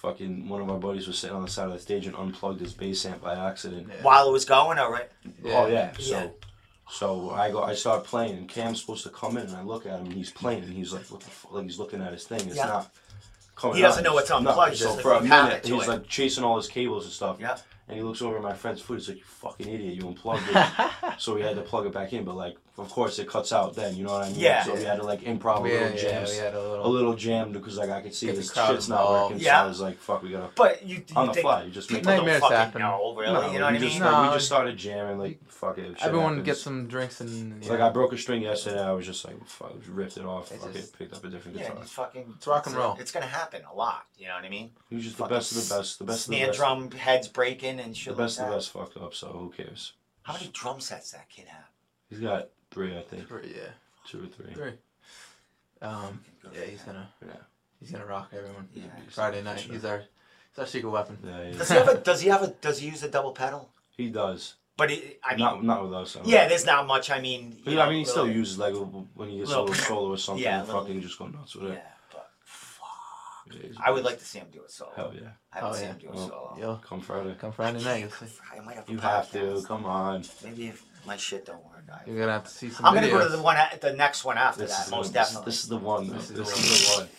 Fucking 0.05 0.47
one 0.47 0.61
of 0.61 0.69
our 0.69 0.77
buddies 0.77 1.07
was 1.07 1.17
sitting 1.17 1.35
on 1.35 1.41
the 1.43 1.49
side 1.49 1.65
of 1.67 1.73
the 1.73 1.79
stage 1.79 2.05
and 2.05 2.15
unplugged 2.15 2.59
his 2.61 2.73
bass 2.73 3.05
amp 3.05 3.21
by 3.23 3.33
accident. 3.33 3.87
Yeah. 3.89 4.03
While 4.03 4.29
it 4.29 4.31
was 4.31 4.45
going, 4.45 4.77
all 4.77 4.91
right. 4.91 5.09
Oh 5.45 5.65
yeah. 5.67 5.91
So 5.97 6.11
Yeah. 6.11 6.27
so 6.89 7.31
I 7.31 7.49
go 7.51 7.63
I 7.63 7.73
start 7.73 8.03
playing 8.03 8.37
and 8.37 8.47
Cam's 8.47 8.81
supposed 8.81 9.03
to 9.03 9.09
come 9.09 9.37
in 9.37 9.47
and 9.47 9.55
I 9.55 9.63
look 9.63 9.85
at 9.87 9.93
him 9.99 10.05
and 10.05 10.13
he's 10.13 10.29
playing 10.31 10.63
and 10.63 10.71
he's 10.73 10.93
like 10.93 11.05
what 11.11 11.21
the 11.21 11.29
fuck 11.29 11.53
like 11.53 11.63
he's 11.63 11.79
looking 11.79 12.01
at 12.01 12.13
his 12.13 12.25
thing. 12.25 12.41
It's 12.47 12.55
Yeah. 12.55 12.67
not 12.67 12.91
coming 13.55 13.77
He 13.77 13.81
doesn't 13.81 14.05
out. 14.05 14.09
know 14.09 14.13
what's 14.13 14.29
No, 14.29 14.37
unplugged, 14.37 14.71
he's 14.73 14.79
So 14.81 14.85
just 14.89 15.01
for 15.01 15.11
a 15.11 15.15
"What 15.15 15.25
happened 15.25 15.49
minute 15.49 15.63
to 15.63 15.73
he's 15.75 15.83
it?" 15.83 15.89
like 15.89 16.07
chasing 16.07 16.43
all 16.43 16.57
his 16.57 16.67
cables 16.67 17.05
and 17.05 17.13
stuff. 17.13 17.37
Yeah. 17.39 17.57
And 17.87 17.97
he 17.97 18.03
looks 18.03 18.21
over 18.21 18.37
at 18.37 18.43
my 18.43 18.53
friend's 18.53 18.81
foot. 18.81 18.99
He's 18.99 19.07
like, 19.09 19.17
"You 19.17 19.23
fucking 19.23 19.67
idiot! 19.67 19.93
You 19.95 20.07
unplugged 20.07 20.43
it." 20.49 20.91
so 21.19 21.33
we 21.35 21.41
had 21.41 21.55
to 21.55 21.61
plug 21.61 21.85
it 21.87 21.93
back 21.93 22.13
in. 22.13 22.23
But 22.25 22.35
like, 22.35 22.57
of 22.77 22.89
course, 22.89 23.19
it 23.19 23.27
cuts 23.29 23.53
out 23.53 23.73
then. 23.75 23.95
You 23.95 24.03
know 24.03 24.11
what 24.13 24.23
I 24.25 24.29
mean? 24.29 24.39
Yeah. 24.39 24.63
So 24.63 24.75
we 24.75 24.83
had 24.83 24.97
to 24.97 25.03
like 25.03 25.21
improv 25.21 25.63
a 25.65 25.69
yeah, 25.69 25.73
little 25.79 25.95
yeah, 25.97 26.01
jams, 26.01 26.31
we 26.31 26.39
a 26.39 26.49
a 26.57 26.59
little. 26.59 26.89
little 26.91 27.13
jam 27.15 27.51
because 27.53 27.77
like 27.77 27.89
I 27.89 28.01
could 28.01 28.13
see 28.13 28.29
this 28.31 28.51
crowd 28.51 28.71
shit's 28.73 28.89
not 28.89 28.99
involved. 29.01 29.31
working. 29.35 29.45
Yeah. 29.45 29.59
So 29.61 29.65
I 29.65 29.67
was 29.67 29.79
like, 29.81 29.97
"Fuck, 29.99 30.23
we 30.23 30.31
gotta." 30.31 30.49
But 30.55 30.85
you, 30.85 30.95
you 30.97 31.03
On 31.15 31.27
the 31.27 31.33
fly, 31.35 31.63
you 31.63 31.71
just 31.71 31.89
make 31.89 32.01
people 32.01 32.15
don't 32.17 32.25
Nightmares 32.25 32.41
fucking 32.41 32.57
happen. 32.57 32.81
know, 32.81 33.15
really. 33.15 33.33
No, 33.33 33.51
you 33.51 33.59
know 33.59 33.65
what 33.65 33.71
we 33.71 33.77
I 33.77 33.81
just, 33.81 33.93
mean? 33.99 34.03
like, 34.03 34.29
we 34.29 34.35
just 34.35 34.45
started 34.47 34.77
jamming. 34.77 35.19
Like, 35.19 35.39
fuck 35.49 35.77
it. 35.77 35.97
shit 35.97 36.05
Everyone 36.05 36.29
happens. 36.31 36.45
gets 36.45 36.61
some 36.61 36.87
drinks 36.87 37.21
and 37.21 37.63
you 37.63 37.69
Like 37.71 37.79
I 37.79 37.89
broke 37.89 38.11
a 38.11 38.17
string 38.17 38.41
yesterday. 38.41 38.81
I 38.81 38.91
was 38.91 39.05
just 39.05 39.23
like, 39.25 39.45
fuck, 39.47 39.73
ripped 39.87 40.17
it 40.17 40.25
off. 40.25 40.51
It's 40.51 40.63
Fuck 40.63 40.73
just- 40.73 40.93
it, 40.93 40.97
picked 40.99 41.13
up 41.15 41.23
a 41.23 41.29
different 41.29 41.57
Yeah, 41.57 41.67
guitar. 41.69 41.77
it's 41.81 41.91
fucking. 41.91 42.33
It's 42.37 42.45
rock 42.47 42.67
and 42.67 42.75
roll. 42.75 42.97
It's 42.99 43.11
gonna 43.13 43.25
happen 43.25 43.61
a 43.71 43.73
lot. 43.75 44.05
You 44.17 44.27
know 44.27 44.35
what 44.35 44.43
I 44.43 44.49
mean? 44.49 44.71
He 44.89 44.95
was 44.95 45.05
just 45.05 45.17
the 45.17 45.25
best 45.27 45.51
of 45.53 45.57
the 45.69 45.75
best. 45.75 45.99
The 45.99 46.03
best 46.05 46.25
of 46.25 46.31
the 46.31 46.35
Snare 46.37 46.47
best. 46.47 46.59
drum 46.59 46.91
heads 46.91 47.27
breaking 47.29 47.79
and 47.79 47.95
shit. 47.95 48.15
The 48.17 48.21
best 48.23 48.39
of 48.39 48.49
the 48.49 48.55
best 48.55 48.71
fucked 48.71 48.97
up. 48.97 49.13
So 49.13 49.27
who 49.27 49.49
cares? 49.55 49.93
How 50.23 50.33
many 50.33 50.49
drum 50.51 50.81
sets 50.81 51.11
that 51.11 51.29
kid 51.29 51.45
have? 51.47 51.69
He's 52.09 52.19
got 52.19 52.49
three, 52.75 52.97
I 52.97 53.01
think, 53.03 53.23
yeah, 53.55 53.71
two 54.05 54.23
or 54.23 54.27
three. 54.27 54.53
three. 54.53 54.73
Um, 55.81 56.21
yeah, 56.53 56.61
he's 56.65 56.81
gonna 56.81 57.07
Yeah. 57.25 57.33
he's 57.79 57.91
gonna 57.91 58.05
rock 58.05 58.29
everyone. 58.33 58.67
Yeah. 58.73 58.83
Friday 59.09 59.41
night, 59.41 59.61
Sure. 59.61 59.73
he's 59.73 59.85
our 59.85 59.99
he's 59.99 60.59
our 60.59 60.65
secret 60.65 60.89
weapon. 60.89 61.17
Yeah, 61.23 61.49
he, 61.51 61.57
Does 61.57 61.69
he 61.69 61.75
have 61.75 61.87
a? 61.87 61.97
Does 61.97 62.21
he 62.21 62.29
have 62.29 62.43
a? 62.43 62.47
Does 62.47 62.79
he 62.79 62.87
use 62.87 63.01
a 63.03 63.09
double 63.09 63.31
pedal? 63.31 63.69
he 63.97 64.09
does. 64.09 64.55
But 64.77 64.89
he, 64.89 65.15
I 65.23 65.35
mean, 65.35 65.39
not 65.45 65.63
not 65.63 65.83
with 65.83 65.93
us. 65.93 66.17
I 66.17 66.19
mean. 66.21 66.29
yeah, 66.29 66.47
there's 66.49 66.65
not 66.65 66.85
much. 66.85 67.09
I 67.09 67.21
mean, 67.21 67.57
you 67.65 67.73
Yeah, 67.77 67.85
I 67.85 67.89
mean, 67.89 67.99
he 67.99 68.05
still 68.05 68.29
uses 68.29 68.57
like 68.57 68.73
when 68.73 69.29
he 69.29 69.37
gets 69.39 69.49
a 69.51 69.61
little- 69.61 69.65
little 69.67 69.85
solo 69.85 70.09
or 70.11 70.17
something. 70.17 70.43
yeah, 70.47 70.59
and 70.59 70.67
little- 70.67 70.81
fucking 70.81 71.01
just 71.01 71.17
go 71.17 71.27
nuts 71.27 71.55
with 71.55 71.71
it. 71.71 71.75
Yeah, 71.75 71.91
but 72.11 72.29
fuck. 72.43 73.53
Yeah, 73.53 73.69
I 73.85 73.91
would 73.91 74.03
like 74.03 74.19
to 74.19 74.25
see 74.25 74.39
him 74.39 74.47
do 74.51 74.61
it 74.63 74.71
solo. 74.71 74.91
Hell 74.97 75.13
yeah. 75.15 75.29
I 75.53 75.59
haven't 75.59 75.69
Oh, 75.69 75.73
seen 75.75 75.83
yeah. 75.83 75.91
him 75.93 75.97
do 75.99 76.07
it 76.07 76.13
Well, 76.15 76.27
solo. 76.27 76.57
Yo, 76.59 76.75
Come 76.89 76.99
Friday. 77.01 77.35
come 77.39 77.51
Friday 77.53 77.81
night. 77.85 77.99
you'll 78.01 78.09
see. 78.11 78.25
I 78.53 78.59
might 78.59 78.75
have. 78.75 78.89
a 78.89 78.91
You 78.91 78.97
have 78.99 79.31
to. 79.31 79.63
Come 79.65 79.85
on. 79.85 80.25
Maybe 80.43 80.67
if 80.67 80.83
my 81.05 81.17
shit 81.17 81.45
don't 81.45 81.63
work, 81.65 81.83
I. 81.91 81.99
You're 82.09 82.19
gonna 82.19 82.31
have 82.33 82.43
to 82.45 82.49
see 82.51 82.69
some 82.69 82.85
I'm 82.85 82.93
gonna 82.93 83.09
go 83.09 83.19
to 83.19 83.25
videos. 83.25 83.31
the 83.37 83.41
one, 83.41 83.57
at, 83.57 83.81
the 83.81 83.93
next 83.93 84.23
one 84.25 84.37
after 84.37 84.61
This 84.61 84.75
that, 84.75 84.85
is 84.85 84.91
most 84.91 85.07
the, 85.09 85.13
definitely. 85.13 85.45
This 85.45 85.63
is 85.63 85.69
the 85.69 85.77
one. 85.77 86.09
This 86.09 86.27
This, 86.29 86.49
is 86.51 86.57
is, 86.59 86.87
the 86.89 86.95
the 86.95 86.99
one. 87.01 87.09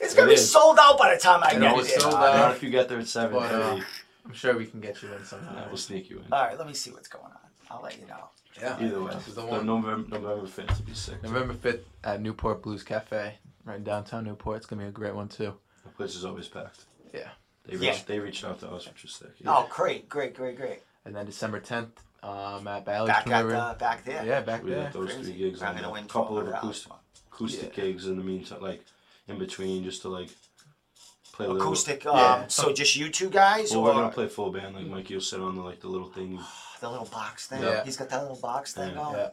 it's 0.00 0.14
gonna 0.14 0.26
it 0.28 0.34
be 0.34 0.34
is. 0.34 0.50
sold 0.50 0.78
out 0.80 0.98
by 0.98 1.14
the 1.14 1.20
time 1.20 1.42
I 1.42 1.48
I 1.48 1.50
get 1.52 1.60
know 1.60 1.70
there. 1.76 1.80
it's 1.80 1.90
sold 1.94 2.02
sold 2.12 2.14
out. 2.16 2.34
out. 2.36 2.56
If 2.56 2.62
you 2.62 2.70
get 2.70 2.88
there 2.88 2.98
at 2.98 3.06
seven 3.08 3.36
But, 3.38 3.52
uh, 3.52 3.70
thirty, 3.76 3.82
I'm 4.26 4.32
sure 4.32 4.56
we 4.56 4.66
can 4.66 4.80
get 4.80 5.02
you 5.02 5.12
in 5.14 5.24
somehow. 5.24 5.54
yeah, 5.56 5.66
we'll 5.68 5.76
sneak 5.76 6.10
you 6.10 6.18
in. 6.18 6.32
All 6.32 6.42
right, 6.44 6.58
let 6.58 6.66
me 6.66 6.74
see 6.74 6.90
what's 6.90 7.08
going 7.08 7.24
on. 7.24 7.38
I'll 7.70 7.82
let 7.82 7.98
you 7.98 8.06
know. 8.06 8.28
Yeah. 8.60 8.76
Either 8.80 9.02
way, 9.02 9.14
This 9.14 9.28
is 9.28 9.34
the 9.34 9.40
the 9.40 9.46
one. 9.46 9.64
November 9.66 10.08
November 10.18 10.46
fifth 10.46 10.78
will 10.78 10.86
be 10.86 10.94
sick. 10.94 11.22
November 11.22 11.54
5th 11.54 11.80
at 12.04 12.20
Newport 12.20 12.62
Blues 12.62 12.82
Cafe, 12.82 13.38
right 13.64 13.76
in 13.76 13.82
downtown 13.82 14.24
Newport. 14.24 14.58
It's 14.58 14.66
gonna 14.66 14.82
be 14.82 14.88
a 14.88 14.92
great 14.92 15.14
one 15.14 15.28
too. 15.28 15.54
The 15.84 15.90
place 15.90 16.14
is 16.14 16.24
always 16.24 16.48
packed. 16.48 16.84
Yeah. 17.14 17.30
They 17.64 17.76
Yeah. 17.76 17.90
reached, 17.92 18.06
they 18.06 18.18
reached 18.18 18.44
out 18.44 18.60
to 18.60 18.68
us, 18.70 18.86
which 18.88 19.04
is 19.04 19.12
sick. 19.14 19.30
Oh, 19.46 19.66
great, 19.70 20.08
great, 20.08 20.34
great, 20.34 20.56
great. 20.56 20.82
And 21.04 21.16
then 21.16 21.24
December 21.26 21.60
10th, 21.60 21.92
um, 22.22 22.66
at 22.68 22.84
Bally's 22.84 23.08
Back 23.08 23.26
at 23.26 23.42
Premier. 23.42 23.56
uh, 23.56 23.74
back 23.74 24.04
there. 24.04 24.24
yeah, 24.24 24.40
back 24.40 24.62
we 24.64 24.70
there. 24.70 24.84
got 24.84 24.92
those 24.92 25.12
Crazy. 25.12 25.32
three 25.32 25.38
gigs 25.38 25.62
I'm 25.62 25.68
on 25.70 25.74
gonna 25.76 25.90
win 25.92 26.04
A 26.04 26.08
couple 26.08 26.38
of 26.38 26.48
acoustic, 26.48 26.92
acoustic 27.32 27.76
Yeah. 27.76 27.84
gigs 27.84 28.06
in 28.06 28.16
the 28.16 28.24
meantime, 28.24 28.60
like 28.60 28.84
in 29.28 29.38
between, 29.38 29.84
just 29.84 30.02
to 30.02 30.08
like 30.08 30.28
play 31.32 31.46
a 31.46 31.48
little. 31.48 31.62
Acoustic. 31.66 32.06
Um, 32.06 32.16
Yeah. 32.16 32.46
So 32.48 32.72
just 32.72 32.94
you 32.96 33.08
two 33.10 33.30
guys, 33.30 33.70
Well, 33.72 33.80
or 33.80 33.84
we're 33.84 33.92
gonna 33.94 34.10
play 34.12 34.28
full 34.28 34.50
band. 34.52 34.74
Like 34.76 34.86
Mikey 34.86 35.14
will 35.14 35.20
sit 35.20 35.40
on 35.40 35.56
the 35.56 35.62
like 35.62 35.80
the 35.80 35.88
little 35.88 36.08
thing. 36.10 36.38
the 36.80 36.90
little 36.90 37.06
box 37.06 37.46
thing? 37.48 37.62
Yeah. 37.62 37.84
He's 37.84 37.96
got 37.96 38.08
that 38.10 38.22
little 38.22 38.40
box 38.40 38.72
thing 38.74 38.96
on. 38.96 39.14
Yeah. 39.14 39.28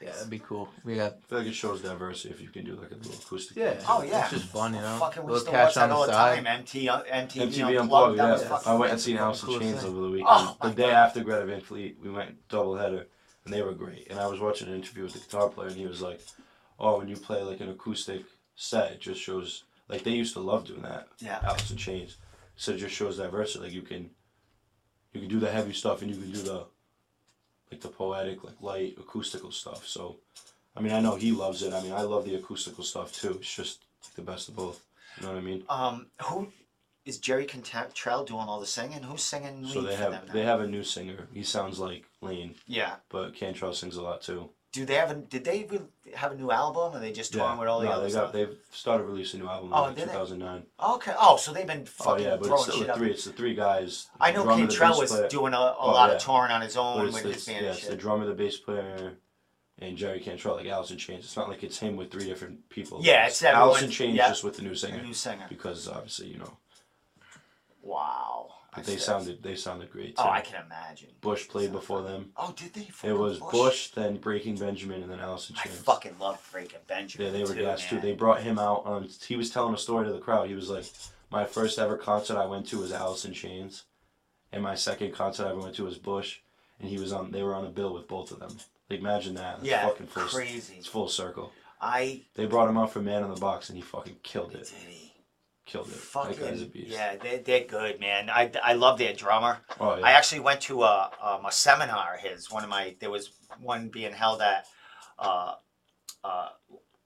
Going. 0.00 0.08
Yeah. 0.08 0.08
Fucking 0.08 0.08
Yeah, 0.08 0.12
guys. 0.12 0.16
that'd 0.18 0.30
be 0.30 0.38
cool. 0.38 0.68
We 0.84 0.96
got 0.96 1.12
I 1.12 1.26
feel 1.28 1.38
like 1.38 1.46
it 1.48 1.54
shows 1.54 1.82
diversity 1.82 2.30
if 2.30 2.40
you 2.40 2.48
can 2.48 2.64
do 2.64 2.74
like 2.76 2.90
a 2.90 2.94
little 2.94 3.12
acoustic. 3.14 3.56
yeah. 3.56 3.74
gig. 3.74 3.82
Oh, 3.88 4.02
yeah. 4.02 4.22
It's 4.22 4.30
just 4.30 4.44
fun, 4.46 4.74
you 4.74 4.80
know. 4.80 4.96
Fucking, 5.00 5.22
we 5.24 5.32
little 5.32 5.36
used 5.36 5.46
to 5.46 5.52
cash 5.52 5.64
watch 5.66 5.74
that 5.76 5.90
all 5.90 6.00
the 6.02 6.06
the 6.08 6.12
side. 6.12 6.34
time. 6.36 6.46
MT, 6.46 6.88
uh, 6.88 7.02
MTV, 7.02 7.26
MTV 7.26 7.80
Unplugged. 7.80 7.80
Unplugged, 7.80 8.18
that 8.18 8.40
yeah. 8.40 8.48
fucking 8.48 8.72
I 8.72 8.74
went 8.76 8.92
and 8.92 9.00
seen 9.00 9.16
the 9.16 9.22
Alice 9.22 9.40
in 9.42 9.46
coolest 9.46 9.62
Chains 9.62 9.80
thing. 9.80 9.90
over 9.90 10.00
the 10.00 10.10
weekend. 10.10 10.28
Oh, 10.30 10.56
my 10.62 10.68
the 10.68 10.74
day 10.74 10.82
God. 10.82 10.92
after 10.92 11.24
Greta 11.24 11.46
Van 11.46 11.60
Fleet, 11.60 11.96
we 12.02 12.10
went 12.10 12.48
double 12.48 12.76
header, 12.76 13.06
and 13.44 13.54
they 13.54 13.62
were 13.62 13.72
great. 13.72 14.06
And 14.10 14.18
I 14.20 14.26
was 14.26 14.40
watching 14.40 14.68
an 14.68 14.74
interview 14.74 15.02
with 15.04 15.12
the 15.14 15.18
guitar 15.20 15.48
player, 15.48 15.68
and 15.68 15.76
he 15.76 15.86
was 15.86 16.02
like, 16.02 16.20
"Oh, 16.78 16.98
when 16.98 17.08
you 17.08 17.16
play 17.16 17.42
like 17.42 17.60
an 17.60 17.68
acoustic 17.70 18.24
set, 18.54 18.92
it 18.92 19.00
just 19.00 19.20
shows 19.20 19.64
like 19.88 20.02
they 20.02 20.10
used 20.12 20.32
to 20.34 20.40
love 20.40 20.64
doing 20.66 20.82
that. 20.82 21.08
Yeah. 21.18 21.38
Alice 21.42 21.70
in 21.70 21.76
Chains. 21.76 22.16
So 22.56 22.72
it 22.72 22.78
just 22.78 22.94
shows 22.94 23.18
diversity. 23.18 23.64
Like 23.64 23.72
you 23.72 23.82
can, 23.82 24.10
you 25.12 25.20
can 25.20 25.28
do 25.28 25.38
the 25.38 25.50
heavy 25.50 25.72
stuff, 25.72 26.02
and 26.02 26.10
you 26.10 26.16
can 26.20 26.30
do 26.32 26.38
the, 26.42 26.64
like 27.70 27.80
the 27.80 27.88
poetic, 27.88 28.44
like 28.44 28.60
light 28.60 28.96
acoustical 28.98 29.50
stuff. 29.50 29.86
So, 29.86 30.16
I 30.76 30.80
mean, 30.80 30.92
I 30.92 31.00
know 31.00 31.16
he 31.16 31.32
loves 31.32 31.62
it. 31.62 31.72
I 31.72 31.82
mean, 31.82 31.92
I 31.92 32.02
love 32.02 32.24
the 32.24 32.34
acoustical 32.34 32.84
stuff 32.84 33.12
too. 33.12 33.38
It's 33.40 33.54
just 33.54 33.84
the 34.14 34.22
best 34.22 34.48
of 34.48 34.56
both. 34.56 34.82
You 35.16 35.26
know 35.26 35.32
what 35.32 35.38
I 35.38 35.42
mean? 35.42 35.64
Um, 35.68 36.06
who 36.22 36.48
is 37.04 37.18
Jerry 37.18 37.46
Cantrell 37.46 38.24
doing 38.24 38.40
all 38.40 38.60
the 38.60 38.66
singing? 38.66 39.02
Who's 39.02 39.22
singing 39.22 39.66
So 39.66 39.80
they 39.80 39.94
have 39.96 40.32
they 40.32 40.42
have 40.42 40.60
a 40.60 40.66
new 40.66 40.82
singer. 40.82 41.28
He 41.32 41.42
sounds 41.42 41.78
like 41.78 42.04
Lane, 42.20 42.54
yeah. 42.66 42.96
but 43.08 43.34
Cantrell 43.34 43.72
sings 43.72 43.96
a 43.96 44.02
lot 44.02 44.22
too. 44.22 44.50
Do 44.76 44.84
they 44.84 44.94
have 44.96 45.10
a? 45.10 45.14
Did 45.14 45.44
they 45.44 45.66
re- 45.70 45.80
have 46.14 46.32
a 46.32 46.34
new 46.36 46.50
album? 46.50 46.92
Or 46.92 46.96
are 46.96 47.00
they 47.00 47.10
just 47.10 47.32
touring 47.32 47.56
with 47.58 47.66
all 47.66 47.80
the 47.80 47.86
no, 47.86 47.92
other 47.92 48.04
they 48.04 48.10
stuff? 48.10 48.24
got 48.26 48.32
they've 48.34 48.56
started 48.70 49.04
releasing 49.04 49.40
a 49.40 49.44
new 49.44 49.48
album 49.48 49.70
Oh, 49.72 49.84
in 49.84 49.88
like 49.88 49.96
they? 49.96 50.02
2009. 50.04 50.62
Okay. 50.96 51.14
Oh, 51.18 51.38
so 51.38 51.52
they've 51.54 51.66
been 51.66 51.80
Oh 51.82 52.04
fucking 52.04 52.24
yeah, 52.24 52.30
but 52.36 52.40
it's 52.40 52.48
throwing 52.48 52.62
still 52.64 52.76
shit 52.76 52.86
the 52.88 52.92
up. 52.92 52.98
three. 52.98 53.10
It's 53.10 53.24
the 53.24 53.32
three 53.32 53.54
guys. 53.54 54.08
I 54.20 54.32
know 54.32 54.44
Cantrell 54.44 54.98
was 54.98 55.10
player- 55.12 55.28
doing 55.28 55.54
a, 55.54 55.56
a 55.56 55.76
Oh, 55.78 55.92
lot 55.92 56.10
yeah. 56.10 56.16
of 56.16 56.22
touring 56.22 56.52
on 56.52 56.60
his 56.60 56.76
own 56.76 57.06
it's 57.06 57.14
with 57.14 57.22
the, 57.24 57.32
his 57.32 57.46
band 57.46 57.64
yeah, 57.64 57.72
it's 57.72 57.86
the 57.88 57.96
drummer, 57.96 58.26
the 58.26 58.34
bass 58.34 58.58
player, 58.58 59.14
and 59.78 59.96
Jerry 59.96 60.20
Cantrell, 60.20 60.56
like 60.56 60.66
in 60.90 60.98
Chains. 60.98 61.24
It's 61.24 61.36
not 61.36 61.48
like 61.48 61.62
it's 61.64 61.78
him 61.78 61.96
with 61.96 62.10
three 62.10 62.26
different 62.26 62.68
people. 62.68 62.98
Yeah, 63.02 63.26
it's 63.26 63.42
everyone- 63.42 63.82
in 63.84 63.90
Chains 63.90 64.14
yeah. 64.14 64.28
just 64.28 64.44
with 64.44 64.56
the 64.56 64.62
new 64.62 64.74
singer 64.74 65.02
new 65.02 65.14
singer. 65.14 65.46
because 65.48 65.88
obviously 65.88 66.26
you 66.28 66.36
know. 66.38 66.52
Wow. 67.82 68.52
But 68.76 68.84
they 68.84 68.96
sounded 68.98 69.42
they 69.42 69.56
sounded 69.56 69.90
great 69.90 70.16
too. 70.16 70.22
Oh, 70.24 70.28
I 70.30 70.40
can 70.42 70.62
imagine. 70.64 71.08
Bush 71.20 71.48
played 71.48 71.66
Sound 71.70 71.72
before 71.80 72.02
fun. 72.02 72.12
them. 72.12 72.32
Oh, 72.36 72.54
did 72.56 72.72
they? 72.74 72.88
It 73.08 73.12
was 73.12 73.38
Bush, 73.38 73.88
then 73.92 74.18
Breaking 74.18 74.56
Benjamin, 74.56 75.02
and 75.02 75.10
then 75.10 75.18
Alice 75.20 75.50
in 75.50 75.56
I 75.56 75.62
Chains. 75.64 75.78
fucking 75.80 76.16
love 76.20 76.46
Breaking 76.52 76.78
Benjamin. 76.86 77.26
Yeah, 77.26 77.32
they 77.32 77.40
were 77.44 77.54
too, 77.54 77.62
gas 77.62 77.88
too. 77.88 77.96
man. 77.96 78.04
They 78.04 78.12
brought 78.14 78.42
him 78.42 78.58
out. 78.58 78.82
Um, 78.86 79.08
he 79.26 79.36
was 79.36 79.50
telling 79.50 79.74
a 79.74 79.78
story 79.78 80.06
to 80.06 80.12
the 80.12 80.18
crowd. 80.18 80.48
He 80.48 80.54
was 80.54 80.68
like, 80.70 80.84
"My 81.30 81.44
first 81.44 81.78
ever 81.78 81.96
concert 81.96 82.36
I 82.36 82.46
went 82.46 82.68
to 82.68 82.78
was 82.78 82.92
Alice 82.92 83.24
in 83.24 83.32
Chains, 83.32 83.84
and 84.52 84.62
my 84.62 84.74
second 84.74 85.12
concert 85.12 85.46
I 85.46 85.50
ever 85.50 85.60
went 85.60 85.74
to 85.76 85.84
was 85.84 85.96
Bush, 85.98 86.38
and 86.78 86.88
he 86.88 86.98
was 86.98 87.12
on. 87.12 87.30
They 87.30 87.42
were 87.42 87.54
on 87.54 87.64
a 87.66 87.70
bill 87.70 87.94
with 87.94 88.06
both 88.08 88.30
of 88.30 88.40
them. 88.40 88.56
Like, 88.90 89.00
imagine 89.00 89.34
that. 89.34 89.58
It's 89.60 89.66
Yeah, 89.68 89.86
fucking 89.88 90.06
full, 90.06 90.22
crazy. 90.24 90.74
It's 90.78 90.86
full 90.86 91.08
circle. 91.08 91.52
I 91.80 92.22
They 92.34 92.46
brought 92.46 92.68
him 92.68 92.76
out 92.78 92.92
for 92.92 93.00
Man 93.00 93.22
on 93.22 93.30
the 93.34 93.40
Box, 93.40 93.68
and 93.68 93.76
he 93.76 93.82
fucking 93.82 94.16
killed 94.22 94.52
did 94.52 94.60
it. 94.62 94.72
he? 94.88 95.05
Killed 95.66 95.88
it. 95.88 96.12
that 96.14 96.38
guy's 96.38 96.62
a 96.62 96.66
beast. 96.66 96.90
yeah, 96.90 97.16
they 97.16 97.38
they're 97.38 97.64
good, 97.64 97.98
man. 97.98 98.30
I, 98.30 98.50
I 98.62 98.74
love 98.74 98.98
their 98.98 99.12
drummer. 99.12 99.58
Oh 99.80 99.96
yeah. 99.96 100.06
I 100.06 100.12
actually 100.12 100.40
went 100.40 100.60
to 100.62 100.84
a 100.84 101.10
um, 101.20 101.44
a 101.44 101.50
seminar. 101.50 102.14
of 102.14 102.20
His 102.20 102.50
one 102.50 102.62
of 102.62 102.70
my 102.70 102.94
there 103.00 103.10
was 103.10 103.32
one 103.60 103.88
being 103.88 104.12
held 104.12 104.40
at 104.40 104.66
uh, 105.18 105.54
uh, 106.22 106.50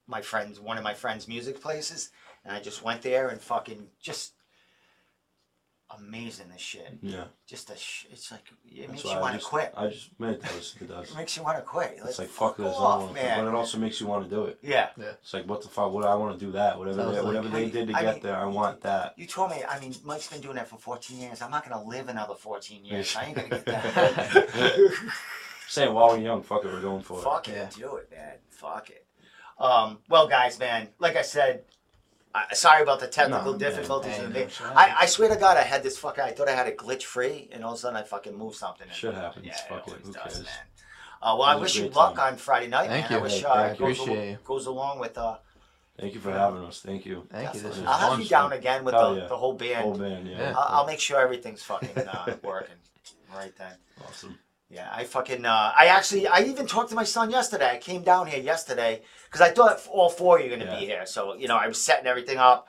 my 0.05 0.21
friends 0.21 0.59
one 0.59 0.77
of 0.77 0.83
my 0.83 0.93
friends' 0.93 1.27
music 1.27 1.59
places, 1.59 2.11
and 2.45 2.55
I 2.55 2.59
just 2.59 2.83
went 2.83 3.01
there 3.01 3.29
and 3.29 3.41
fucking 3.41 3.87
just 3.99 4.33
amazing 5.97 6.47
this 6.51 6.61
shit. 6.61 6.97
yeah. 7.01 7.25
Just 7.47 7.69
a 7.69 7.75
sh- 7.77 8.05
it's 8.11 8.31
like 8.31 8.41
it 8.65 8.87
That's 8.87 8.91
makes 8.91 9.03
why 9.05 9.11
you 9.11 9.17
I 9.17 9.21
want 9.21 9.33
to 9.33 9.37
just, 9.39 9.49
quit. 9.49 9.73
I 9.75 9.87
just, 9.87 10.19
man, 10.19 10.33
it 10.35 10.41
does. 10.43 10.75
It 10.81 10.87
does. 10.87 11.11
It 11.11 11.15
makes 11.17 11.35
you 11.37 11.43
want 11.43 11.57
to 11.57 11.63
quit. 11.63 11.99
It's 12.05 12.19
like 12.19 12.27
fuck 12.29 12.57
this, 12.57 12.65
I 12.67 12.69
don't 12.71 12.81
off, 12.81 13.01
wanna- 13.01 13.13
man. 13.13 13.43
but 13.45 13.49
it 13.51 13.55
also 13.55 13.77
makes 13.77 13.99
you 14.01 14.07
want 14.07 14.23
to 14.23 14.29
do 14.35 14.45
it. 14.45 14.59
yeah. 14.61 14.89
Yeah. 14.97 15.11
It's 15.21 15.33
like 15.33 15.47
what 15.47 15.61
the 15.61 15.67
fuck? 15.69 15.91
What 15.91 16.05
I 16.05 16.15
want 16.15 16.39
to 16.39 16.45
do 16.45 16.51
that. 16.53 16.77
Whatever, 16.77 16.97
Sounds 17.03 17.11
they, 17.11 17.17
like- 17.17 17.25
whatever 17.27 17.49
they 17.49 17.69
did 17.69 17.87
to 17.89 17.93
I 17.95 18.01
get 18.03 18.13
mean- 18.15 18.23
there, 18.23 18.35
I 18.37 18.45
want 18.45 18.81
that. 18.81 19.13
You 19.17 19.27
told 19.27 19.51
me. 19.51 19.63
I 19.67 19.79
mean, 19.79 19.93
Mike's 20.03 20.27
been 20.27 20.41
doing 20.41 20.55
that 20.55 20.67
for 20.67 20.77
14 20.77 21.17
years. 21.19 21.41
I'm 21.41 21.51
not 21.51 21.67
gonna 21.67 21.83
live 21.83 22.07
another 22.09 22.35
14 22.35 22.85
years. 22.85 23.15
I 23.15 23.25
ain't 23.25 23.35
gonna 23.35 23.49
get 23.49 23.65
that. 23.65 24.93
Saying 25.67 25.93
while 25.93 26.09
we're 26.09 26.17
young, 26.19 26.43
fuck 26.43 26.65
it, 26.65 26.71
we're 26.73 26.81
going 26.81 27.01
for 27.01 27.19
it. 27.19 27.23
Fuck 27.23 27.47
it, 27.47 27.55
Yeah. 27.55 27.69
do 27.87 27.95
it, 27.95 28.11
man. 28.11 28.33
Fuck 28.49 28.89
it. 28.89 29.05
Um, 29.57 29.99
well, 30.09 30.27
guys, 30.27 30.59
man, 30.59 30.89
like 30.99 31.15
I 31.15 31.21
said, 31.21 31.63
I, 32.33 32.53
sorry 32.53 32.81
about 32.83 32.99
the 32.99 33.07
technical 33.07 33.53
No, 33.53 33.57
man. 33.57 33.59
difficulties 33.59 34.13
Hey, 34.13 34.17
in 34.19 34.23
the 34.23 34.27
no 34.29 34.33
video. 34.45 34.49
shit. 34.49 34.67
I, 34.67 34.95
I 35.01 35.05
swear 35.05 35.29
to 35.29 35.35
God, 35.35 35.57
I 35.57 35.63
had 35.63 35.83
this 35.83 35.97
fucking. 35.97 36.23
I 36.23 36.31
thought 36.31 36.47
I 36.47 36.53
had 36.53 36.67
it 36.67 36.77
glitch 36.77 37.03
free, 37.03 37.49
and 37.51 37.63
all 37.63 37.71
of 37.73 37.77
a 37.77 37.81
sudden 37.81 37.97
I 37.97 38.03
fucking 38.03 38.37
moved 38.37 38.55
something. 38.55 38.87
and- 38.87 38.95
Shit 38.95 39.13
happens. 39.13 39.45
Yeah, 39.45 39.55
Fuck 39.69 39.87
it 39.87 39.91
it. 39.91 39.93
always 39.93 40.05
Who 40.07 40.13
does, 40.13 40.23
cares? 40.23 40.37
man. 40.39 40.53
Uh, 41.23 41.35
well, 41.37 41.43
I 41.43 41.51
It 41.53 41.55
was 41.55 41.61
wish 41.63 41.75
you 41.75 41.81
great 41.83 41.95
luck 41.95 42.15
time. 42.15 42.33
on 42.33 42.37
Friday 42.37 42.67
night, 42.67 42.87
Thank 42.87 43.03
man. 43.09 43.11
you. 43.11 43.17
I 43.17 43.21
wish 43.21 43.39
Hey, 43.39 43.43
uh, 43.45 43.53
I 43.53 43.67
it 43.67 43.77
goes, 43.77 43.99
appreciate 43.99 44.17
al- 44.19 44.25
you. 44.31 44.37
goes 44.43 44.65
along 44.65 44.99
with. 44.99 45.17
Uh, 45.17 45.37
Thank 45.99 46.13
you 46.15 46.19
for 46.21 46.31
having 46.31 46.63
us. 46.63 46.79
Thank 46.81 47.05
you. 47.05 47.27
Thank 47.31 47.53
you. 47.53 47.59
This 47.59 47.77
is 47.77 47.83
I'll 47.85 47.97
have 47.97 48.09
fun. 48.13 48.21
you 48.21 48.27
down 48.27 48.53
again 48.53 48.83
with 48.85 48.95
Hell 48.95 49.13
the, 49.13 49.21
yeah. 49.21 49.27
the 49.27 49.37
whole 49.37 49.53
band. 49.53 49.81
Whole 49.83 49.97
band, 49.97 50.25
yeah. 50.27 50.37
Yeah. 50.39 50.53
I'll, 50.57 50.79
I'll 50.79 50.85
make 50.87 50.99
sure 50.99 51.19
everything's 51.19 51.61
fucking 51.61 52.07
uh, 52.07 52.37
working 52.43 52.75
right 53.35 53.55
then. 53.57 53.73
Awesome. 54.07 54.39
Yeah, 54.71 54.87
I 54.91 55.03
fucking. 55.03 55.45
Uh, 55.45 55.73
I 55.77 55.87
actually, 55.87 56.27
I 56.27 56.43
even 56.43 56.65
talked 56.65 56.89
to 56.89 56.95
my 56.95 57.03
son 57.03 57.29
yesterday. 57.29 57.69
I 57.71 57.77
came 57.77 58.03
down 58.03 58.27
here 58.27 58.39
yesterday 58.41 59.01
because 59.25 59.41
I 59.41 59.49
thought 59.49 59.85
all 59.91 60.09
four 60.09 60.39
of 60.39 60.45
you 60.45 60.51
were 60.51 60.57
gonna 60.57 60.79
be 60.79 60.85
here. 60.85 61.05
So 61.05 61.35
you 61.35 61.47
know, 61.49 61.57
I 61.57 61.67
was 61.67 61.81
setting 61.81 62.07
everything 62.07 62.37
up, 62.37 62.67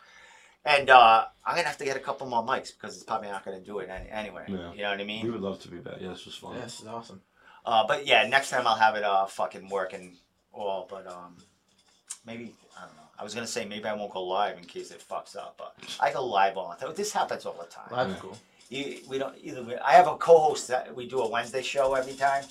and 0.65 0.91
uh, 0.91 1.27
I'm 1.47 1.55
gonna 1.55 1.69
have 1.69 1.79
to 1.79 1.85
get 1.85 1.97
a 1.97 2.01
couple 2.01 2.27
more 2.27 2.45
mics 2.45 2.73
because 2.75 2.97
it's 2.97 3.05
probably 3.05 3.29
not 3.29 3.45
gonna 3.45 3.61
do 3.61 3.79
it 3.79 3.89
any, 3.89 4.11
anyway. 4.11 4.45
Yeah. 4.49 4.73
You 4.73 4.83
know 4.83 4.91
what 4.91 5.01
I 5.01 5.05
mean? 5.05 5.25
We 5.25 5.31
would 5.31 5.41
love 5.43 5.61
to 5.63 5.69
be 5.69 5.79
back. 5.79 5.99
Yeah, 6.01 6.09
this 6.09 6.27
was 6.27 6.35
fun. 6.35 6.57
Yeah, 6.57 6.63
this 6.65 6.81
is 6.81 6.87
awesome. 6.89 7.23
Uh, 7.65 7.87
but 7.87 8.05
yeah, 8.05 8.27
next 8.27 8.51
time 8.51 8.67
I'll 8.67 8.75
have 8.77 8.97
it 8.97 9.05
uh 9.05 9.27
fucking 9.27 9.69
working 9.69 10.17
all. 10.53 10.89
But 10.91 11.07
um, 11.07 11.37
maybe 12.27 12.53
I 12.77 12.87
don't 12.87 12.97
know. 12.97 13.03
I 13.17 13.23
was 13.23 13.33
gonna 13.33 13.47
say 13.47 13.65
maybe 13.65 13.85
I 13.85 13.95
won't 13.95 14.13
go 14.13 14.25
live 14.25 14.59
in 14.59 14.65
case 14.65 14.91
it 14.91 15.05
fucks 15.09 15.37
up, 15.37 15.55
but 15.57 15.77
I 16.01 16.13
go 16.13 16.27
live 16.27 16.57
all 16.57 16.75
the 16.77 16.85
time. 16.85 16.95
This 16.97 17.13
happens 17.13 17.47
all 17.47 17.57
the 17.61 17.67
time. 17.67 17.93
Live 17.93 18.09
Yeah. 18.09 18.17
cool. 18.21 18.39
You, 18.73 18.99
we 19.09 19.19
don't 19.19 19.35
either. 19.43 19.63
We, 19.63 19.77
I 19.77 19.93
have 19.93 20.07
a 20.07 20.17
co-host 20.17 20.69
that 20.69 20.95
we 20.95 21.07
do 21.07 21.21
a 21.21 21.29
Wednesday 21.29 21.63
show 21.63 21.93
every 21.95 22.15
time, 22.15 22.45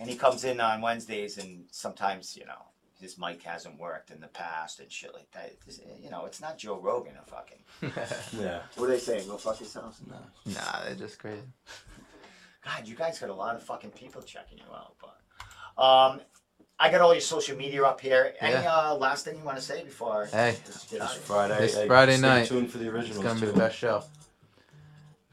and 0.00 0.08
he 0.08 0.16
comes 0.16 0.44
in 0.44 0.58
on 0.60 0.80
Wednesdays, 0.80 1.36
and 1.36 1.64
sometimes 1.70 2.34
you 2.36 2.46
know 2.46 2.62
his 2.98 3.18
mic 3.18 3.42
hasn't 3.42 3.78
worked 3.78 4.10
in 4.10 4.18
the 4.20 4.28
past 4.28 4.80
and 4.80 4.90
shit 4.90 5.12
like 5.12 5.30
that. 5.32 5.46
It's- 5.68 5.80
you 6.02 6.08
know, 6.08 6.24
it's 6.24 6.40
not 6.40 6.56
Joe 6.56 6.78
Rogan 6.80 7.12
or 7.16 7.24
fucking. 7.26 7.58
Yeah. 8.42 8.60
What 8.76 8.86
are 8.88 8.92
they 8.92 8.98
saying? 8.98 9.28
Go 9.28 9.36
fuck 9.36 9.60
yourselves. 9.60 10.00
Nah. 10.08 10.16
nah, 10.54 10.84
they're 10.84 10.94
just 10.94 11.18
crazy. 11.18 11.42
God, 12.64 12.88
you 12.88 12.94
guys 12.96 13.18
got 13.18 13.28
a 13.28 13.34
lot 13.34 13.54
of 13.54 13.62
fucking 13.62 13.90
people 13.90 14.22
checking 14.22 14.56
you 14.58 14.64
out, 14.74 14.94
but 15.00 15.82
um, 15.82 16.20
I 16.80 16.90
got 16.90 17.02
all 17.02 17.12
your 17.12 17.20
social 17.20 17.54
media 17.56 17.84
up 17.84 18.00
here. 18.00 18.34
Any 18.40 18.54
Yeah. 18.54 18.74
uh, 18.74 18.94
last 18.94 19.26
thing 19.26 19.36
you 19.36 19.44
want 19.44 19.58
to 19.58 19.62
say 19.62 19.84
before? 19.84 20.24
Hey, 20.32 20.56
just 20.66 20.90
get 20.90 21.00
This 21.00 21.02
out 21.02 21.06
of 21.08 21.12
here? 21.16 21.22
Friday. 21.22 21.58
This 21.60 21.76
hey, 21.76 21.86
Friday 21.86 22.16
stay 22.16 22.22
night, 22.26 22.46
tuned 22.48 22.70
for 22.70 22.78
the 22.78 22.88
original. 22.88 23.16
It's 23.20 23.28
gonna 23.28 23.40
be 23.40 23.46
the 23.46 23.52
best 23.58 23.76
show. 23.76 24.02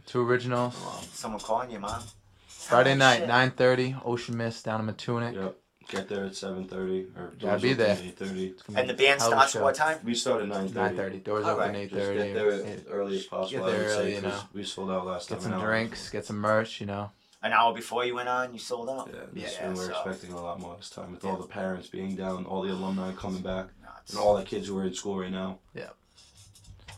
Two 0.05 0.27
originals. 0.27 0.75
Someone 1.13 1.39
calling 1.41 1.71
you, 1.71 1.79
mom? 1.79 2.01
Friday 2.47 2.93
Oh, 2.93 2.95
night, 2.95 3.19
shit. 3.19 3.29
9:30, 3.29 4.01
Ocean 4.05 4.37
Mist 4.37 4.65
down 4.65 4.87
in 4.87 4.93
Matunuck. 4.93 5.33
Yep. 5.35 5.57
Get 5.89 6.07
there 6.07 6.23
at 6.25 6.35
seven 6.35 6.65
thirty 6.65 7.07
or 7.17 7.33
Gotta 7.39 7.61
be 7.61 7.73
there. 7.73 7.97
Eight 8.01 8.17
thirty. 8.17 8.55
And 8.73 8.89
the 8.89 8.93
band 8.93 9.19
hell 9.21 9.33
of 9.33 9.37
a 9.37 9.41
starts 9.41 9.51
show. 9.51 9.61
what 9.63 9.75
time? 9.75 9.99
We 10.03 10.15
start 10.15 10.41
at 10.41 10.47
nine 10.47 10.69
thirty. 10.69 10.95
9:30. 11.19 11.23
Doors 11.23 11.45
All 11.45 11.51
open 11.59 11.73
right. 11.73 11.89
8:30. 11.89 11.89
Just 11.91 12.13
get 12.15 12.33
there 12.33 12.51
as 12.51 12.85
early 12.87 13.17
as 13.17 13.23
possible. 13.25 13.65
Get 13.65 13.71
there 13.71 13.75
I 13.75 13.83
would 13.83 13.89
say, 13.91 13.99
early, 13.99 14.15
you 14.15 14.21
'cause 14.21 14.31
know. 14.31 14.47
We 14.53 14.63
sold 14.63 14.91
out 14.91 15.05
last 15.05 15.27
Get 15.29 15.35
time. 15.35 15.43
some 15.43 15.53
an 15.53 15.59
hour. 15.59 15.65
drinks, 15.67 16.09
get 16.09 16.25
some 16.25 16.37
merch, 16.37 16.79
you 16.79 16.87
know. 16.87 17.11
An 17.41 17.51
hour 17.51 17.73
before 17.73 18.05
you 18.05 18.15
went 18.15 18.29
on, 18.29 18.53
you 18.53 18.59
sold 18.59 18.89
out. 18.89 19.09
Yeah, 19.11 19.19
Yeah, 19.33 19.43
this 19.49 19.59
one 19.59 19.73
we're 19.75 19.91
so- 19.93 20.09
expecting 20.09 20.31
a 20.31 20.41
lot 20.41 20.59
more 20.61 20.77
this 20.77 20.89
time 20.89 21.11
with 21.11 21.25
all 21.25 21.35
the 21.35 21.47
parents 21.47 21.89
being 21.89 22.15
down, 22.15 22.45
all 22.45 22.61
the 22.61 22.71
alumni 22.71 23.11
coming 23.13 23.41
back, 23.41 23.67
Nuts. 23.81 24.11
and 24.11 24.19
all 24.19 24.37
the 24.37 24.43
kids 24.45 24.67
who 24.69 24.77
are 24.77 24.85
in 24.85 24.93
school 24.93 25.19
right 25.19 25.31
now. 25.31 25.59
Yeah. 25.75 25.89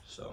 So 0.07 0.31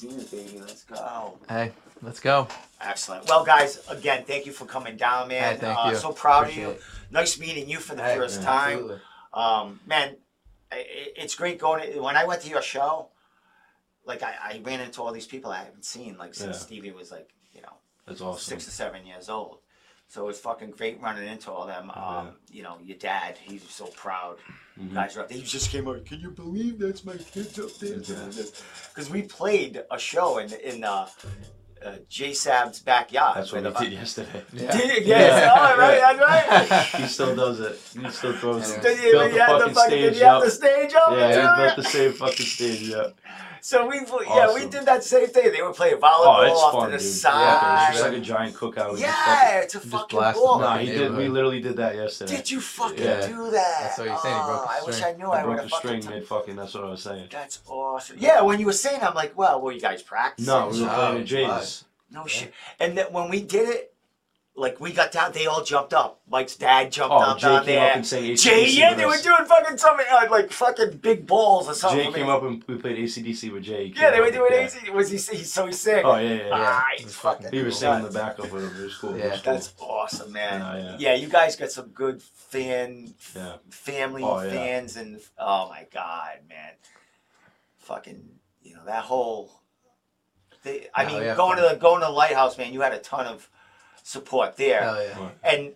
Baby, 0.00 0.60
let's 0.60 0.84
go. 0.84 1.38
Hey, 1.48 1.72
let's 2.00 2.18
go. 2.18 2.48
Excellent. 2.80 3.28
Well, 3.28 3.44
guys, 3.44 3.78
again, 3.88 4.24
thank 4.26 4.46
you 4.46 4.52
for 4.52 4.64
coming 4.64 4.96
down, 4.96 5.28
man. 5.28 5.54
Hey, 5.54 5.60
thank 5.60 5.78
uh, 5.78 5.90
you. 5.90 5.96
So 5.96 6.12
proud 6.12 6.44
Appreciate 6.44 6.64
of 6.64 6.70
it. 6.72 6.76
you. 6.76 6.82
Nice 7.10 7.38
meeting 7.38 7.68
you 7.68 7.78
for 7.78 7.94
the 7.94 8.02
Hey, 8.02 8.16
first 8.16 8.40
yeah, 8.40 8.46
time. 8.46 9.00
Um, 9.34 9.80
man, 9.86 10.16
it's 10.72 11.34
great 11.34 11.58
going. 11.58 11.92
To, 11.92 12.00
when 12.00 12.16
I 12.16 12.24
went 12.24 12.40
to 12.42 12.48
your 12.48 12.62
show, 12.62 13.08
like 14.06 14.22
I, 14.22 14.34
I 14.42 14.60
ran 14.64 14.80
into 14.80 15.02
all 15.02 15.12
these 15.12 15.26
people 15.26 15.50
I 15.50 15.58
haven't 15.58 15.84
seen 15.84 16.16
like 16.18 16.34
since 16.34 16.56
Yeah. 16.56 16.62
Stevie 16.62 16.90
was 16.90 17.10
like 17.10 17.28
you 17.52 17.60
know 17.60 17.72
that's 18.06 18.20
awesome. 18.20 18.40
six 18.40 18.66
or 18.66 18.70
seven 18.70 19.06
years 19.06 19.28
old. 19.28 19.58
So 20.12 20.28
it's 20.28 20.38
fucking 20.40 20.72
great 20.72 21.00
running 21.00 21.26
into 21.26 21.50
all 21.50 21.66
them. 21.66 21.90
Um, 21.94 21.94
Yeah. 21.96 22.30
You 22.56 22.62
know, 22.64 22.76
your 22.84 22.98
dad, 22.98 23.38
he's 23.42 23.62
so 23.70 23.86
proud. 23.86 24.36
You 24.76 24.90
Mhm. 24.90 24.94
guys 24.94 25.16
are 25.16 25.20
up 25.22 25.28
there. 25.30 25.38
He 25.38 25.42
just 25.44 25.70
came 25.70 25.88
out. 25.88 26.04
Can 26.04 26.20
you 26.20 26.30
believe 26.30 26.78
that's 26.78 27.02
my 27.02 27.16
kids 27.16 27.58
up 27.58 27.72
there? 27.80 27.96
Because 27.96 29.08
we 29.08 29.22
played 29.22 29.82
a 29.90 29.98
show 29.98 30.36
in 30.36 30.52
in 30.52 30.84
uh, 30.84 31.08
uh, 31.82 31.92
J 32.10 32.34
Sab's 32.34 32.80
backyard. 32.80 33.38
That's 33.38 33.52
what 33.52 33.62
with 33.62 33.64
we 33.64 33.70
about- 33.70 33.82
did 33.84 33.92
yesterday. 33.94 34.42
Yeah. 34.52 34.70
Did 34.76 34.98
you? 34.98 35.08
Yes. 35.14 35.50
Oh, 35.56 35.78
right. 35.78 35.98
That's 35.98 36.20
right. 36.92 37.00
he 37.02 37.08
still 37.08 37.34
does 37.34 37.60
it. 37.60 37.80
He 37.98 38.10
still 38.10 38.36
throws 38.36 38.70
it. 38.70 38.82
Did 38.82 38.98
you, 39.02 39.12
Built 39.12 39.32
you 39.32 39.38
the 39.38 39.44
have 39.46 39.58
the 39.60 39.60
fucking 39.60 39.74
fucking, 39.74 39.90
stage 40.12 40.18
you 40.18 40.24
have 40.26 40.36
up. 40.36 40.44
the 40.44 40.50
stage 40.50 40.94
up? 40.94 41.12
Yeah, 41.12 41.28
he 41.56 41.62
built 41.62 41.76
the 41.76 41.84
same 41.96 42.12
fucking 42.12 42.46
stage. 42.46 42.82
Yeah. 42.82 43.06
So 43.64 43.86
we, 43.86 43.94
yeah, 43.98 44.02
we 44.04 44.26
Awesome. 44.26 44.70
did 44.70 44.86
that 44.86 45.04
same 45.04 45.28
thing. 45.28 45.52
They 45.52 45.62
were 45.62 45.72
playing 45.72 45.94
Oh, 46.02 46.04
volleyball 46.04 46.50
it's 46.50 46.60
off 46.60 46.72
fun, 46.72 46.90
to 46.90 46.96
the 46.96 47.02
dude. 47.02 47.12
side. 47.12 47.90
It's 47.90 48.00
just 48.00 48.10
like 48.10 48.18
a 48.18 48.20
giant 48.20 48.56
cookout. 48.56 48.92
We 48.94 49.00
just 49.00 49.02
yeah, 49.02 49.58
it's 49.60 49.74
a 49.76 49.78
just 49.78 49.88
fucking 49.90 50.18
blast 50.18 50.36
ball. 50.36 50.58
them 50.58 50.66
fucking- 50.66 50.66
up. 50.66 50.74
Nah, 50.74 50.78
he 50.78 50.86
did. 50.86 50.98
We 50.98 51.02
neighborhood. 51.06 51.30
literally 51.32 51.60
did 51.60 51.76
that 51.76 51.94
yesterday. 51.94 52.36
Did 52.38 52.50
you 52.50 52.60
fucking 52.60 53.04
Yeah. 53.04 53.24
do 53.28 53.50
that? 53.52 53.78
That's 53.82 53.98
what 53.98 54.08
he's 54.10 54.20
saying, 54.22 54.34
he 54.34 54.42
broke 54.42 54.60
Oh, 54.60 54.64
the 54.64 54.70
I 54.72 54.80
wish 54.84 54.96
string. 54.96 55.14
I 55.14 55.16
knew 55.16 55.26
I 55.28 55.30
I 55.30 55.44
would 55.44 55.46
broke 55.46 55.56
have 55.60 55.64
the 55.66 55.70
fucking. 55.76 56.02
string 56.02 56.14
mid 56.18 56.28
fucking. 56.28 56.56
That's 56.56 56.74
what 56.74 56.82
I 56.84 56.90
was 56.90 57.02
saying. 57.04 57.28
That's 57.30 57.60
awesome. 57.68 58.16
Yeah, 58.18 58.40
when 58.40 58.58
you 58.58 58.66
were 58.66 58.72
saying, 58.72 59.00
I'm 59.00 59.14
like, 59.14 59.38
well, 59.38 59.60
were 59.60 59.70
you 59.70 59.80
guys 59.80 60.02
practicing? 60.02 60.52
No, 60.52 60.66
we 60.66 60.80
were 60.80 60.86
No, 60.88 60.92
playing 60.94 61.08
at 61.12 61.14
live. 61.18 61.26
Jay's. 61.26 61.84
No 62.10 62.26
shit. 62.26 62.52
And 62.80 62.98
then 62.98 63.06
when 63.12 63.30
we 63.30 63.42
did 63.42 63.68
it, 63.68 63.91
like 64.54 64.78
we 64.80 64.92
got 64.92 65.10
down, 65.12 65.32
they 65.32 65.46
all 65.46 65.64
jumped 65.64 65.94
up. 65.94 66.20
Mike's 66.28 66.56
dad 66.56 66.92
jumped 66.92 67.14
Oh, 67.14 67.18
up 67.20 67.38
Jay 67.38 67.46
down 67.48 67.64
came 67.64 67.74
there. 67.76 67.90
up 67.90 67.96
and 67.96 68.06
sang 68.06 68.22
ACDC 68.24 68.42
Jay, 68.42 68.68
yeah, 68.70 68.90
with 68.90 68.98
they 68.98 69.06
were 69.06 69.12
us. 69.12 69.22
doing 69.22 69.44
fucking 69.46 69.78
something 69.78 70.04
uh, 70.10 70.26
like 70.30 70.52
fucking 70.52 70.98
big 70.98 71.26
balls 71.26 71.68
or 71.68 71.74
something. 71.74 72.12
Jay 72.12 72.12
came 72.20 72.28
up 72.28 72.42
and 72.42 72.62
we 72.68 72.76
played 72.76 72.98
ACDC 72.98 73.50
with 73.50 73.62
Jay. 73.62 73.88
He 73.88 73.94
Yeah, 73.94 74.10
came 74.10 74.12
they 74.12 74.20
were 74.20 74.26
up, 74.26 74.32
doing 74.34 74.52
yeah. 74.52 74.58
AC. 74.66 74.90
Was 74.90 75.08
he? 75.10 75.16
he 75.36 75.42
so 75.44 75.70
sick. 75.70 76.04
Oh 76.04 76.16
yeah, 76.16 76.28
yeah. 76.34 76.36
yeah. 76.36 76.48
Ah, 76.52 76.84
It 76.94 77.00
he's 77.00 77.14
fucking. 77.14 77.46
He 77.50 77.62
was 77.62 77.78
singing 77.78 78.00
in 78.00 78.04
the 78.04 78.10
backup 78.10 78.52
with 78.52 78.62
him. 78.64 78.80
It 78.80 78.84
was 78.84 78.96
cool. 78.98 79.14
It 79.14 79.18
Yeah, 79.20 79.30
was 79.30 79.40
cool. 79.40 79.52
That's 79.54 79.74
awesome, 79.80 80.32
man. 80.32 80.60
Yeah, 80.60 80.96
yeah. 80.98 81.14
you 81.14 81.28
guys 81.28 81.56
got 81.56 81.70
some 81.72 81.88
good 81.88 82.20
fan, 82.22 83.14
Yeah. 83.34 83.56
family 83.70 84.22
Oh, 84.22 84.42
yeah. 84.42 84.50
fans, 84.50 84.96
and 84.98 85.18
oh 85.38 85.70
my 85.70 85.86
god, 85.92 86.40
man, 86.48 86.72
fucking, 87.78 88.22
you 88.62 88.74
know 88.76 88.84
that 88.84 89.04
whole. 89.04 89.50
They, 90.62 90.88
I 90.94 91.04
Oh, 91.04 91.06
mean, 91.08 91.22
yeah, 91.22 91.36
going 91.36 91.56
to 91.56 91.62
the 91.62 91.76
going 91.76 92.00
to 92.00 92.06
the 92.06 92.12
lighthouse, 92.12 92.56
man. 92.58 92.72
You 92.72 92.82
had 92.82 92.92
a 92.92 92.98
ton 92.98 93.26
of 93.26 93.48
support 94.02 94.56
there, 94.56 94.82
Hell 94.82 95.02
yeah. 95.02 95.28
and 95.44 95.72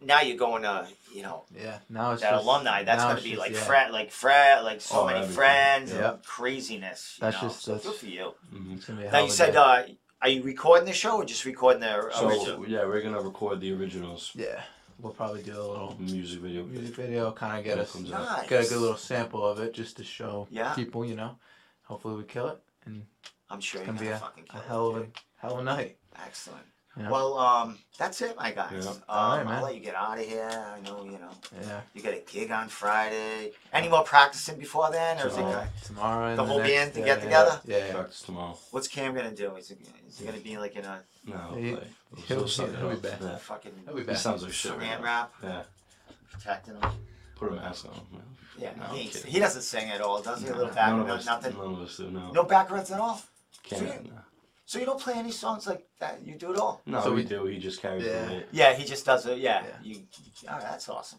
now 0.00 0.20
you're 0.22 0.36
going 0.36 0.62
to, 0.62 0.86
you 1.14 1.22
know, 1.22 1.44
Yeah. 1.54 1.78
Now 1.88 2.12
it's 2.12 2.22
that 2.22 2.30
just, 2.32 2.44
alumni. 2.44 2.82
That's 2.84 2.98
now 3.02 3.08
going 3.08 3.16
to 3.16 3.20
it's 3.20 3.24
be 3.24 3.30
just- 3.30 3.40
like 3.40 3.52
yeah. 3.52 3.60
friend, 3.60 3.92
like 3.92 4.10
friend, 4.10 4.64
like 4.64 4.80
so 4.80 5.00
Oh, 5.00 5.06
many 5.06 5.18
everything. 5.18 5.36
friends, 5.36 5.92
Yeah. 5.92 6.10
and 6.12 6.24
craziness. 6.24 7.16
You 7.18 7.20
That's 7.22 7.42
know? 7.42 7.48
just- 7.48 7.62
so 7.62 7.72
that's- 7.72 7.86
good 7.90 7.98
for 8.00 8.06
you. 8.06 8.34
Mhm. 8.52 8.76
It's 8.76 8.84
gonna 8.86 9.00
be 9.00 9.06
a 9.06 9.06
Now 9.06 9.12
hell 9.12 9.20
you 9.20 9.26
of 9.26 9.30
a 9.32 9.34
said, 9.36 9.52
day. 9.52 9.58
uh, 9.58 9.84
are 10.22 10.28
you 10.28 10.42
recording 10.42 10.86
the 10.86 10.92
show 10.92 11.16
or 11.16 11.24
just 11.24 11.44
recording 11.44 11.80
the 11.80 12.10
So 12.12 12.28
original? 12.28 12.68
yeah, 12.68 12.84
we're 12.84 13.02
gonna 13.02 13.20
record 13.20 13.60
the 13.60 13.72
originals 13.72 14.30
yeah, 14.34 14.62
we'll 14.98 15.12
probably 15.12 15.42
do 15.42 15.52
a 15.52 15.62
little 15.62 15.96
music 15.98 16.40
video. 16.40 16.62
music 16.64 16.94
video, 16.94 17.32
kind 17.32 17.58
of 17.58 17.64
get 17.64 17.78
us 17.78 17.92
comes 17.92 18.10
out. 18.12 18.24
Nice. 18.24 18.48
get 18.48 18.64
a 18.66 18.68
good 18.68 18.78
little 18.80 18.96
sample 18.96 19.46
of 19.46 19.60
it 19.60 19.72
just 19.74 19.96
to 19.98 20.04
show 20.04 20.46
Yeah. 20.50 20.74
people, 20.74 21.04
you 21.04 21.14
know. 21.16 21.36
Hopefully 21.84 22.14
we 22.16 22.24
kill 22.24 22.48
it, 22.48 22.58
and 22.86 23.06
I'm 23.50 23.60
sure 23.60 23.80
it's 23.80 23.86
you're 23.86 23.94
gonna 23.94 23.98
be 23.98 24.04
gonna 24.06 24.16
a, 24.16 24.20
fucking 24.20 24.44
a 24.44 24.52
kill 24.52 24.60
it, 24.60 24.66
hell 24.68 24.86
of 24.88 24.96
a 24.96 25.06
hell 25.36 25.52
of 25.54 25.58
a 25.60 25.64
night. 25.64 25.98
Excellent. 26.24 26.66
Yeah. 27.00 27.10
Well, 27.10 27.38
um, 27.38 27.78
that's 27.98 28.20
it, 28.20 28.36
my 28.36 28.50
guys. 28.52 28.84
Yeah. 28.84 28.90
Um, 28.90 28.96
All 29.08 29.30
right, 29.30 29.38
I'll 29.40 29.44
man. 29.46 29.62
let 29.62 29.74
you 29.74 29.80
get 29.80 29.94
out 29.94 30.18
of 30.18 30.24
here. 30.26 30.48
I 30.76 30.80
know, 30.80 31.02
you 31.04 31.12
know, 31.12 31.30
Yeah. 31.62 31.80
you 31.94 32.02
got 32.02 32.12
a 32.12 32.20
gig 32.30 32.50
on 32.50 32.68
Friday. 32.68 33.52
Any 33.72 33.88
more 33.88 34.02
practicing 34.04 34.58
before 34.58 34.90
then, 34.90 35.18
or 35.18 35.28
is 35.28 35.32
it 35.32 35.36
Tomorrow. 35.36 35.66
Tomorrow 35.84 36.26
and 36.28 36.38
The 36.38 36.44
whole 36.44 36.58
next 36.58 36.70
band 36.70 36.92
to 36.94 37.00
day, 37.00 37.06
get 37.06 37.18
yeah. 37.18 37.24
together? 37.24 37.60
Yeah. 37.64 37.76
yeah. 37.86 37.92
Practice 37.94 38.22
tomorrow. 38.22 38.58
what's 38.72 38.88
Cam 38.88 39.14
gonna 39.14 39.30
do? 39.34 39.54
Is 39.56 39.68
he, 39.70 39.76
is 40.08 40.18
he 40.18 40.26
gonna 40.26 40.38
be 40.38 40.58
like 40.58 40.76
in 40.76 40.84
a, 40.84 41.00
No, 41.24 41.36
He- 41.56 41.72
play. 41.74 41.86
he'll- 42.26 42.38
He'll 42.38 42.48
suck 42.48 42.68
it 42.68 42.76
he'll 42.76 42.88
be 42.90 42.94
up. 42.96 43.02
back. 43.02 43.18
Yeah. 43.22 43.36
fucking 43.36 43.72
He'll 43.86 43.94
be 43.94 44.00
He 44.02 44.06
back. 44.06 44.16
sounds 44.16 44.42
like 44.42 44.52
shit. 44.52 44.72
saran 44.72 44.78
Right 44.80 44.98
now. 44.98 45.02
wrap 45.04 45.32
Yeah. 45.42 45.62
protecting 46.32 46.74
him? 46.74 46.90
Put 47.36 47.52
a 47.52 47.54
mask 47.54 47.86
on. 47.86 47.92
man. 48.12 48.22
Yeah, 48.58 48.72
No, 48.76 48.84
I'm 48.90 48.94
he, 48.96 49.08
kidding. 49.08 49.30
he 49.30 49.38
doesn't 49.38 49.62
sing 49.62 49.88
at 49.90 50.02
all, 50.02 50.20
does 50.20 50.42
he? 50.42 50.48
A 50.48 50.50
little 50.50 50.66
None 50.66 50.74
back, 50.74 50.92
of 50.92 51.06
no, 51.06 51.14
us, 51.14 51.24
nothing. 51.24 51.56
None 51.56 51.74
of 51.74 51.80
us 51.80 51.96
do. 51.96 52.10
No. 52.10 52.30
No 52.32 52.42
backgrounds 52.44 52.90
at 52.90 53.00
all. 53.00 53.22
Can't. 53.62 53.80
Sweet. 53.80 54.12
No. 54.12 54.18
So 54.70 54.78
you 54.78 54.86
don't 54.86 55.00
play 55.00 55.14
any 55.14 55.32
songs 55.32 55.66
like 55.66 55.84
that. 55.98 56.24
You 56.24 56.36
do 56.36 56.52
it 56.52 56.56
all. 56.56 56.80
No, 56.86 57.02
So 57.02 57.10
we, 57.10 57.22
we- 57.22 57.24
do. 57.24 57.44
He 57.46 57.58
just 57.58 57.82
carries 57.82 58.04
Yeah. 58.04 58.24
the 58.24 58.32
weight. 58.34 58.46
Yeah, 58.52 58.72
he 58.72 58.84
just 58.84 59.04
does 59.04 59.26
it. 59.26 59.38
Yeah, 59.38 59.64
Yeah. 59.64 59.70
you. 59.82 59.96
All 60.48 60.54
right, 60.54 60.62
that's 60.62 60.88
awesome. 60.88 61.18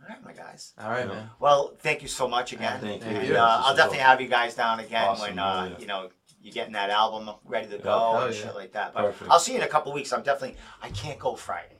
All 0.00 0.08
right, 0.08 0.24
my 0.24 0.32
guys. 0.32 0.72
All 0.76 0.90
right, 0.90 1.06
Yeah. 1.06 1.14
man. 1.14 1.30
Well, 1.38 1.76
thank 1.78 2.02
you 2.02 2.08
so 2.08 2.26
much 2.26 2.52
again. 2.52 2.80
Thank 2.80 3.04
you. 3.04 3.10
And, 3.10 3.28
you. 3.28 3.36
uh, 3.36 3.62
I'll 3.66 3.76
definitely 3.76 4.00
all- 4.00 4.06
have 4.10 4.20
you 4.20 4.26
guys 4.26 4.56
down 4.56 4.80
again 4.80 5.06
Awesome, 5.06 5.36
when 5.36 5.38
uh, 5.38 5.68
yeah. 5.70 5.78
you 5.78 5.86
know 5.86 6.10
you're 6.42 6.52
getting 6.52 6.72
that 6.72 6.90
album 6.90 7.30
ready 7.44 7.68
to 7.68 7.78
go 7.78 7.90
hell 7.90 8.22
and 8.24 8.34
yeah. 8.34 8.40
shit 8.42 8.54
like 8.56 8.72
that. 8.72 8.92
But 8.92 9.02
Perfect. 9.02 9.30
I'll 9.30 9.38
see 9.38 9.52
you 9.52 9.58
in 9.58 9.64
a 9.64 9.68
couple 9.68 9.92
weeks. 9.92 10.12
I'm 10.12 10.24
definitely. 10.24 10.56
I 10.82 10.88
can't 10.90 11.20
go 11.20 11.36
Friday. 11.36 11.76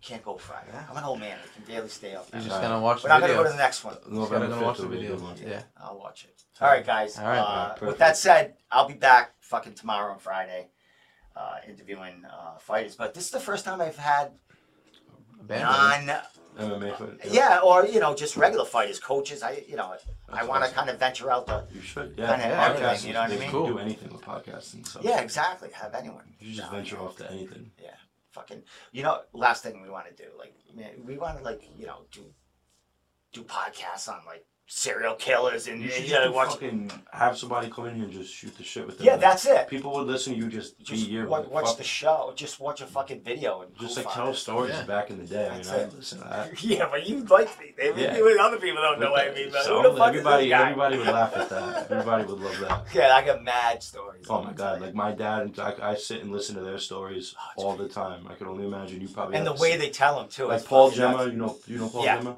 Can't 0.00 0.22
go 0.24 0.36
Friday. 0.36 0.70
I'm 0.88 0.96
an 0.96 1.04
old 1.04 1.18
man. 1.20 1.36
I 1.42 1.54
can 1.56 1.64
barely 1.64 1.88
stay 1.88 2.14
up. 2.14 2.28
You're 2.32 2.38
now. 2.38 2.44
just 2.44 2.54
Alright. 2.56 2.70
gonna 2.70 2.80
watch 2.82 3.02
But 3.02 3.08
the 3.08 3.14
I'm 3.14 3.20
gonna 3.20 3.32
video. 3.32 3.42
go 3.44 3.50
to 3.50 3.56
the 3.56 3.62
next 3.62 3.84
one. 3.84 3.94
Just 3.94 4.04
gotta 4.06 4.14
November 4.20 4.46
go 4.48 4.54
5th 4.54 4.62
watch 4.64 4.76
the 4.76 4.82
will 4.84 4.90
be 4.90 4.96
video. 4.96 5.16
good 5.16 5.22
one. 5.24 5.36
Yeah. 5.44 5.62
I'll 5.76 5.98
watch 5.98 6.24
it. 6.24 6.42
All 6.60 6.68
right, 6.68 6.86
guys. 6.86 7.18
All 7.18 7.24
right. 7.26 7.38
Uh, 7.38 7.42
Alright, 7.44 7.70
with 7.72 7.78
perfect. 7.80 7.98
that 7.98 8.16
said, 8.16 8.54
I'll 8.70 8.86
be 8.88 8.94
back 8.94 9.32
fucking 9.40 9.74
tomorrow 9.74 10.12
on 10.12 10.18
Friday, 10.20 10.68
uh, 11.36 11.56
interviewing 11.68 12.24
uh, 12.24 12.58
fighters. 12.58 12.94
But 12.94 13.12
this 13.14 13.24
is 13.24 13.30
the 13.32 13.40
first 13.40 13.64
time 13.64 13.80
I've 13.80 13.96
had 13.96 14.32
Band 15.42 15.62
non, 16.08 16.20
MMA 16.58 16.96
fight. 16.98 17.08
yeah, 17.32 17.60
or 17.60 17.86
you 17.86 18.00
know, 18.00 18.14
just 18.14 18.36
regular 18.36 18.64
fighters, 18.64 18.98
coaches. 19.00 19.42
I, 19.42 19.62
you 19.68 19.76
know, 19.76 19.86
I 19.86 19.96
That's 20.36 20.48
want 20.48 20.62
to 20.62 20.66
awesome. 20.66 20.74
kind 20.76 20.90
of 20.90 20.98
venture 20.98 21.30
out 21.30 21.46
the. 21.46 21.64
You 21.72 21.80
should. 21.80 22.14
Yeah. 22.18 22.36
Kinda 22.36 22.54
Podcasting 22.56 22.82
everything, 22.82 23.06
you 23.08 23.12
know 23.14 23.20
what 23.20 23.30
I 23.30 23.32
is- 23.34 23.38
mean? 23.40 23.46
You 23.46 23.50
can 23.50 23.50
Cool. 23.52 23.66
do 23.68 23.78
anything 23.78 24.12
with 24.12 24.22
podcasting. 24.22 24.86
So 24.86 25.00
Yeah, 25.02 25.20
exactly. 25.20 25.70
Have 25.72 25.94
anyone. 25.94 26.24
You 26.40 26.54
just 26.56 26.70
No, 26.70 26.76
venture 26.76 26.98
off 26.98 27.16
to 27.18 27.30
anything. 27.30 27.70
Yeah, 27.80 27.90
fucking. 28.38 28.62
You 28.92 29.02
know, 29.02 29.20
last 29.32 29.62
thing 29.62 29.82
we 29.82 29.90
want 29.90 30.06
to 30.08 30.22
do, 30.22 30.28
like, 30.38 30.54
man, 30.74 31.04
we 31.04 31.18
want 31.18 31.38
to 31.38 31.44
like, 31.44 31.62
you 31.76 31.86
know, 31.86 32.02
do 32.10 32.24
do 33.32 33.42
podcasts 33.42 34.08
on 34.08 34.20
like 34.26 34.46
serial 34.70 35.14
killers 35.14 35.66
and 35.66 35.80
You 35.82 35.88
should 35.88 36.02
you 36.04 36.08
just 36.10 36.20
know, 36.20 36.28
do 36.28 36.34
watch. 36.34 36.50
fucking 36.50 36.90
have 37.10 37.38
somebody 37.38 37.70
come 37.70 37.86
in 37.86 37.94
here 37.96 38.04
and 38.04 38.12
just 38.12 38.32
shoot 38.34 38.54
the 38.58 38.62
shit 38.62 38.86
with 38.86 38.98
them. 38.98 39.06
Yeah, 39.06 39.16
that's 39.16 39.46
it. 39.46 39.66
People 39.66 39.92
would 39.94 40.06
listen 40.06 40.34
to 40.34 40.38
you 40.38 40.48
just, 40.48 40.76
be 40.78 40.84
Just 40.84 41.06
here. 41.06 41.26
wa- 41.26 41.38
like, 41.38 41.50
watch 41.50 41.64
fuck- 41.68 41.76
the 41.78 41.84
show. 41.84 42.34
Just 42.36 42.60
watch 42.60 42.82
a 42.82 42.86
fucking 42.86 43.22
video 43.22 43.62
and 43.62 43.74
Just 43.80 43.96
goof 43.96 44.04
like 44.04 44.16
on 44.18 44.22
tell 44.24 44.32
it. 44.32 44.36
stories 44.36 44.74
Yeah. 44.74 44.82
back 44.84 45.08
in 45.10 45.16
the 45.18 45.24
day. 45.26 45.48
That's 45.50 45.68
I 45.70 45.72
mean, 45.72 45.80
I 45.80 45.84
it. 45.84 45.94
listen 45.94 46.18
to 46.18 46.24
that. 46.24 46.62
Yeah, 46.62 46.88
but 46.90 47.08
you 47.08 47.24
like 47.24 47.58
me. 47.58 47.72
They 47.78 47.86
Yeah. 47.96 48.18
yeah. 48.18 48.42
other 48.44 48.58
people 48.58 48.82
don't 48.82 49.00
know 49.00 49.10
what 49.12 49.26
I 49.28 49.34
mean. 49.34 49.48
But 49.50 49.64
So, 49.64 49.80
who 49.82 49.90
the 49.90 49.96
fuck 49.96 50.08
everybody, 50.08 50.44
is 50.44 50.50
this 50.50 50.58
guy? 50.58 50.62
everybody 50.70 50.98
would 50.98 51.06
laugh 51.06 51.34
at 51.36 51.48
that. 51.48 51.90
Everybody 51.90 52.24
would 52.24 52.40
love 52.40 52.60
that. 52.60 52.86
Yeah, 52.94 53.16
I 53.16 53.24
got 53.24 53.42
mad 53.42 53.82
stories. 53.82 54.26
Oh 54.28 54.42
my 54.42 54.52
god! 54.52 54.82
Like 54.82 54.92
my 54.94 55.12
dad, 55.12 55.42
and 55.46 55.58
I, 55.58 55.92
I 55.92 55.94
sit 55.94 56.20
and 56.22 56.30
listen 56.30 56.54
to 56.56 56.60
their 56.60 56.78
stories 56.78 57.34
Oh, 57.38 57.42
it's 57.54 57.64
all 57.64 57.76
the 57.76 57.88
time. 57.88 58.26
I 58.28 58.34
can 58.34 58.46
only 58.48 58.66
imagine 58.66 59.00
you 59.00 59.08
probably. 59.08 59.36
and 59.36 59.46
the 59.46 59.52
have 59.52 59.60
way 59.60 59.72
s- 59.72 59.78
they 59.80 59.88
tell 59.88 60.18
them 60.20 60.28
too. 60.28 60.44
like 60.46 60.58
is 60.60 60.64
Paul 60.66 60.90
fucking 60.90 61.00
Gemma, 61.00 61.24
you 61.26 61.32
know, 61.32 61.56
you 61.66 61.78
know 61.78 61.88
Paul 61.88 62.04
Yeah. 62.04 62.18
Gemma, 62.18 62.36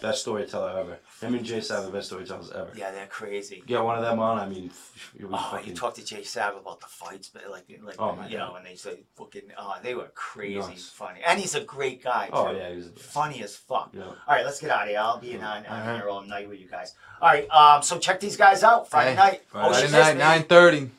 best 0.00 0.22
storyteller 0.22 0.78
ever. 0.78 0.98
Him 1.20 1.34
and 1.34 1.44
Jay 1.46 1.62
Sav, 1.62 1.84
the 1.86 1.90
best 1.90 2.08
storytellers 2.08 2.50
ever. 2.50 2.70
Yeah, 2.76 2.90
they're 2.90 3.06
crazy. 3.06 3.62
Get 3.66 3.82
one 3.82 3.96
of 3.96 4.02
them 4.02 4.18
on. 4.18 4.38
I 4.38 4.46
mean, 4.46 4.70
you'll 5.18 5.34
Oh, 5.34 5.38
fucking. 5.52 5.68
you 5.70 5.74
talked 5.74 5.96
to 5.96 6.04
Jay 6.04 6.22
Sav 6.22 6.56
about 6.56 6.80
the 6.80 6.86
fights, 6.86 7.30
but 7.32 7.50
like, 7.50 7.64
like 7.82 7.94
Oh, 7.98 8.14
my 8.14 8.28
you 8.28 8.36
know, 8.36 8.48
God. 8.48 8.56
and 8.58 8.66
they 8.66 8.74
say 8.74 9.00
fucking, 9.16 9.44
oh, 9.56 9.76
they 9.82 9.94
were 9.94 10.10
crazy 10.14 10.58
Nuts. 10.58 10.90
funny, 10.90 11.20
and 11.26 11.40
he's 11.40 11.54
a 11.54 11.62
great 11.62 12.04
guy. 12.04 12.26
Too. 12.26 12.32
oh 12.34 12.52
too. 12.52 12.58
yeah, 12.58 12.70
he's. 12.74 12.88
funny 12.98 13.42
as 13.42 13.56
fuck. 13.56 13.90
Yeah. 13.94 14.02
All 14.02 14.14
right, 14.28 14.44
let's 14.44 14.60
get 14.60 14.68
out 14.70 14.82
of 14.82 14.88
here. 14.90 14.98
I'll 14.98 15.18
be 15.18 15.32
in 15.32 15.42
on, 15.42 15.64
on 15.64 15.80
Alright. 15.80 16.00
here 16.02 16.08
all 16.10 16.20
night 16.22 16.48
with 16.50 16.60
you 16.60 16.68
guys. 16.68 16.94
All 17.22 17.28
right, 17.30 17.48
um, 17.50 17.82
so 17.82 17.98
check 17.98 18.20
these 18.20 18.36
guys 18.36 18.62
out 18.62 18.90
Friday 18.90 19.10
Hey, 19.10 19.16
night. 19.16 19.42
Friday 19.48 19.68
Ocean 19.70 19.88
Friday 19.88 20.04
Disney. 20.04 20.18
night, 20.18 20.28
nine 20.36 20.42
thirty. 20.44 20.90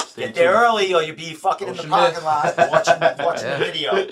Stay 0.00 0.22
Get 0.22 0.34
there 0.34 0.52
early, 0.52 0.92
or 0.92 1.02
you'll 1.04 1.14
be 1.14 1.32
fucking 1.34 1.68
in 1.68 1.76
the 1.76 1.84
parking 1.84 2.14
Mist. 2.14 2.24
lot 2.24 2.56
watching 2.72 3.24
watching 3.24 3.46
Yeah. 3.48 3.58
the 3.58 3.64
video. 3.64 4.08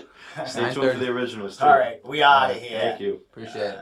Stay 0.46 0.72
tuned 0.72 0.92
for 0.92 0.98
the 0.98 1.08
originals 1.10 1.56
too. 1.58 1.64
All 1.64 1.76
right, 1.76 1.98
we 2.06 2.22
out 2.22 2.50
of 2.52 2.56
Alright, 2.56 2.62
here. 2.70 2.80
Thank 2.80 3.00
you. 3.00 3.14
Appreciate 3.32 3.56
it. 3.56 3.78